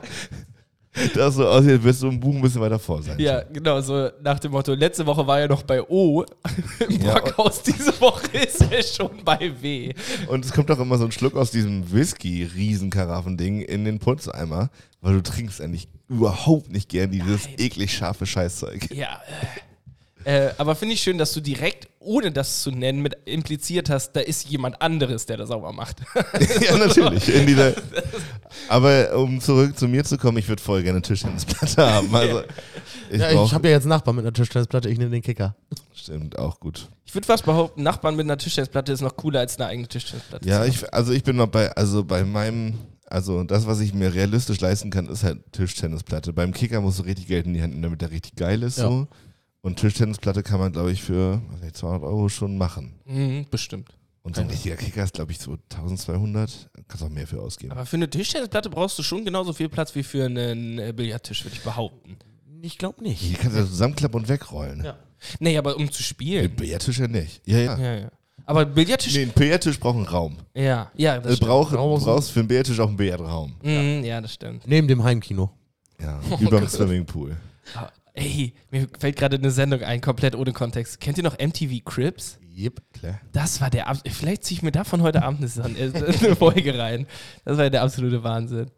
das 1.14 1.34
so 1.34 1.46
aussieht, 1.46 1.72
als 1.72 1.82
wirst 1.84 2.02
du 2.02 2.08
im 2.08 2.20
Buch 2.20 2.34
ein 2.34 2.40
bisschen 2.42 2.60
weiter 2.60 2.78
vor 2.78 3.02
sein. 3.02 3.18
ja, 3.18 3.42
genau, 3.42 3.80
so 3.80 4.10
nach 4.22 4.38
dem 4.38 4.52
Motto, 4.52 4.74
letzte 4.74 5.06
Woche 5.06 5.26
war 5.26 5.40
er 5.40 5.48
noch 5.48 5.62
bei 5.62 5.82
O 5.82 6.24
im 6.88 7.00
Ja, 7.00 7.14
Brockhaus, 7.18 7.62
diese 7.62 8.00
Woche 8.00 8.36
ist 8.38 8.60
er 8.70 8.82
schon 8.82 9.22
bei 9.24 9.52
W. 9.60 9.92
Und 10.28 10.44
es 10.44 10.52
kommt 10.52 10.70
auch 10.70 10.78
immer 10.78 10.98
so 10.98 11.04
ein 11.04 11.12
Schluck 11.12 11.36
aus 11.36 11.50
diesem 11.50 11.90
Whisky-Riesenkaraffending 11.92 13.60
in 13.62 13.84
den 13.84 13.98
Putzeimer, 13.98 14.70
weil 15.00 15.14
du 15.14 15.22
trinkst 15.22 15.60
eigentlich 15.60 15.88
überhaupt 16.08 16.70
nicht 16.70 16.88
gern 16.88 17.10
dieses 17.10 17.44
Nein. 17.44 17.54
eklig 17.58 17.96
scharfe 17.96 18.26
Scheißzeug. 18.26 18.90
Ja. 18.94 19.20
Äh, 19.26 19.46
aber 20.58 20.74
finde 20.74 20.94
ich 20.94 21.00
schön, 21.00 21.16
dass 21.16 21.32
du 21.32 21.40
direkt, 21.40 21.88
ohne 22.00 22.30
das 22.30 22.62
zu 22.62 22.70
nennen, 22.70 23.00
mit 23.00 23.16
impliziert 23.24 23.88
hast, 23.88 24.12
da 24.12 24.20
ist 24.20 24.48
jemand 24.48 24.82
anderes, 24.82 25.24
der 25.24 25.38
das 25.38 25.48
sauber 25.48 25.72
macht. 25.72 26.02
ja, 26.60 26.76
natürlich. 26.76 27.34
In 27.34 27.46
dieser 27.46 27.72
Aber 28.68 29.16
um 29.16 29.40
zurück 29.40 29.78
zu 29.78 29.88
mir 29.88 30.04
zu 30.04 30.18
kommen, 30.18 30.36
ich 30.36 30.48
würde 30.48 30.62
voll 30.62 30.82
gerne 30.82 30.96
eine 30.96 31.02
Tischtennisplatte 31.02 31.86
haben. 31.90 32.14
Also, 32.14 32.42
ich 33.10 33.20
ja, 33.20 33.42
ich 33.42 33.54
habe 33.54 33.68
ja 33.68 33.74
jetzt 33.74 33.84
einen 33.84 33.90
Nachbarn 33.90 34.16
mit 34.16 34.24
einer 34.24 34.34
Tischtennisplatte, 34.34 34.90
ich 34.90 34.98
nehme 34.98 35.10
den 35.10 35.22
Kicker. 35.22 35.56
Stimmt, 35.94 36.38
auch 36.38 36.60
gut. 36.60 36.88
Ich 37.06 37.14
würde 37.14 37.26
fast 37.26 37.46
behaupten, 37.46 37.82
Nachbarn 37.82 38.14
mit 38.14 38.26
einer 38.26 38.36
Tischtennisplatte 38.36 38.92
ist 38.92 39.00
noch 39.00 39.16
cooler 39.16 39.40
als 39.40 39.58
eine 39.58 39.68
eigene 39.68 39.88
Tischtennisplatte. 39.88 40.46
Ja, 40.46 40.66
ich, 40.66 40.92
also 40.92 41.12
ich 41.12 41.22
bin 41.22 41.36
noch 41.36 41.46
bei, 41.46 41.72
also 41.72 42.04
bei 42.04 42.24
meinem, 42.24 42.74
also 43.06 43.44
das, 43.44 43.66
was 43.66 43.80
ich 43.80 43.94
mir 43.94 44.12
realistisch 44.12 44.60
leisten 44.60 44.90
kann, 44.90 45.08
ist 45.08 45.24
halt 45.24 45.38
Tischtennisplatte. 45.52 46.34
Beim 46.34 46.52
Kicker 46.52 46.82
musst 46.82 46.98
du 46.98 47.04
richtig 47.04 47.28
Geld 47.28 47.46
in 47.46 47.54
die 47.54 47.62
Hand 47.62 47.72
nehmen, 47.72 47.82
damit 47.82 48.02
der 48.02 48.10
richtig 48.10 48.36
geil 48.36 48.62
ist. 48.62 48.76
Ja. 48.76 48.90
So. 48.90 49.08
Und 49.60 49.78
Tischtennisplatte 49.78 50.42
kann 50.42 50.60
man, 50.60 50.72
glaube 50.72 50.92
ich, 50.92 51.02
für 51.02 51.40
was 51.50 51.60
weiß 51.60 51.68
ich, 51.68 51.74
200 51.74 52.02
Euro 52.04 52.28
schon 52.28 52.56
machen. 52.58 52.94
Mhm, 53.06 53.46
bestimmt. 53.50 53.90
Und 54.22 54.36
so 54.36 54.42
ein 54.42 54.48
richtiger 54.50 54.76
Kicker 54.76 55.04
ist, 55.04 55.14
glaube 55.14 55.32
ich, 55.32 55.38
so 55.38 55.56
1200. 55.72 56.70
Kannst 56.86 57.02
auch 57.02 57.08
mehr 57.08 57.26
für 57.26 57.40
ausgeben. 57.40 57.72
Aber 57.72 57.86
für 57.86 57.96
eine 57.96 58.10
Tischtennisplatte 58.10 58.68
brauchst 58.70 58.98
du 58.98 59.02
schon 59.02 59.24
genauso 59.24 59.52
viel 59.52 59.68
Platz 59.68 59.94
wie 59.94 60.02
für 60.02 60.24
einen 60.26 60.78
äh, 60.78 60.92
Billardtisch, 60.94 61.44
würde 61.44 61.56
ich 61.56 61.62
behaupten. 61.62 62.16
Ich 62.60 62.76
glaube 62.78 63.02
nicht. 63.02 63.20
Hier 63.20 63.38
kannst 63.38 63.56
du 63.56 63.64
zusammenklappen 63.66 64.20
und 64.20 64.28
wegrollen. 64.28 64.84
Ja. 64.84 64.98
Nee, 65.40 65.56
aber 65.56 65.76
um 65.76 65.90
zu 65.90 66.00
Mit 66.00 66.06
spielen. 66.06 66.54
Billardtisch 66.54 66.98
ja 66.98 67.08
nicht. 67.08 67.40
Ja, 67.46 67.58
ja. 67.58 67.78
Ja, 67.78 67.94
ja. 68.00 68.10
Aber 68.44 68.64
Billardtisch. 68.66 69.14
Nee, 69.14 69.22
ein 69.22 69.30
Billardtisch 69.30 69.78
braucht 69.80 69.96
einen 69.96 70.06
Raum. 70.06 70.36
Ja, 70.54 70.90
ja, 70.96 71.18
das 71.20 71.38
Du 71.38 71.46
brauchst, 71.46 71.72
du 71.72 71.76
Draußen. 71.76 72.04
brauchst 72.06 72.30
für 72.30 72.40
einen 72.40 72.48
Billardtisch 72.48 72.78
auch 72.80 72.88
einen 72.88 72.96
Billardraum. 72.96 73.54
Mhm, 73.62 74.04
ja, 74.04 74.20
das 74.20 74.34
stimmt. 74.34 74.66
Neben 74.66 74.88
dem 74.88 75.02
Heimkino. 75.02 75.50
Ja, 76.00 76.20
über 76.40 76.60
dem 76.60 76.68
Swimmingpool. 76.68 77.36
Ey, 78.18 78.52
mir 78.70 78.88
fällt 78.98 79.16
gerade 79.16 79.36
eine 79.36 79.50
Sendung 79.50 79.82
ein, 79.82 80.00
komplett 80.00 80.34
ohne 80.34 80.52
Kontext. 80.52 81.00
Kennt 81.00 81.18
ihr 81.18 81.24
noch 81.24 81.38
MTV 81.38 81.84
Cribs? 81.84 82.38
Yep, 82.56 82.80
klar. 82.92 83.20
Das 83.32 83.60
war 83.60 83.70
der. 83.70 83.86
Abs- 83.88 84.02
Vielleicht 84.10 84.42
ziehe 84.44 84.56
ich 84.58 84.62
mir 84.64 84.72
davon 84.72 85.02
heute 85.02 85.22
Abend 85.22 85.40
eine, 85.60 85.78
äh, 85.78 85.92
eine 86.26 86.34
Folge 86.36 86.76
rein. 86.76 87.06
Das 87.44 87.56
war 87.56 87.70
der 87.70 87.82
absolute 87.82 88.24
Wahnsinn. 88.24 88.70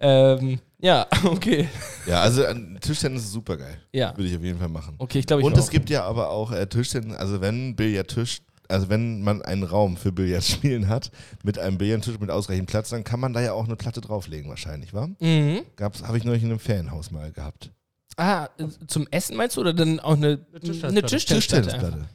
Ähm, 0.00 0.58
ja, 0.80 1.06
okay. 1.24 1.68
Ja, 2.06 2.22
also 2.22 2.46
an- 2.46 2.78
Tischtennis 2.80 3.24
ist 3.24 3.32
super 3.32 3.58
geil. 3.58 3.78
Ja. 3.92 4.16
Würde 4.16 4.30
ich 4.30 4.36
auf 4.36 4.42
jeden 4.42 4.58
Fall 4.58 4.70
machen. 4.70 4.94
Okay, 4.98 5.18
ich 5.18 5.26
glaube, 5.26 5.42
ich 5.42 5.46
Und 5.46 5.58
es 5.58 5.68
gibt 5.68 5.90
ja 5.90 6.04
aber 6.04 6.30
auch 6.30 6.52
äh, 6.52 6.66
Tischtennis, 6.66 7.16
also 7.18 7.42
wenn 7.42 7.76
Billardtisch, 7.76 8.40
also 8.68 8.88
wenn 8.88 9.20
man 9.20 9.42
einen 9.42 9.64
Raum 9.64 9.98
für 9.98 10.10
Billardspielen 10.12 10.88
hat, 10.88 11.10
mit 11.44 11.58
einem 11.58 11.76
Billardtisch 11.76 12.18
mit 12.18 12.30
ausreichend 12.30 12.68
Platz, 12.70 12.88
dann 12.88 13.04
kann 13.04 13.20
man 13.20 13.34
da 13.34 13.42
ja 13.42 13.52
auch 13.52 13.64
eine 13.66 13.76
Platte 13.76 14.00
drauflegen 14.00 14.48
wahrscheinlich, 14.48 14.94
wa? 14.94 15.08
Mhm. 15.20 15.60
Habe 15.78 16.16
ich 16.16 16.24
neulich 16.24 16.42
in 16.42 16.48
einem 16.48 16.58
Ferienhaus 16.60 17.10
mal 17.10 17.30
gehabt. 17.30 17.72
Ah, 18.16 18.48
äh, 18.58 18.64
zum 18.86 19.06
Essen 19.10 19.36
meinst 19.36 19.56
du 19.56 19.60
oder 19.62 19.72
dann 19.72 19.98
auch 20.00 20.16
eine, 20.16 20.38
Tischtennisplatte. 20.44 20.86
eine 20.88 21.02
Tischtennisplatte? 21.02 21.64
einfach? 21.74 21.80
Tischtennisplatte. 21.80 22.14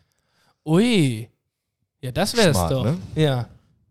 Ui. 0.65 1.29
Ja, 2.01 2.11
das 2.11 2.35
wär's 2.35 2.55
Smart, 2.55 2.71
doch. 2.71 2.83
ne? 2.83 2.97
Ja. 3.15 3.47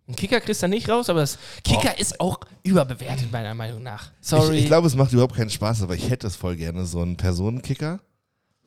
Ein 0.09 0.15
Kicker 0.15 0.41
kriegst 0.41 0.63
du 0.63 0.69
nicht 0.69 0.89
raus, 0.89 1.11
aber 1.11 1.21
das 1.21 1.37
Kicker 1.65 1.99
ist 1.99 2.21
auch 2.21 2.39
überbewertet, 2.63 3.33
meiner 3.33 3.55
Meinung 3.55 3.83
nach. 3.83 4.13
Ich, 4.23 4.29
Sorry. 4.29 4.59
ich 4.59 4.67
glaube, 4.67 4.87
es 4.87 4.95
macht 4.95 5.13
überhaupt 5.13 5.35
keinen 5.35 5.51
Spaß, 5.51 5.83
aber 5.83 5.97
ich 5.97 6.09
hätte 6.09 6.29
es 6.29 6.37
voll 6.37 6.55
gerne, 6.55 6.85
so 6.87 7.01
einen 7.01 7.17
Personenkicker, 7.17 7.99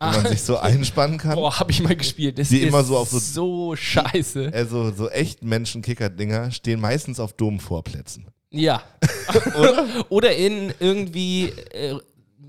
wo 0.02 0.06
Ah. 0.06 0.12
man 0.12 0.28
sich 0.28 0.42
so 0.42 0.58
einspannen 0.60 1.18
kann. 1.18 1.36
Boah, 1.36 1.58
hab 1.58 1.70
ich 1.70 1.82
mal 1.82 1.96
gespielt. 1.96 2.40
Das 2.40 2.50
Die 2.50 2.60
ist 2.60 2.68
immer 2.68 2.84
so 2.84 2.98
auf 2.98 3.10
so- 3.10 3.20
so 3.20 3.76
scheiße. 3.78 4.52
Also 4.54 4.92
so 4.94 5.10
echt 5.10 5.42
Menschen-Kicker-Dinger 5.42 6.52
stehen 6.52 6.82
meistens 6.82 7.22
auf 7.22 7.32
Domvorplätzen. 7.32 8.28
Ja. 8.52 8.84
oder? 9.58 9.86
oder 10.10 10.36
in 10.36 10.74
irgendwie 10.82 11.46
äh, 11.72 11.98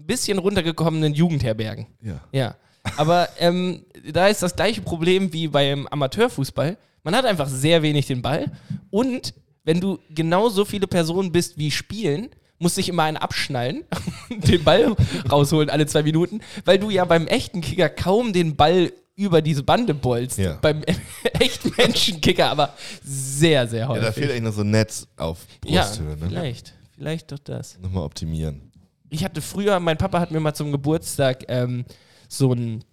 ein 0.01 0.07
bisschen 0.07 0.39
runtergekommenen 0.39 1.15
Jugendherbergen. 1.15 1.87
Ja. 2.03 2.21
Ja. 2.33 2.57
Aber 2.97 3.29
ähm, 3.39 3.85
da 4.13 4.29
ist 4.29 4.43
das 4.43 4.57
gleiche 4.57 4.81
Problem 4.81 5.33
wie 5.33 5.49
beim 5.49 5.87
Amateurfußball. 5.89 6.77
Man 7.05 7.15
hat 7.15 7.25
einfach 7.27 7.49
sehr 7.49 7.83
wenig 7.83 8.07
den 8.07 8.23
Ball. 8.23 8.51
Und 8.91 9.35
wenn 9.65 9.81
du 9.81 9.99
genauso 10.11 10.65
viele 10.65 10.87
Personen 10.87 11.33
bist 11.33 11.59
wie 11.59 11.71
spielen, 11.71 12.31
musst 12.59 12.77
dich 12.77 12.89
immer 12.89 13.05
einen 13.05 13.17
abschnallen, 13.19 13.85
den 14.31 14.65
Ball 14.65 14.95
rausholen 15.31 15.71
alle 15.71 15.87
zwei 15.87 16.03
Minuten, 16.03 16.41
weil 16.65 16.79
du 16.79 16.91
ja 16.91 17.05
beim 17.05 17.27
echten 17.27 17.61
Kicker 17.61 17.89
kaum 17.89 18.33
den 18.33 18.57
Ball 18.57 18.93
über 19.17 19.43
diese 19.43 19.63
Bande 19.63 19.93
bolzt. 19.93 20.39
Ja. 20.39 20.59
Beim 20.63 20.83
echten 21.39 21.73
Menschenkicker 21.77 22.49
aber 22.51 22.75
sehr, 23.05 23.67
sehr 23.69 23.81
Ja, 23.81 23.89
häufig. 23.89 24.05
da 24.07 24.13
fehlt 24.13 24.31
eigentlich 24.31 24.43
noch 24.43 24.53
so 24.55 24.63
ein 24.63 24.71
Netz 24.71 25.07
auf 25.19 25.41
Ja, 25.67 25.83
Brusthöhe. 25.83 26.17
ne? 26.17 26.27
vielleicht. 26.29 26.75
Vielleicht 26.95 27.33
doch 27.33 27.39
das. 27.39 27.79
Nochmal 27.81 28.05
optimieren. 28.05 28.70
Ich 29.11 29.25
hatte 29.25 29.43
früher, 29.43 29.81
mein 29.81 29.99
Papa 29.99 30.21
hat 30.21 30.31
mir 30.31 30.41
mal 30.41 30.55
zum 30.55 30.73
Geburtstag 30.73 31.45
ähm, 31.49 31.85
so 32.29 32.53
ein 32.53 32.85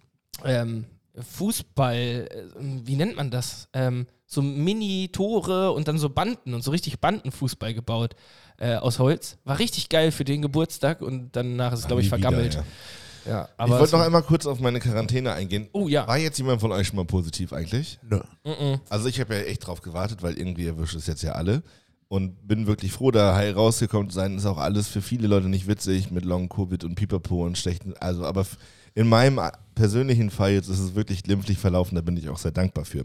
ähm, 0.44 0.84
Fußball, 1.16 1.96
äh, 1.96 2.44
wie 2.58 2.96
nennt 2.96 3.16
man 3.16 3.30
das? 3.30 3.68
Ähm, 3.72 4.06
so 4.26 4.42
Mini-Tore 4.42 5.72
und 5.72 5.88
dann 5.88 5.98
so 5.98 6.10
Banden 6.10 6.54
und 6.54 6.62
so 6.62 6.70
richtig 6.70 7.00
Bandenfußball 7.00 7.72
gebaut 7.72 8.14
äh, 8.58 8.74
aus 8.74 8.98
Holz. 8.98 9.38
War 9.44 9.58
richtig 9.58 9.88
geil 9.88 10.12
für 10.12 10.24
den 10.24 10.42
Geburtstag 10.42 11.00
und 11.00 11.30
danach 11.32 11.72
ist 11.72 11.80
es, 11.80 11.86
glaube 11.86 12.02
ich, 12.02 12.10
Nie 12.10 12.18
wieder, 12.18 12.30
vergammelt. 12.30 12.54
ja. 12.54 13.30
ja. 13.30 13.44
Ich 13.44 13.50
aber 13.56 13.78
wollte 13.80 13.96
noch 13.96 14.04
einmal 14.04 14.22
kurz 14.22 14.46
auf 14.46 14.60
meine 14.60 14.80
Quarantäne 14.80 15.32
eingehen. 15.32 15.68
Oh 15.72 15.88
ja. 15.88 16.06
War 16.06 16.18
jetzt 16.18 16.38
jemand 16.38 16.60
von 16.60 16.72
euch 16.72 16.88
schon 16.88 16.96
mal 16.96 17.06
positiv 17.06 17.52
eigentlich? 17.52 17.98
Nö. 18.02 18.20
Mhm. 18.44 18.80
Also 18.90 19.08
ich 19.08 19.18
habe 19.18 19.34
ja 19.34 19.40
echt 19.42 19.66
drauf 19.66 19.80
gewartet, 19.80 20.22
weil 20.22 20.36
irgendwie 20.36 20.66
erwischt 20.66 20.94
es 20.94 21.06
jetzt 21.06 21.22
ja 21.22 21.32
alle. 21.32 21.62
Und 22.10 22.48
bin 22.48 22.66
wirklich 22.66 22.92
froh, 22.92 23.10
da 23.10 23.34
heil 23.34 23.52
rausgekommen 23.52 24.08
zu 24.08 24.14
sein. 24.16 24.36
Ist 24.38 24.46
auch 24.46 24.56
alles 24.56 24.88
für 24.88 25.02
viele 25.02 25.28
Leute 25.28 25.48
nicht 25.48 25.66
witzig 25.68 26.10
mit 26.10 26.24
Long 26.24 26.48
Covid 26.48 26.84
und 26.84 26.94
Pipapo 26.94 27.44
und 27.44 27.58
schlechten. 27.58 27.92
Also, 28.00 28.24
aber 28.24 28.46
in 28.94 29.08
meinem 29.08 29.38
a- 29.38 29.52
persönlichen 29.74 30.30
Fall 30.30 30.52
jetzt 30.52 30.68
ist 30.68 30.78
es 30.78 30.94
wirklich 30.94 31.22
glimpflich 31.22 31.58
verlaufen, 31.58 31.96
da 31.96 32.00
bin 32.00 32.16
ich 32.16 32.30
auch 32.30 32.38
sehr 32.38 32.50
dankbar 32.50 32.86
für. 32.86 33.04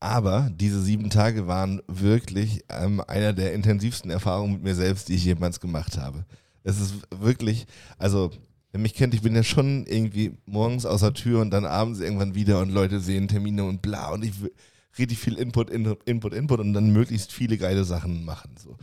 Aber 0.00 0.48
diese 0.54 0.80
sieben 0.80 1.10
Tage 1.10 1.48
waren 1.48 1.82
wirklich 1.88 2.64
ähm, 2.68 3.02
einer 3.08 3.32
der 3.32 3.52
intensivsten 3.54 4.10
Erfahrungen 4.12 4.52
mit 4.54 4.62
mir 4.62 4.74
selbst, 4.76 5.08
die 5.08 5.14
ich 5.16 5.24
jemals 5.24 5.58
gemacht 5.58 5.98
habe. 5.98 6.24
Es 6.62 6.80
ist 6.80 6.94
wirklich, 7.10 7.66
also 7.98 8.30
wer 8.70 8.80
mich 8.80 8.94
kennt, 8.94 9.14
ich 9.14 9.22
bin 9.22 9.34
ja 9.34 9.42
schon 9.42 9.84
irgendwie 9.86 10.38
morgens 10.46 10.86
aus 10.86 11.00
der 11.00 11.14
Tür 11.14 11.40
und 11.40 11.50
dann 11.50 11.64
abends 11.66 11.98
irgendwann 11.98 12.36
wieder 12.36 12.60
und 12.60 12.70
Leute 12.70 13.00
sehen 13.00 13.26
Termine 13.26 13.64
und 13.64 13.82
bla 13.82 14.12
und 14.12 14.24
ich 14.24 14.40
will 14.40 14.52
richtig 14.98 15.18
viel 15.18 15.34
Input, 15.34 15.70
Input, 15.70 16.04
Input, 16.04 16.34
Input 16.34 16.60
und 16.60 16.72
dann 16.72 16.90
möglichst 16.90 17.32
viele 17.32 17.58
geile 17.58 17.84
Sachen 17.84 18.24
machen. 18.24 18.54
So. 18.62 18.76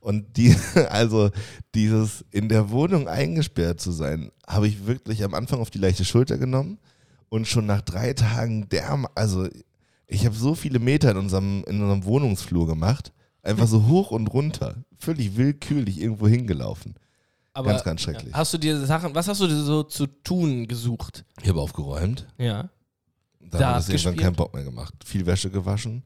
Und 0.00 0.36
die, 0.36 0.54
also 0.90 1.30
dieses 1.74 2.24
in 2.30 2.48
der 2.48 2.70
Wohnung 2.70 3.08
eingesperrt 3.08 3.80
zu 3.80 3.92
sein, 3.92 4.30
habe 4.46 4.68
ich 4.68 4.86
wirklich 4.86 5.24
am 5.24 5.34
Anfang 5.34 5.60
auf 5.60 5.70
die 5.70 5.78
leichte 5.78 6.04
Schulter 6.04 6.38
genommen 6.38 6.78
und 7.28 7.46
schon 7.46 7.66
nach 7.66 7.82
drei 7.82 8.14
Tagen 8.14 8.68
derm, 8.68 9.06
also 9.14 9.48
ich 10.06 10.24
habe 10.24 10.34
so 10.34 10.54
viele 10.54 10.78
Meter 10.78 11.10
in 11.10 11.18
unserem, 11.18 11.64
in 11.66 11.82
unserem 11.82 12.04
Wohnungsflur 12.04 12.66
gemacht, 12.66 13.12
einfach 13.42 13.66
so 13.66 13.86
hoch 13.86 14.10
und 14.10 14.28
runter, 14.28 14.76
völlig 14.98 15.36
willkürlich 15.36 16.00
irgendwo 16.00 16.26
hingelaufen. 16.26 16.94
aber 17.52 17.70
ganz, 17.70 17.84
ganz 17.84 18.00
schrecklich. 18.02 18.32
Hast 18.32 18.54
du 18.54 18.58
dir 18.58 18.78
Sachen, 18.86 19.14
was 19.14 19.28
hast 19.28 19.40
du 19.40 19.46
dir 19.46 19.62
so 19.62 19.82
zu 19.82 20.06
tun 20.06 20.66
gesucht? 20.66 21.24
Ich 21.42 21.48
habe 21.48 21.60
aufgeräumt. 21.60 22.26
Ja. 22.38 22.70
Da 23.50 23.58
Dart 23.58 23.74
hat 23.76 23.82
es 23.82 23.88
irgendwann 23.88 24.16
keinen 24.16 24.36
Bock 24.36 24.54
mehr 24.54 24.64
gemacht. 24.64 24.94
Viel 25.04 25.26
Wäsche 25.26 25.50
gewaschen, 25.50 26.02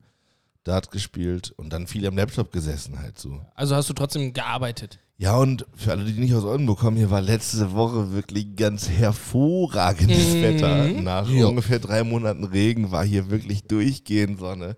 Dart 0.65 0.91
gespielt 0.91 1.53
und 1.57 1.73
dann 1.73 1.87
viel 1.87 2.07
am 2.07 2.17
Laptop 2.17 2.53
gesessen 2.53 2.99
halt 2.99 3.19
so. 3.19 3.41
Also 3.55 3.75
hast 3.77 3.89
du 3.89 3.95
trotzdem 3.95 4.33
gearbeitet. 4.33 4.99
Ja, 5.19 5.37
und 5.37 5.67
für 5.77 5.93
alle, 5.93 6.05
die 6.05 6.19
nicht 6.19 6.35
aus 6.35 6.43
Oldenburg 6.45 6.81
kommen, 6.81 6.97
hier 6.97 7.11
war 7.11 7.21
letzte 7.21 7.73
Woche 7.73 8.13
wirklich 8.13 8.57
ganz 8.57 8.89
hervorragendes 8.89 10.35
Mhm. 10.35 10.43
Wetter. 10.43 10.89
Nach 10.89 11.29
Ja. 11.29 11.47
ungefähr 11.47 11.79
drei 11.79 12.03
Monaten 12.05 12.45
Regen 12.45 12.91
war 12.91 13.05
hier 13.05 13.31
wirklich 13.31 13.65
durchgehend 13.65 14.39
Sonne. 14.41 14.75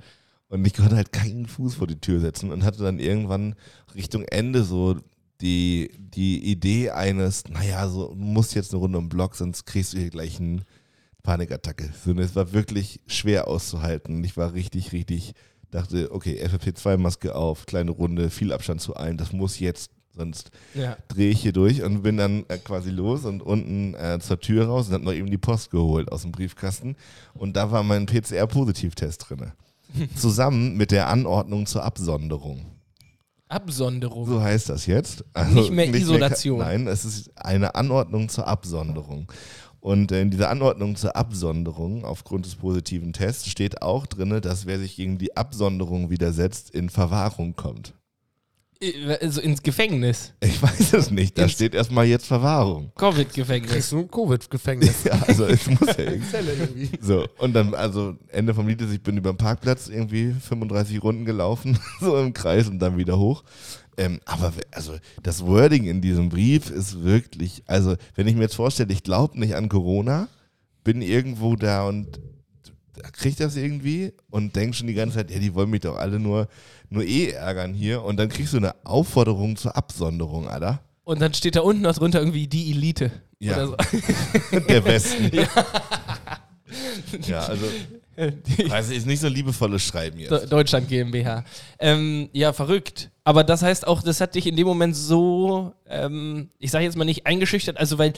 Und 0.49 0.65
ich 0.67 0.75
konnte 0.75 0.97
halt 0.97 1.13
keinen 1.13 1.47
Fuß 1.47 1.75
vor 1.77 1.87
die 1.87 2.01
Tür 2.01 2.21
setzen 2.21 2.53
und 2.53 2.65
hatte 2.65 2.83
dann 2.83 2.99
irgendwann 2.99 3.55
Richtung 3.95 4.23
Ende 4.25 4.65
so 4.65 4.97
die, 5.41 5.91
die 5.99 6.45
Idee 6.51 6.91
eines, 6.91 7.45
naja, 7.49 7.89
so, 7.89 8.09
du 8.09 8.15
musst 8.15 8.55
jetzt 8.55 8.73
eine 8.73 8.81
Runde 8.81 8.99
um 8.99 9.05
den 9.05 9.09
Block, 9.09 9.35
sonst 9.35 9.65
kriegst 9.65 9.95
du 9.95 9.99
hier 9.99 10.11
gleich 10.11 10.39
eine 10.39 10.63
Panikattacke. 11.25 11.91
So, 12.05 12.13
und 12.13 12.19
es 12.21 12.37
war 12.37 12.53
wirklich 12.53 13.01
schwer 13.09 13.49
auszuhalten. 13.49 14.23
Ich 14.23 14.37
war 14.37 14.53
richtig, 14.53 14.93
richtig, 14.93 15.33
dachte, 15.73 16.13
okay, 16.13 16.41
FFP2-Maske 16.47 17.35
auf, 17.35 17.67
kleine 17.67 17.91
Runde, 17.91 18.31
viel 18.31 18.53
Abstand 18.53 18.81
zu 18.81 18.95
allen, 18.95 19.17
das 19.17 19.33
muss 19.33 19.59
jetzt, 19.59 19.91
sonst 20.15 20.51
Ja. 20.75 20.97
drehe 21.09 21.31
ich 21.31 21.41
hier 21.41 21.53
durch 21.53 21.83
und 21.83 22.03
bin 22.03 22.17
dann 22.19 22.45
äh, 22.49 22.59
quasi 22.59 22.91
los 22.91 23.25
und 23.25 23.43
unten 23.43 23.95
äh, 23.95 24.21
zur 24.21 24.39
Tür 24.39 24.67
raus 24.67 24.87
und 24.89 24.95
hab 24.95 25.03
noch 25.03 25.13
eben 25.13 25.29
die 25.31 25.39
Post 25.39 25.71
geholt 25.73 26.13
aus 26.13 26.23
dem 26.23 26.31
Briefkasten. 26.31 26.95
Und 27.33 27.57
da 27.57 27.73
war 27.73 27.83
mein 27.83 28.07
PCR-Positivtest 28.07 29.29
drin. 29.29 29.51
Zusammen 30.17 30.77
mit 30.77 30.91
der 30.93 31.09
Anordnung 31.09 31.67
zur 31.67 31.83
Absonderung. 31.85 32.67
Absonderung. 33.49 34.27
So 34.27 34.43
heißt 34.43 34.69
das 34.69 34.87
jetzt. 34.87 35.25
Nicht 35.53 35.71
mehr 35.71 35.93
Isolation. 35.95 36.59
nein, 36.59 36.87
es 36.87 37.05
ist 37.05 37.31
eine 37.37 37.75
Anordnung 37.75 38.29
zur 38.29 38.47
Absonderung. 38.49 39.31
Und 39.85 40.13
äh, 40.13 40.23
in 40.23 40.31
dieser 40.31 40.49
Anordnung 40.49 40.97
zur 40.97 41.15
Absonderung 41.15 42.07
aufgrund 42.07 42.47
des 42.47 42.55
positiven 42.55 43.13
Tests 43.13 43.51
steht 43.51 43.83
auch 43.83 44.07
drin, 44.07 44.41
dass 44.41 44.65
wer 44.65 44.79
sich 44.79 44.97
gegen 44.97 45.19
die 45.19 45.37
Absonderung 45.37 46.09
widersetzt, 46.09 46.71
in 46.71 46.89
Verwahrung 46.89 47.55
kommt. 47.55 47.93
Also 49.21 49.43
ins 49.43 49.63
Gefängnis. 49.63 50.33
Ich 50.41 50.61
weiß 50.63 50.95
es 50.95 51.11
nicht. 51.11 51.37
Da 51.37 51.43
Ins- 51.43 51.53
steht 51.53 51.75
erstmal 51.75 52.07
jetzt 52.07 52.27
Verwahrung. 52.27 52.93
Covid-Gefängnis. 52.97 53.71
Kriegst 53.73 53.93
du 53.93 53.99
ein 54.01 54.11
Covid-Gefängnis. 54.11 55.05
Ja, 55.05 55.23
also 55.27 55.45
es 55.45 55.67
muss 55.69 55.81
ja 55.99 55.99
irgendwie. 56.05 56.89
So, 57.03 57.27
und 57.39 57.53
dann, 57.55 57.75
also 57.75 58.17
Ende 58.29 58.55
vom 58.55 58.67
Lied 58.67 58.81
ist, 58.81 58.91
ich 58.93 59.03
bin 59.03 59.19
über 59.19 59.33
den 59.35 59.37
Parkplatz 59.37 59.89
irgendwie 59.89 60.33
35 60.33 61.03
Runden 61.03 61.27
gelaufen, 61.27 61.79
so 62.01 62.17
im 62.17 62.33
Kreis 62.33 62.69
und 62.69 62.79
dann 62.79 62.97
wieder 62.97 63.19
hoch. 63.19 63.45
Ähm, 63.97 64.21
aber 64.25 64.53
also 64.73 64.97
das 65.23 65.45
Wording 65.45 65.85
in 65.85 66.01
diesem 66.01 66.29
Brief 66.29 66.71
ist 66.71 67.03
wirklich, 67.03 67.63
also 67.67 67.97
wenn 68.15 68.27
ich 68.27 68.35
mir 68.35 68.43
jetzt 68.43 68.57
vorstelle, 68.57 68.93
ich 68.93 69.03
glaube 69.03 69.39
nicht 69.39 69.55
an 69.55 69.69
Corona, 69.69 70.29
bin 70.83 71.03
irgendwo 71.03 71.57
da 71.57 71.87
und 71.87 72.21
krieg 73.13 73.37
das 73.37 73.57
irgendwie 73.57 74.13
und 74.31 74.55
denk 74.57 74.75
schon 74.75 74.87
die 74.87 74.95
ganze 74.95 75.17
Zeit, 75.17 75.31
ja, 75.31 75.39
die 75.39 75.55
wollen 75.55 75.71
mich 75.71 75.81
doch 75.81 75.97
alle 75.97 76.19
nur, 76.19 76.49
nur 76.91 77.05
eh 77.05 77.31
ärgern 77.31 77.75
hier 77.75 78.03
und 78.03 78.17
dann 78.19 78.29
kriegst 78.29 78.53
du 78.53 78.59
eine 78.59 78.75
Aufforderung 78.85 79.57
zur 79.57 79.77
Absonderung, 79.77 80.49
Alter. 80.49 80.81
Und 81.05 81.21
dann 81.21 81.35
steht 81.35 81.57
da 81.57 81.61
unten 81.61 81.83
noch 81.83 81.95
drunter 81.95 82.21
irgendwie 82.21 82.47
die 82.47 82.71
Elite. 82.71 83.11
Ja. 83.39 83.67
So. 83.67 83.77
Der 84.69 84.85
Westen. 84.85 85.31
ja. 87.27 87.41
also 87.41 87.67
Die 87.67 88.04
Also 88.71 88.93
ist 88.93 89.07
nicht 89.07 89.21
so 89.21 89.29
liebevolles 89.29 89.83
Schreiben 89.83 90.19
jetzt. 90.19 90.53
Deutschland 90.53 90.89
GmbH. 90.89 91.45
Ähm, 91.79 92.29
ja, 92.33 92.53
verrückt. 92.53 93.11
Aber 93.25 93.45
das 93.45 93.63
heißt 93.63 93.87
auch, 93.87 94.03
das 94.03 94.21
hat 94.21 94.35
dich 94.35 94.47
in 94.47 94.57
dem 94.57 94.67
Moment 94.67 94.95
so, 94.97 95.73
ähm, 95.89 96.51
ich 96.59 96.71
sage 96.71 96.85
jetzt 96.85 96.97
mal 96.97 97.05
nicht 97.05 97.27
eingeschüchtert, 97.27 97.77
also 97.79 97.99
weil 97.99 98.13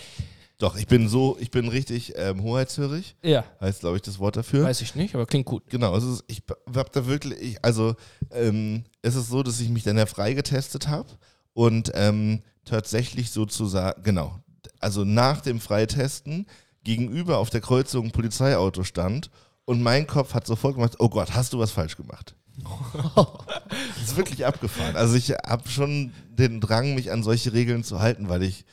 Doch, 0.58 0.76
ich 0.76 0.86
bin 0.86 1.08
so, 1.08 1.36
ich 1.40 1.50
bin 1.50 1.68
richtig 1.68 2.14
ähm, 2.16 2.42
hoheitshörig, 2.42 3.14
Ja, 3.22 3.44
heißt 3.60 3.80
glaube 3.80 3.96
ich 3.96 4.02
das 4.02 4.18
Wort 4.18 4.36
dafür. 4.36 4.64
weiß 4.64 4.80
ich 4.80 4.94
nicht, 4.94 5.14
aber 5.14 5.26
klingt 5.26 5.46
gut. 5.46 5.62
Genau, 5.68 5.94
es 5.96 6.04
ist, 6.04 6.24
ich 6.28 6.42
habe 6.74 6.90
da 6.92 7.06
wirklich, 7.06 7.38
ich, 7.40 7.64
also 7.64 7.94
ähm, 8.32 8.84
es 9.02 9.14
ist 9.14 9.28
so, 9.28 9.42
dass 9.42 9.60
ich 9.60 9.68
mich 9.68 9.82
dann 9.84 9.96
ja 9.98 10.06
freigetestet 10.06 10.88
habe 10.88 11.08
und 11.52 11.92
ähm, 11.94 12.42
tatsächlich 12.64 13.30
sozusagen, 13.30 14.02
genau, 14.02 14.40
also 14.80 15.04
nach 15.04 15.40
dem 15.40 15.60
Freitesten 15.60 16.46
gegenüber 16.84 17.38
auf 17.38 17.50
der 17.50 17.60
Kreuzung 17.60 18.06
ein 18.06 18.12
Polizeiauto 18.12 18.82
stand 18.84 19.30
und 19.66 19.82
mein 19.82 20.06
Kopf 20.06 20.32
hat 20.32 20.46
sofort 20.46 20.76
gemacht, 20.76 20.94
oh 20.98 21.10
Gott, 21.10 21.34
hast 21.34 21.52
du 21.52 21.58
was 21.58 21.70
falsch 21.70 21.96
gemacht? 21.96 22.34
das 22.94 24.08
ist 24.08 24.16
wirklich 24.16 24.46
abgefahren. 24.46 24.96
Also 24.96 25.14
ich 25.16 25.30
habe 25.30 25.68
schon 25.68 26.12
den 26.30 26.60
Drang, 26.60 26.94
mich 26.94 27.12
an 27.12 27.22
solche 27.22 27.52
Regeln 27.52 27.84
zu 27.84 28.00
halten, 28.00 28.30
weil 28.30 28.42
ich 28.42 28.64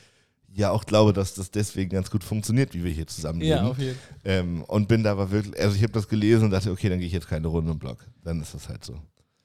ja 0.54 0.70
auch 0.70 0.86
glaube, 0.86 1.12
dass 1.12 1.34
das 1.34 1.52
deswegen 1.52 1.90
ganz 1.90 2.10
gut 2.12 2.24
funktioniert, 2.24 2.74
wie 2.74 2.84
wir 2.84 2.92
hier 2.92 3.08
zusammenleben. 3.08 3.58
Ja, 3.58 3.70
auf 3.70 3.78
jeden 3.78 3.98
Fall. 3.98 4.18
Ähm, 4.24 4.64
und 4.64 4.88
bin 4.88 5.04
da 5.04 5.12
aber 5.12 5.32
wirklich, 5.32 5.60
also 5.60 5.76
ich 5.76 5.84
habe 5.84 5.94
das 5.94 6.08
gelesen 6.08 6.46
und 6.46 6.52
dachte, 6.52 6.72
okay, 6.72 6.90
dann 6.90 7.00
gehe 7.00 7.08
ich 7.08 7.14
jetzt 7.14 7.28
keine 7.28 7.48
Runde 7.48 7.72
im 7.72 7.80
Blog. 7.80 8.06
Dann 8.24 8.40
ist 8.40 8.54
das 8.54 8.70
halt 8.70 8.86
so. 8.86 8.96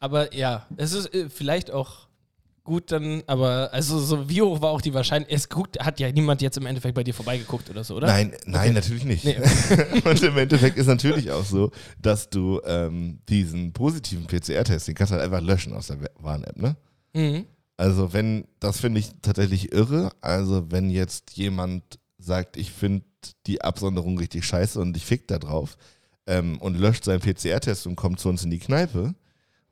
Aber 0.00 0.34
ja, 0.34 0.66
es 0.76 0.92
ist 0.92 1.12
äh, 1.14 1.28
vielleicht 1.28 1.70
auch 1.70 2.07
gut 2.68 2.92
dann, 2.92 3.22
aber 3.26 3.70
also 3.72 3.98
so 3.98 4.28
wie 4.28 4.42
hoch 4.42 4.60
war 4.60 4.70
auch 4.70 4.82
die 4.82 4.92
Wahrscheinlichkeit, 4.92 5.36
es 5.36 5.48
guckt, 5.48 5.80
hat 5.80 5.98
ja 5.98 6.12
niemand 6.12 6.42
jetzt 6.42 6.58
im 6.58 6.66
Endeffekt 6.66 6.94
bei 6.94 7.02
dir 7.02 7.14
vorbeigeguckt 7.14 7.70
oder 7.70 7.82
so, 7.82 7.96
oder? 7.96 8.06
Nein, 8.06 8.36
nein, 8.44 8.74
natürlich 8.74 9.04
nicht. 9.04 9.24
Nee. 9.24 9.38
und 10.04 10.22
im 10.22 10.36
Endeffekt 10.36 10.76
ist 10.76 10.86
natürlich 10.86 11.30
auch 11.32 11.44
so, 11.44 11.70
dass 12.00 12.28
du 12.28 12.60
ähm, 12.64 13.20
diesen 13.28 13.72
positiven 13.72 14.26
PCR-Test, 14.26 14.86
den 14.86 14.94
kannst 14.94 15.12
du 15.12 15.16
halt 15.16 15.24
einfach 15.24 15.40
löschen 15.40 15.72
aus 15.72 15.86
der 15.86 15.98
Warn-App, 16.18 16.58
ne? 16.58 16.76
Mhm. 17.14 17.46
Also 17.78 18.12
wenn, 18.12 18.44
das 18.60 18.80
finde 18.80 19.00
ich 19.00 19.10
tatsächlich 19.22 19.72
irre. 19.72 20.10
Also 20.20 20.70
wenn 20.70 20.90
jetzt 20.90 21.36
jemand 21.36 21.98
sagt, 22.18 22.56
ich 22.56 22.70
finde 22.70 23.06
die 23.46 23.62
Absonderung 23.62 24.18
richtig 24.18 24.44
scheiße 24.44 24.78
und 24.78 24.96
ich 24.96 25.06
fick 25.06 25.26
da 25.26 25.38
drauf 25.38 25.78
ähm, 26.26 26.58
und 26.58 26.78
löscht 26.78 27.04
seinen 27.04 27.20
PCR-Test 27.20 27.86
und 27.86 27.96
kommt 27.96 28.20
zu 28.20 28.28
uns 28.28 28.44
in 28.44 28.50
die 28.50 28.58
Kneipe 28.58 29.14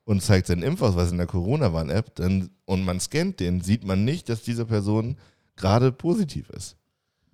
und 0.07 0.23
zeigt 0.23 0.47
seinen 0.47 0.63
Impfausweis 0.63 1.11
in 1.11 1.17
der 1.17 1.27
Corona-Warn-App 1.27 2.19
und 2.65 2.85
man 2.85 2.99
scannt 3.01 3.41
den, 3.41 3.59
sieht 3.61 3.83
man 3.85 4.05
nicht, 4.05 4.29
dass 4.29 4.41
diese 4.41 4.65
Person 4.65 5.17
gerade 5.57 5.91
positiv 5.91 6.49
ist. 6.49 6.77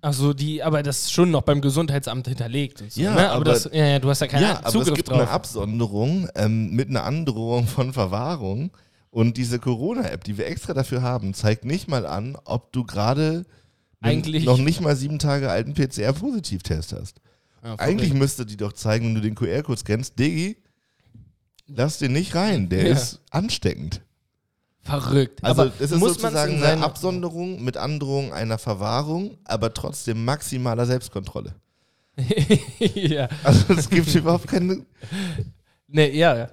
Achso, 0.00 0.34
die, 0.34 0.60
aber 0.62 0.82
das 0.82 1.02
ist 1.02 1.12
schon 1.12 1.30
noch 1.30 1.42
beim 1.42 1.60
Gesundheitsamt 1.60 2.26
hinterlegt 2.26 2.82
und 2.82 2.92
so, 2.92 3.00
Ja, 3.00 3.14
ne? 3.14 3.20
aber, 3.30 3.34
aber- 3.36 3.44
das, 3.44 3.70
ja, 3.72 3.86
ja, 3.86 3.98
du 4.00 4.10
hast 4.10 4.20
ja 4.20 4.26
keinen 4.26 4.42
ja, 4.42 4.58
aber 4.58 4.70
Zugriff 4.70 4.88
es 4.88 4.94
gibt 4.96 5.08
drauf. 5.08 5.20
eine 5.20 5.30
Absonderung 5.30 6.28
ähm, 6.34 6.72
mit 6.72 6.88
einer 6.90 7.04
Androhung 7.04 7.66
von 7.68 7.92
Verwahrung. 7.92 8.70
Und 9.10 9.36
diese 9.36 9.60
Corona-App, 9.60 10.24
die 10.24 10.36
wir 10.36 10.46
extra 10.48 10.74
dafür 10.74 11.00
haben, 11.00 11.32
zeigt 11.32 11.64
nicht 11.64 11.86
mal 11.88 12.04
an, 12.06 12.36
ob 12.44 12.72
du 12.72 12.82
gerade 12.84 13.44
Eigentlich- 14.00 14.44
noch 14.44 14.58
nicht 14.58 14.80
mal 14.80 14.96
sieben 14.96 15.20
Tage 15.20 15.48
alten 15.50 15.72
PCR-Positivtest 15.74 16.92
hast. 16.92 17.20
Ja, 17.62 17.76
Eigentlich 17.78 18.08
verrückt. 18.08 18.20
müsste 18.20 18.44
die 18.44 18.56
doch 18.56 18.72
zeigen, 18.72 19.06
wenn 19.06 19.14
du 19.14 19.20
den 19.20 19.36
QR-Code 19.36 19.78
scannst, 19.78 20.18
Diggi, 20.18 20.56
lass 21.66 21.98
den 21.98 22.12
nicht 22.12 22.34
rein, 22.34 22.68
der 22.68 22.86
Ja. 22.86 22.92
ist 22.92 23.20
ansteckend. 23.30 24.00
verrückt. 24.82 25.42
Also 25.42 25.62
aber 25.62 25.72
es 25.78 25.90
ist 25.92 25.98
muss 25.98 26.20
man's 26.20 26.34
sozusagen 26.34 26.54
in 26.58 26.62
eine 26.62 26.84
Absonderung 26.84 27.62
mit 27.64 27.76
Androhung 27.78 28.32
einer 28.34 28.58
Verwahrung, 28.58 29.38
aber 29.44 29.72
trotzdem 29.72 30.24
maximaler 30.24 30.84
Selbstkontrolle. 30.84 31.54
ja. 32.78 33.28
Also 33.42 33.72
es 33.74 33.88
gibt 33.88 34.14
überhaupt 34.14 34.46
keine 34.46 34.84
Nee, 35.88 36.10
ja, 36.16 36.36
ja. 36.36 36.48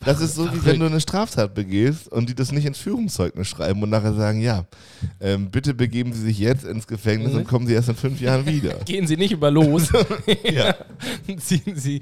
Das 0.00 0.20
ist 0.20 0.34
so, 0.34 0.44
wie 0.44 0.48
Verrückt. 0.48 0.66
wenn 0.66 0.80
du 0.80 0.86
eine 0.86 1.00
Straftat 1.00 1.54
begehst 1.54 2.06
und 2.08 2.28
die 2.28 2.34
das 2.34 2.52
nicht 2.52 2.64
ins 2.66 2.78
Führungszeugnis 2.78 3.48
schreiben 3.48 3.82
und 3.82 3.90
nachher 3.90 4.12
sagen, 4.14 4.40
ja, 4.40 4.66
ähm, 5.20 5.50
bitte 5.50 5.74
begeben 5.74 6.12
Sie 6.12 6.20
sich 6.20 6.38
jetzt 6.38 6.64
ins 6.64 6.86
Gefängnis 6.86 7.32
Mhm. 7.32 7.38
und 7.38 7.44
kommen 7.48 7.66
Sie 7.66 7.72
erst 7.72 7.88
in 7.88 7.96
fünf 7.96 8.20
Jahren 8.20 8.46
wieder. 8.46 8.74
Gehen 8.84 9.06
Sie 9.06 9.16
nicht 9.16 9.32
über 9.32 9.50
los. 9.50 9.90
ja. 10.44 10.74
ziehen 11.38 11.76
Sie, 11.76 12.00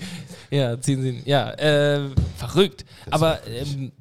ja, 0.50 0.78
ziehen 0.80 1.02
Sie, 1.02 1.22
ja, 1.24 1.50
äh, 1.52 2.10
verrückt. 2.36 2.84
Aber 3.10 3.38
ähm, 3.46 3.92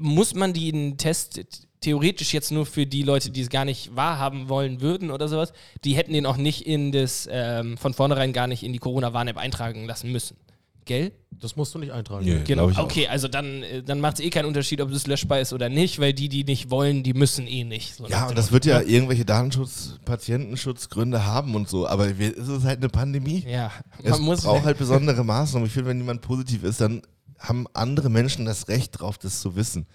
muss 0.00 0.34
man 0.34 0.52
den 0.52 0.96
Test 0.96 1.40
theoretisch 1.80 2.34
jetzt 2.34 2.50
nur 2.50 2.66
für 2.66 2.86
die 2.86 3.02
Leute, 3.02 3.30
die 3.30 3.40
es 3.40 3.48
gar 3.50 3.64
nicht 3.64 3.94
wahrhaben 3.94 4.48
wollen 4.48 4.80
würden 4.80 5.10
oder 5.10 5.28
sowas, 5.28 5.52
die 5.84 5.94
hätten 5.94 6.12
den 6.12 6.26
auch 6.26 6.36
nicht 6.36 6.66
in 6.66 6.92
das, 6.92 7.28
ähm, 7.30 7.76
von 7.78 7.94
vornherein 7.94 8.32
gar 8.32 8.46
nicht 8.46 8.62
in 8.62 8.72
die 8.72 8.78
Corona-Warn-App 8.78 9.36
eintragen 9.38 9.86
lassen 9.86 10.10
müssen. 10.12 10.36
Gell? 10.84 11.12
Das 11.30 11.56
musst 11.56 11.74
du 11.74 11.78
nicht 11.78 11.92
eintragen. 11.92 12.24
Nö. 12.24 12.42
Genau. 12.44 12.70
Okay, 12.76 13.06
also 13.06 13.28
dann, 13.28 13.62
äh, 13.62 13.82
dann 13.82 14.00
macht 14.00 14.14
es 14.14 14.20
eh 14.20 14.30
keinen 14.30 14.46
Unterschied, 14.46 14.80
ob 14.80 14.90
es 14.90 15.06
löschbar 15.06 15.40
ist 15.40 15.52
oder 15.52 15.68
nicht, 15.68 15.98
weil 15.98 16.12
die, 16.12 16.28
die 16.28 16.44
nicht 16.44 16.70
wollen, 16.70 17.02
die 17.02 17.14
müssen 17.14 17.46
eh 17.46 17.64
nicht. 17.64 17.94
So 17.96 18.06
Ja, 18.08 18.28
und 18.28 18.36
das 18.36 18.52
wird 18.52 18.66
ja 18.66 18.80
ne? 18.80 18.84
irgendwelche 18.86 19.24
Datenschutz-, 19.24 19.98
Patientenschutzgründe 20.04 21.24
haben 21.24 21.54
und 21.54 21.68
so, 21.68 21.86
aber 21.86 22.08
es 22.08 22.18
ist 22.36 22.64
halt 22.64 22.78
eine 22.78 22.88
Pandemie. 22.88 23.44
Ja, 23.48 23.70
Es 24.02 24.10
man 24.10 24.22
muss. 24.22 24.42
braucht 24.42 24.64
halt 24.64 24.78
besondere 24.78 25.24
Maßnahmen. 25.24 25.66
Ich 25.66 25.72
finde, 25.72 25.90
wenn 25.90 25.98
jemand 25.98 26.20
positiv 26.22 26.64
ist, 26.64 26.80
dann 26.80 27.02
haben 27.38 27.66
andere 27.72 28.10
Menschen 28.10 28.44
das 28.44 28.68
Recht 28.68 29.00
drauf, 29.00 29.16
das 29.16 29.40
zu 29.40 29.56
wissen. 29.56 29.86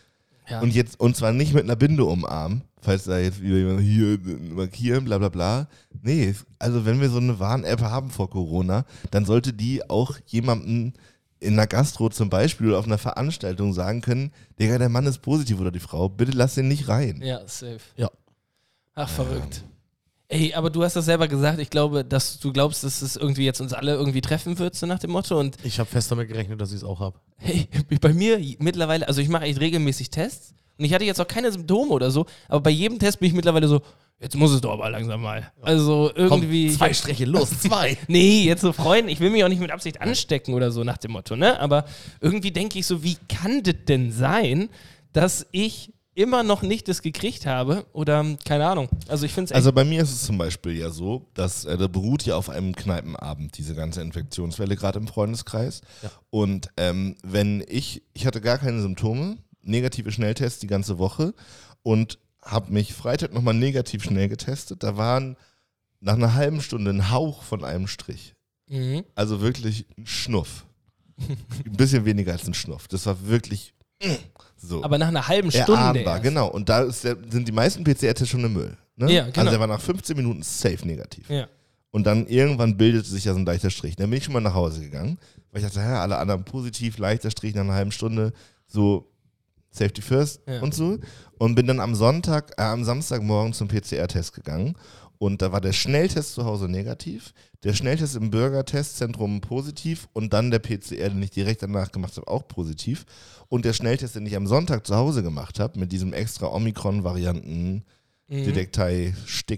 Ja. 0.50 0.62
Und 0.62 0.74
jetzt, 0.74 1.00
und 1.00 1.16
zwar 1.16 1.32
nicht 1.32 1.54
mit 1.54 1.64
einer 1.64 1.76
Binde 1.76 2.06
umarmen, 2.06 2.64
falls 2.82 3.06
da 3.06 3.18
jetzt 3.18 3.42
wieder 3.42 3.58
jemand 3.58 3.82
hier 3.82 4.20
markieren, 4.54 5.06
bla 5.06 5.18
bla 5.18 5.30
bla. 5.30 5.68
Nee, 6.02 6.36
also 6.60 6.86
wenn 6.86 7.02
wir 7.02 7.10
so 7.10 7.18
eine 7.18 7.40
Warn-App 7.40 7.82
haben 7.82 8.10
vor 8.10 8.30
Corona, 8.30 8.86
dann 9.12 9.26
sollte 9.26 9.54
die 9.54 9.90
auch 9.90 10.18
jemandem 10.28 10.94
in 11.40 11.54
einer 11.54 11.68
Gastro 11.68 12.10
zum 12.10 12.30
Beispiel 12.30 12.68
oder 12.68 12.80
auf 12.80 12.86
einer 12.86 12.98
Veranstaltung 12.98 13.74
sagen 13.74 14.02
können, 14.02 14.32
Digga, 14.60 14.78
der 14.78 14.90
Mann 14.90 15.06
ist 15.06 15.22
positiv 15.22 15.60
oder 15.60 15.72
die 15.72 15.80
Frau, 15.80 16.10
bitte 16.10 16.32
lass 16.32 16.56
den 16.56 16.68
nicht 16.68 16.88
rein. 16.88 17.22
Ja, 17.22 17.42
safe. 17.48 17.80
Ja. 17.98 18.10
Ach, 18.96 19.10
verrückt. 19.10 19.64
Ey, 20.28 20.54
aber 20.56 20.70
du 20.72 20.84
hast 20.84 20.96
das 20.96 21.06
selber 21.06 21.28
gesagt. 21.28 21.60
Ich 21.60 21.70
glaube, 21.70 22.04
dass 22.04 22.40
du 22.40 22.52
glaubst, 22.52 22.84
dass 22.84 23.02
es 23.02 23.16
irgendwie 23.16 23.46
jetzt 23.46 23.62
uns 23.62 23.74
alle 23.74 23.94
irgendwie 23.94 24.22
treffen 24.22 24.58
wird, 24.58 24.76
so 24.76 24.88
nach 24.88 24.98
dem 25.00 25.12
Motto. 25.12 25.40
Und 25.40 25.58
Ich 25.64 25.80
habe 25.80 25.90
fest 25.90 26.12
damit 26.12 26.28
gerechnet, 26.30 26.60
dass 26.60 26.72
ich 26.72 26.78
es 26.78 26.84
auch 26.84 27.00
habe. 27.00 27.20
hey, 27.38 27.68
bei 28.02 28.14
mir 28.14 28.40
mittlerweile, 28.60 29.08
also 29.08 29.22
ich 29.22 29.30
mache 29.30 29.44
echt 29.46 29.60
regelmäßig 29.60 30.10
Tests. 30.10 30.54
Und 30.78 30.86
ich 30.86 30.94
hatte 30.94 31.06
jetzt 31.06 31.22
auch 31.22 31.28
keine 31.28 31.52
Symptome 31.52 31.92
oder 31.92 32.10
so. 32.12 32.26
Aber 32.50 32.62
bei 32.62 32.70
jedem 32.72 32.98
Test 33.00 33.20
bin 33.20 33.30
ich 33.30 33.34
mittlerweile 33.36 33.68
so, 33.68 33.82
jetzt 34.20 34.36
muss 34.36 34.52
es 34.52 34.62
doch 34.62 34.74
aber 34.74 34.90
langsam 34.90 35.22
mal. 35.22 35.52
Also 35.62 36.12
irgendwie. 36.16 36.72
zwei 36.72 36.92
Striche, 36.94 37.26
los, 37.26 37.50
zwei. 37.62 37.98
Nee, 38.08 38.44
jetzt 38.44 38.62
so 38.62 38.74
Freunde, 38.74 39.12
ich 39.12 39.20
will 39.20 39.30
mich 39.30 39.44
auch 39.44 39.48
nicht 39.50 39.62
mit 39.62 39.72
Absicht 39.72 40.02
anstecken 40.02 40.54
oder 40.56 40.72
so 40.72 40.84
nach 40.84 40.98
dem 40.98 41.12
Motto, 41.12 41.36
ne? 41.36 41.60
Aber 41.60 41.86
irgendwie 42.20 42.52
denke 42.52 42.80
ich 42.80 42.88
so, 42.88 43.04
wie 43.04 43.16
kann 43.30 43.62
das 43.64 43.76
denn 43.88 44.12
sein, 44.12 44.70
dass 45.14 45.46
ich 45.52 45.94
immer 46.16 46.44
noch 46.44 46.62
nicht 46.62 46.88
das 46.88 47.02
gekriegt 47.02 47.46
habe? 47.46 47.86
Oder 47.94 48.26
keine 48.46 48.68
Ahnung. 48.68 48.90
Also 49.08 49.26
ich 49.26 49.34
finde 49.34 49.52
es. 49.52 49.56
Also 49.56 49.72
bei 49.72 49.84
mir 49.84 50.02
ist 50.02 50.12
es 50.12 50.24
zum 50.24 50.38
Beispiel 50.38 50.78
ja 50.78 50.90
so, 50.90 51.28
dass 51.34 51.66
äh, 51.66 51.78
da 51.78 51.88
beruht 51.88 52.24
ja 52.24 52.36
auf 52.36 52.50
einem 52.50 52.74
Kneipenabend 52.74 53.58
diese 53.58 53.76
ganze 53.76 54.02
Infektionswelle 54.02 54.76
gerade 54.76 54.98
im 54.98 55.08
Freundeskreis. 55.08 55.82
Ja. 56.02 56.12
Und 56.32 56.70
ähm, 56.78 57.16
wenn 57.24 57.64
ich, 57.68 58.02
ich 58.14 58.26
hatte 58.26 58.42
gar 58.42 58.58
keine 58.58 58.82
Symptome, 58.82 59.38
negative 59.62 60.12
Schnelltests 60.12 60.60
die 60.60 60.68
ganze 60.68 60.98
Woche 60.98 61.34
und 61.84 62.18
habe 62.42 62.72
mich 62.72 62.94
Freitag 62.94 63.34
nochmal 63.34 63.56
negativ 63.56 64.04
schnell 64.04 64.30
getestet. 64.30 64.84
Da 64.84 64.98
waren 64.98 65.36
nach 66.00 66.14
einer 66.14 66.36
halben 66.36 66.62
Stunde 66.62 66.92
ein 66.92 67.12
Hauch 67.12 67.44
von 67.44 67.64
einem 67.64 67.88
Strich. 67.88 68.36
mhm. 68.68 69.04
Also 69.16 69.42
wirklich 69.42 69.86
ein 69.98 70.06
Schnuff. 70.06 70.66
ein 71.66 71.78
bisschen 71.78 72.06
weniger 72.06 72.34
als 72.34 72.48
ein 72.48 72.54
Schnuff. 72.54 72.88
Das 72.88 73.06
war 73.06 73.26
wirklich 73.26 73.74
so. 74.66 74.84
Aber 74.84 74.98
nach 74.98 75.08
einer 75.08 75.28
halben 75.28 75.52
Stunde. 75.52 75.74
Erahnbar, 75.74 76.16
erst. 76.16 76.24
genau. 76.24 76.48
Und 76.50 76.70
da 76.70 76.84
der, 76.86 76.92
sind 77.30 77.48
die 77.48 77.52
meisten 77.52 77.84
PCR-Tests 77.84 78.30
schon 78.30 78.44
im 78.44 78.54
Müll. 78.54 78.78
Ne? 78.98 79.12
Ja, 79.12 79.24
genau. 79.26 79.40
Also 79.40 79.52
der 79.52 79.60
war 79.60 79.68
nach 79.68 79.82
15 79.82 80.16
Minuten 80.16 80.42
safe 80.44 80.86
negativ. 80.86 81.30
Ja. 81.30 81.48
Und 81.92 82.06
dann 82.06 82.28
irgendwann 82.28 82.76
bildete 82.76 83.08
sich 83.08 83.26
ja 83.26 83.34
so 83.34 83.40
ein 83.40 83.46
leichter 83.46 83.70
Strich. 83.70 83.96
Dann 83.96 84.10
bin 84.10 84.18
ich 84.18 84.26
schon 84.26 84.34
mal 84.34 84.42
nach 84.42 84.54
Hause 84.54 84.82
gegangen, 84.82 85.18
weil 85.52 85.62
ich 85.62 85.68
dachte, 85.68 85.80
ja, 85.80 86.02
alle 86.02 86.18
anderen 86.18 86.44
positiv, 86.44 86.98
leichter 86.98 87.32
Strich 87.32 87.56
nach 87.56 87.62
einer 87.62 87.74
halben 87.74 87.92
Stunde, 87.92 88.34
so 88.68 89.10
Safety 89.72 90.02
First 90.02 90.42
Ja. 90.48 90.62
und 90.62 90.74
so. 90.74 90.98
Und 91.38 91.56
bin 91.56 91.68
dann 91.68 91.80
am 91.80 91.96
Sonntag, 91.96 92.54
äh, 92.58 92.64
am 92.64 92.84
Samstagmorgen 92.84 93.54
zum 93.54 93.68
PCR-Test 93.68 94.34
gegangen. 94.34 94.76
Und 95.18 95.42
da 95.42 95.52
war 95.52 95.62
der 95.62 95.74
Schnelltest 95.74 96.34
zu 96.34 96.46
Hause 96.46 96.68
negativ, 96.68 97.34
der 97.64 97.74
Schnelltest 97.74 98.16
im 98.16 98.32
Bürgertestzentrum 98.32 99.42
positiv 99.42 100.08
und 100.14 100.34
dann 100.34 100.52
der 100.52 100.60
PCR, 100.60 101.10
den 101.10 101.24
ich 101.24 101.32
direkt 101.32 101.64
danach 101.64 101.92
gemacht 101.92 102.16
habe, 102.18 102.28
auch 102.28 102.48
positiv. 102.48 103.06
Und 103.48 103.66
der 103.66 103.74
Schnelltest, 103.74 104.16
den 104.16 104.26
ich 104.26 104.36
am 104.36 104.48
Sonntag 104.48 104.86
zu 104.86 104.96
Hause 104.96 105.24
gemacht 105.24 105.60
habe, 105.60 105.80
mit 105.80 105.92
diesem 105.92 106.14
extra 106.14 106.48
Omikron-Varianten, 106.48 107.86
Mhm. 108.28 108.46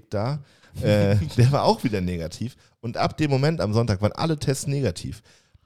Da, 0.10 0.44
äh, 0.82 1.16
der 1.38 1.52
war 1.52 1.64
auch 1.64 1.84
wieder 1.84 2.02
negativ. 2.02 2.56
Und 2.82 2.98
ab 2.98 3.18
dem 3.18 3.32
Moment 3.32 3.62
am 3.62 3.74
Sonntag 3.74 4.02
waren 4.02 4.12
alle 4.14 4.38
Tests 4.38 4.68
negativ. 4.68 5.22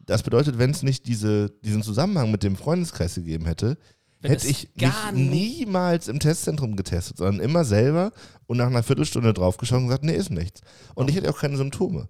Das 0.06 0.24
bedeutet, 0.24 0.58
wenn 0.58 0.72
es 0.72 0.84
nicht 0.84 1.08
diese, 1.08 1.50
diesen 1.64 1.84
Zusammenhang 1.84 2.32
mit 2.32 2.44
dem 2.44 2.56
Freundeskreis 2.56 3.16
gegeben 3.16 3.46
hätte, 3.46 3.78
hätte 4.24 4.48
ich 4.48 4.74
gar 4.76 5.12
mich 5.12 5.30
nicht- 5.30 5.60
niemals 5.60 6.08
im 6.08 6.20
Testzentrum 6.20 6.76
getestet, 6.76 7.18
sondern 7.18 7.40
immer 7.44 7.64
selber 7.66 8.12
und 8.48 8.58
nach 8.58 8.68
einer 8.68 8.84
Viertelstunde 8.84 9.34
draufgeschaut 9.34 9.80
und 9.80 9.88
gesagt, 9.88 10.04
nee, 10.04 10.16
ist 10.16 10.30
nichts. 10.32 10.62
Und 10.96 11.10
ich 11.10 11.16
hätte 11.16 11.30
auch 11.30 11.40
keine 11.40 11.58
Symptome. 11.58 12.10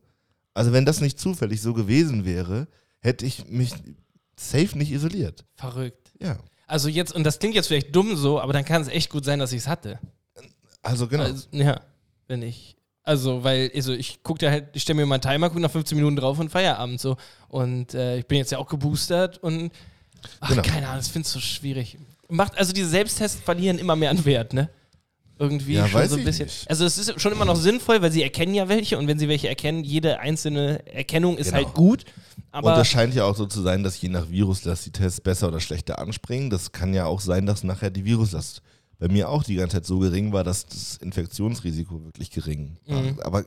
Also 0.54 0.74
wenn 0.74 0.86
das 0.86 1.00
nicht 1.02 1.20
zufällig 1.20 1.62
so 1.62 1.74
gewesen 1.74 2.26
wäre, 2.26 2.68
hätte 3.00 3.26
ich 3.26 3.48
mich 3.48 3.74
safe 4.38 4.78
nicht 4.78 4.92
isoliert. 4.92 5.46
Verrückt. 5.56 6.12
Ja. 6.20 6.38
Also 6.68 6.90
jetzt, 6.90 7.14
und 7.14 7.24
das 7.24 7.40
klingt 7.40 7.56
jetzt 7.56 7.68
vielleicht 7.68 7.96
dumm 7.96 8.16
so, 8.18 8.40
aber 8.42 8.54
dann 8.54 8.66
kann 8.66 8.82
es 8.82 8.88
echt 8.88 9.10
gut 9.10 9.24
sein, 9.26 9.40
dass 9.40 9.52
ich 9.52 9.60
es 9.60 9.68
hatte. 9.68 10.00
Also 10.82 11.08
genau. 11.08 11.24
Also, 11.24 11.48
ja, 11.52 11.80
wenn 12.28 12.42
ich. 12.42 12.76
Also, 13.04 13.44
weil, 13.44 13.72
also 13.74 13.94
ich 13.94 14.22
gucke 14.24 14.40
da 14.46 14.52
halt, 14.52 14.70
ich 14.76 14.84
stelle 14.84 14.98
mir 14.98 15.06
mal 15.08 15.16
einen 15.16 15.22
Timer, 15.24 15.50
gucke 15.50 15.60
nach 15.62 15.72
15 15.72 15.98
Minuten 15.98 16.16
drauf 16.18 16.38
und 16.40 16.50
Feierabend 16.50 17.00
so. 17.02 17.18
Und 17.50 17.94
äh, 17.96 18.20
ich 18.20 18.28
bin 18.28 18.38
jetzt 18.38 18.52
ja 18.52 18.58
auch 18.60 18.68
geboostert 18.68 19.40
und 19.40 19.72
ach, 20.40 20.50
Genau. 20.50 20.62
keine 20.62 20.86
Ahnung, 20.88 21.00
das 21.00 21.08
finde 21.08 21.26
ich 21.26 21.32
so 21.34 21.40
schwierig. 21.40 21.98
Macht, 22.32 22.58
also 22.58 22.74
diese 22.74 22.88
Selbsttests 22.90 23.40
verlieren 23.42 23.78
immer 23.78 23.96
mehr 23.96 24.10
an 24.10 24.24
Wert, 24.26 24.54
ne? 24.54 24.70
Irgendwie 25.38 25.74
Ja, 25.74 25.88
schon 25.88 26.08
so 26.08 26.18
ein 26.18 26.24
bisschen. 26.24 26.46
nicht. 26.46 26.70
Also 26.70 26.86
es 26.86 26.98
ist 27.00 27.20
schon 27.20 27.32
immer 27.32 27.46
noch 27.46 27.56
sinnvoll, 27.56 28.02
weil 28.02 28.12
sie 28.12 28.22
erkennen 28.22 28.54
ja 28.54 28.70
welche 28.70 28.98
und 29.00 29.08
wenn 29.08 29.18
sie 29.18 29.28
welche 29.28 29.50
erkennen, 29.50 29.84
jede 29.84 30.20
einzelne 30.20 30.86
Erkennung 30.86 31.38
ist 31.38 31.48
Genau. 31.52 31.58
halt 31.66 31.74
gut. 31.74 32.06
Und 32.38 32.44
Aber 32.52 32.76
das 32.76 32.88
scheint 32.88 33.16
ja 33.16 33.24
auch 33.26 33.36
so 33.36 33.48
zu 33.48 33.62
sein, 33.62 33.82
dass 33.84 34.00
je 34.02 34.10
nach 34.10 34.30
Viruslast 34.30 34.86
die 34.86 34.92
Tests 34.92 35.20
besser 35.20 35.48
oder 35.48 35.60
schlechter 35.60 35.98
anspringen. 36.00 36.50
Das 36.52 36.72
kann 36.72 36.94
ja 36.94 37.06
auch 37.06 37.22
sein, 37.22 37.46
dass 37.48 37.64
nachher 37.64 37.90
die 37.90 38.06
Viruslast 38.06 38.62
bei 39.00 39.08
mir 39.08 39.30
auch 39.30 39.44
die 39.44 39.56
ganze 39.56 39.78
Zeit 39.78 39.86
so 39.88 39.98
gering 39.98 40.32
war, 40.32 40.44
dass 40.44 40.68
das 40.68 40.98
Infektionsrisiko 40.98 42.04
wirklich 42.06 42.30
gering 42.30 42.78
war. 42.86 43.02
Mhm. 43.02 43.20
Aber 43.22 43.44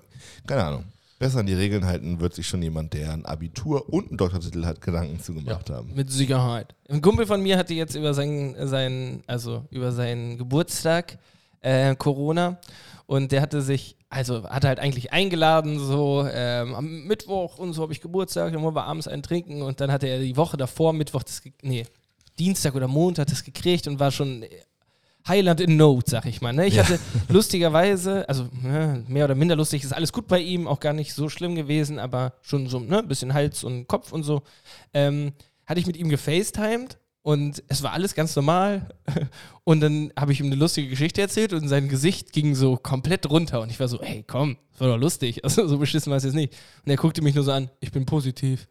keine 0.48 0.64
Ahnung. 0.64 0.84
Besser 1.18 1.40
an 1.40 1.46
die 1.46 1.54
Regeln 1.54 1.84
halten 1.84 2.20
wird 2.20 2.34
sich 2.34 2.46
schon 2.46 2.62
jemand, 2.62 2.92
der 2.92 3.12
ein 3.12 3.24
Abitur 3.24 3.88
und 3.92 4.08
einen 4.08 4.16
Doktortitel 4.16 4.64
hat, 4.64 4.80
Gedanken 4.80 5.20
zugemacht 5.20 5.70
haben. 5.70 5.92
Mit 5.94 6.10
Sicherheit. 6.10 6.74
Ein 6.88 7.00
Kumpel 7.00 7.26
von 7.26 7.42
mir 7.42 7.56
hatte 7.56 7.72
jetzt 7.74 7.94
über 7.94 8.14
seinen, 8.14 8.66
seinen 8.66 9.22
also 9.26 9.64
über 9.70 9.92
seinen 9.92 10.38
Geburtstag 10.38 11.18
äh, 11.60 11.94
Corona 11.94 12.58
und 13.06 13.32
der 13.32 13.42
hatte 13.42 13.62
sich, 13.62 13.96
also 14.08 14.44
hatte 14.44 14.68
halt 14.68 14.80
eigentlich 14.80 15.12
eingeladen, 15.12 15.78
so 15.78 16.26
ähm, 16.30 16.74
am 16.74 17.04
Mittwoch 17.04 17.58
und 17.58 17.72
so 17.74 17.82
habe 17.82 17.92
ich 17.92 18.00
Geburtstag, 18.00 18.52
dann 18.52 18.62
wollen 18.62 18.74
wir 18.74 18.84
abends 18.84 19.08
einen 19.08 19.22
trinken 19.22 19.62
und 19.62 19.80
dann 19.80 19.92
hatte 19.92 20.06
er 20.06 20.18
die 20.18 20.36
Woche 20.36 20.56
davor, 20.56 20.92
Mittwoch, 20.92 21.22
das, 21.22 21.42
nee, 21.62 21.86
Dienstag 22.38 22.74
oder 22.74 22.88
Montag 22.88 23.28
das 23.28 23.44
gekriegt 23.44 23.86
und 23.86 24.00
war 24.00 24.10
schon 24.10 24.44
Highland 25.26 25.60
in 25.60 25.76
Note, 25.76 26.10
sag 26.10 26.26
ich 26.26 26.40
mal. 26.40 26.52
Ne? 26.52 26.66
Ich 26.66 26.78
hatte 26.78 26.98
lustigerweise, 27.28 28.28
also 28.28 28.48
ne, 28.62 29.04
mehr 29.08 29.24
oder 29.24 29.34
minder 29.34 29.56
lustig, 29.56 29.82
ist 29.82 29.94
alles 29.94 30.12
gut 30.12 30.28
bei 30.28 30.40
ihm, 30.40 30.66
auch 30.66 30.80
gar 30.80 30.92
nicht 30.92 31.14
so 31.14 31.28
schlimm 31.28 31.54
gewesen, 31.54 31.98
aber 31.98 32.34
schon 32.42 32.68
so 32.68 32.78
ne, 32.78 32.98
ein 32.98 33.08
bisschen 33.08 33.32
Hals 33.32 33.64
und 33.64 33.88
Kopf 33.88 34.12
und 34.12 34.22
so. 34.22 34.42
Ähm, 34.92 35.32
hatte 35.66 35.80
ich 35.80 35.86
mit 35.86 35.96
ihm 35.96 36.10
gefacetimed 36.10 36.98
und 37.24 37.62
es 37.68 37.82
war 37.82 37.92
alles 37.92 38.14
ganz 38.14 38.36
normal. 38.36 38.88
Und 39.64 39.80
dann 39.80 40.12
habe 40.14 40.30
ich 40.32 40.40
ihm 40.40 40.46
eine 40.46 40.56
lustige 40.56 40.90
Geschichte 40.90 41.22
erzählt 41.22 41.54
und 41.54 41.68
sein 41.68 41.88
Gesicht 41.88 42.34
ging 42.34 42.54
so 42.54 42.76
komplett 42.76 43.30
runter. 43.30 43.62
Und 43.62 43.70
ich 43.70 43.80
war 43.80 43.88
so, 43.88 43.98
hey, 44.02 44.22
komm, 44.26 44.58
das 44.72 44.80
war 44.82 44.88
doch 44.88 44.98
lustig. 44.98 45.40
Also 45.42 45.66
so 45.66 45.78
beschissen 45.78 46.10
war 46.10 46.18
es 46.18 46.24
jetzt 46.24 46.34
nicht. 46.34 46.52
Und 46.84 46.90
er 46.90 46.98
guckte 46.98 47.22
mich 47.22 47.34
nur 47.34 47.44
so 47.44 47.52
an, 47.52 47.70
ich 47.80 47.92
bin 47.92 48.04
positiv. 48.04 48.68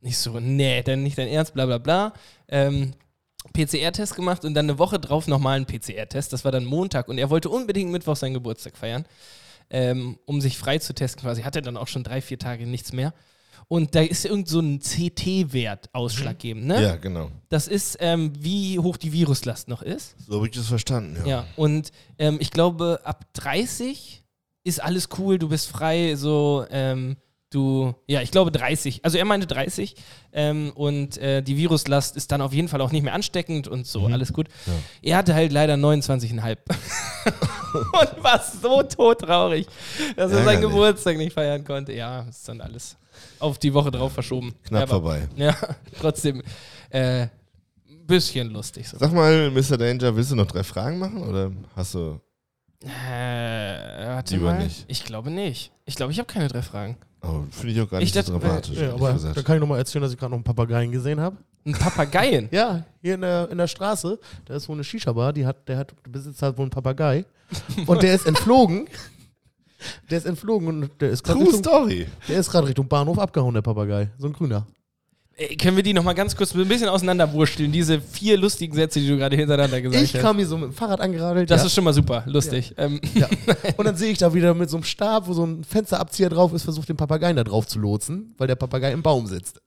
Nicht 0.00 0.16
so, 0.16 0.40
nee, 0.40 0.82
dann 0.82 1.02
nicht 1.02 1.18
dein 1.18 1.28
Ernst, 1.28 1.52
bla 1.52 1.66
bla 1.66 1.76
bla. 1.76 2.14
Ähm, 2.48 2.94
PCR-Test 3.52 4.14
gemacht 4.16 4.44
und 4.44 4.54
dann 4.54 4.66
eine 4.66 4.78
Woche 4.78 4.98
drauf 4.98 5.26
nochmal 5.26 5.56
einen 5.56 5.66
PCR-Test. 5.66 6.32
Das 6.32 6.44
war 6.44 6.52
dann 6.52 6.64
Montag 6.64 7.08
und 7.08 7.18
er 7.18 7.30
wollte 7.30 7.48
unbedingt 7.48 7.90
Mittwoch 7.90 8.16
seinen 8.16 8.34
Geburtstag 8.34 8.76
feiern, 8.76 9.04
ähm, 9.70 10.18
um 10.26 10.40
sich 10.40 10.58
frei 10.58 10.78
zu 10.78 10.94
testen 10.94 11.22
quasi. 11.22 11.42
Hatte 11.42 11.62
dann 11.62 11.76
auch 11.76 11.88
schon 11.88 12.04
drei, 12.04 12.20
vier 12.20 12.38
Tage 12.38 12.66
nichts 12.66 12.92
mehr. 12.92 13.14
Und 13.68 13.94
da 13.94 14.00
ist 14.00 14.24
irgend 14.24 14.48
so 14.48 14.58
ein 14.58 14.80
CT-Wert 14.80 15.90
ausschlaggebend. 15.92 16.66
Ne? 16.66 16.82
Ja, 16.82 16.96
genau. 16.96 17.30
Das 17.50 17.68
ist, 17.68 17.98
ähm, 18.00 18.32
wie 18.36 18.80
hoch 18.80 18.96
die 18.96 19.12
Viruslast 19.12 19.68
noch 19.68 19.82
ist. 19.82 20.16
So 20.26 20.36
habe 20.36 20.46
ich 20.46 20.52
das 20.52 20.66
verstanden. 20.66 21.16
Ja. 21.20 21.26
Ja, 21.26 21.46
und 21.54 21.92
ähm, 22.18 22.38
ich 22.40 22.50
glaube, 22.50 23.00
ab 23.04 23.26
30 23.34 24.24
ist 24.64 24.82
alles 24.82 25.08
cool, 25.18 25.38
du 25.38 25.48
bist 25.48 25.68
frei, 25.68 26.16
so, 26.16 26.66
ähm, 26.70 27.16
du, 27.50 27.94
ja, 28.06 28.20
ich 28.22 28.30
glaube 28.30 28.50
30. 28.52 29.04
Also 29.04 29.18
er 29.18 29.24
meinte 29.24 29.46
30 29.46 29.94
ähm, 30.32 30.72
und 30.74 31.18
äh, 31.18 31.42
die 31.42 31.56
Viruslast 31.56 32.16
ist 32.16 32.30
dann 32.32 32.40
auf 32.40 32.52
jeden 32.52 32.68
Fall 32.68 32.80
auch 32.80 32.92
nicht 32.92 33.02
mehr 33.02 33.12
ansteckend 33.14 33.68
und 33.68 33.86
so, 33.86 34.06
alles 34.06 34.32
gut. 34.32 34.48
Ja. 34.66 34.72
Er 35.02 35.16
hatte 35.18 35.34
halt 35.34 35.52
leider 35.52 35.74
29,5 35.74 36.56
und 37.74 38.24
war 38.24 38.40
so 38.42 38.82
todtraurig, 38.82 39.66
dass 40.16 40.32
er 40.32 40.44
seinen. 40.44 40.60
Geburtstag 40.60 41.16
nicht 41.16 41.32
feiern 41.32 41.64
konnte. 41.64 41.92
Ja, 41.92 42.22
ist 42.22 42.48
dann 42.48 42.60
alles 42.60 42.96
auf 43.38 43.58
die 43.58 43.74
Woche 43.74 43.90
drauf 43.90 44.12
verschoben. 44.12 44.54
Knapp 44.64 44.82
Aber- 44.84 44.90
vorbei. 45.00 45.28
Ja, 45.36 45.56
trotzdem, 46.00 46.42
äh, 46.90 47.26
bisschen 48.06 48.50
lustig. 48.50 48.88
So. 48.88 48.98
Sag 48.98 49.12
mal, 49.12 49.50
Mr. 49.50 49.76
Danger, 49.76 50.14
willst 50.16 50.30
du 50.30 50.36
noch 50.36 50.46
drei 50.46 50.62
Fragen 50.64 50.98
machen 50.98 51.22
oder 51.26 51.50
hast 51.76 51.94
du. 51.94 52.20
Äh, 52.82 52.88
warte 54.06 54.34
Lieber 54.36 54.52
mal. 54.54 54.64
nicht. 54.64 54.84
Ich 54.88 55.04
glaube 55.04 55.30
nicht. 55.30 55.70
Ich 55.84 55.96
glaube, 55.96 56.12
ich 56.12 56.18
habe 56.18 56.26
keine 56.32 56.48
drei 56.48 56.62
Fragen. 56.62 56.96
Oh, 57.22 57.42
Finde 57.50 57.74
ich 57.74 57.80
auch 57.80 57.90
gar 57.90 58.00
Ich 58.00 58.14
nicht 58.14 58.26
so 58.26 58.38
dramatisch. 58.38 58.78
Ja, 58.78 58.94
aber 58.94 59.12
gesagt. 59.12 59.36
da 59.36 59.42
kann 59.42 59.56
ich 59.56 59.60
nochmal 59.60 59.78
erzählen, 59.78 60.02
dass 60.02 60.12
ich 60.12 60.18
gerade 60.18 60.30
noch 60.30 60.38
einen 60.38 60.44
Papageien 60.44 60.90
gesehen 60.90 61.20
habe. 61.20 61.36
Ein 61.66 61.72
Papageien. 61.72 62.48
Ja, 62.52 62.84
hier 63.02 63.14
in 63.14 63.20
der, 63.20 63.50
in 63.50 63.58
der 63.58 63.66
Straße, 63.66 64.18
da 64.46 64.54
ist 64.54 64.68
wohl 64.68 64.76
eine 64.76 64.84
Shisha-Bar, 64.84 65.32
die 65.34 65.44
hat, 65.44 65.68
der 65.68 65.76
hat, 65.78 65.94
der 66.04 66.10
besitzt 66.10 66.40
halt 66.42 66.56
wohl 66.56 66.62
einen 66.64 66.70
Papagei. 66.70 67.26
Und 67.86 68.02
der 68.02 68.14
ist 68.14 68.26
entflogen. 68.26 68.88
Der 70.10 70.18
ist 70.18 70.26
entflogen 70.26 70.68
und 70.68 70.90
der 71.00 71.10
ist 71.10 71.22
gerade 71.22 71.38
True 71.38 71.48
Richtung, 71.48 71.62
Story. 71.64 72.06
der 72.28 72.38
ist 72.38 72.50
gerade 72.50 72.66
Richtung 72.68 72.86
Bahnhof 72.86 73.18
abgehauen, 73.18 73.54
der 73.54 73.62
Papagei. 73.62 74.10
So 74.18 74.26
ein 74.26 74.32
grüner. 74.32 74.66
Äh, 75.40 75.56
können 75.56 75.76
wir 75.76 75.82
die 75.82 75.94
nochmal 75.94 76.14
ganz 76.14 76.36
kurz 76.36 76.54
ein 76.54 76.68
bisschen 76.68 76.88
auseinanderwursteln? 76.88 77.72
Diese 77.72 78.00
vier 78.00 78.36
lustigen 78.36 78.74
Sätze, 78.74 79.00
die 79.00 79.08
du 79.08 79.16
gerade 79.16 79.36
hintereinander 79.36 79.80
gesagt 79.80 80.04
Ich 80.04 80.14
hast. 80.14 80.20
kam 80.20 80.36
hier 80.36 80.46
so 80.46 80.58
mit 80.58 80.70
dem 80.70 80.72
Fahrrad 80.74 81.00
angeradelt. 81.00 81.50
das 81.50 81.62
ja. 81.62 81.66
ist 81.66 81.74
schon 81.74 81.84
mal 81.84 81.94
super, 81.94 82.22
lustig. 82.26 82.74
Ähm, 82.76 83.00
Ja. 83.14 83.28
Und 83.76 83.86
dann 83.86 83.96
sehe 83.96 84.12
ich 84.12 84.18
da 84.18 84.34
wieder 84.34 84.52
mit 84.54 84.68
so 84.68 84.76
einem 84.76 84.84
Stab, 84.84 85.26
wo 85.26 85.32
so 85.32 85.44
ein 85.44 85.64
Fensterabzieher 85.64 86.28
drauf 86.28 86.52
ist, 86.52 86.64
versucht 86.64 86.88
den 86.88 86.96
Papageien 86.96 87.36
da 87.36 87.44
drauf 87.44 87.66
zu 87.66 87.78
lotsen, 87.78 88.34
weil 88.36 88.48
der 88.48 88.56
Papagei 88.56 88.92
im 88.92 89.02
Baum 89.02 89.26
sitzt. 89.26 89.60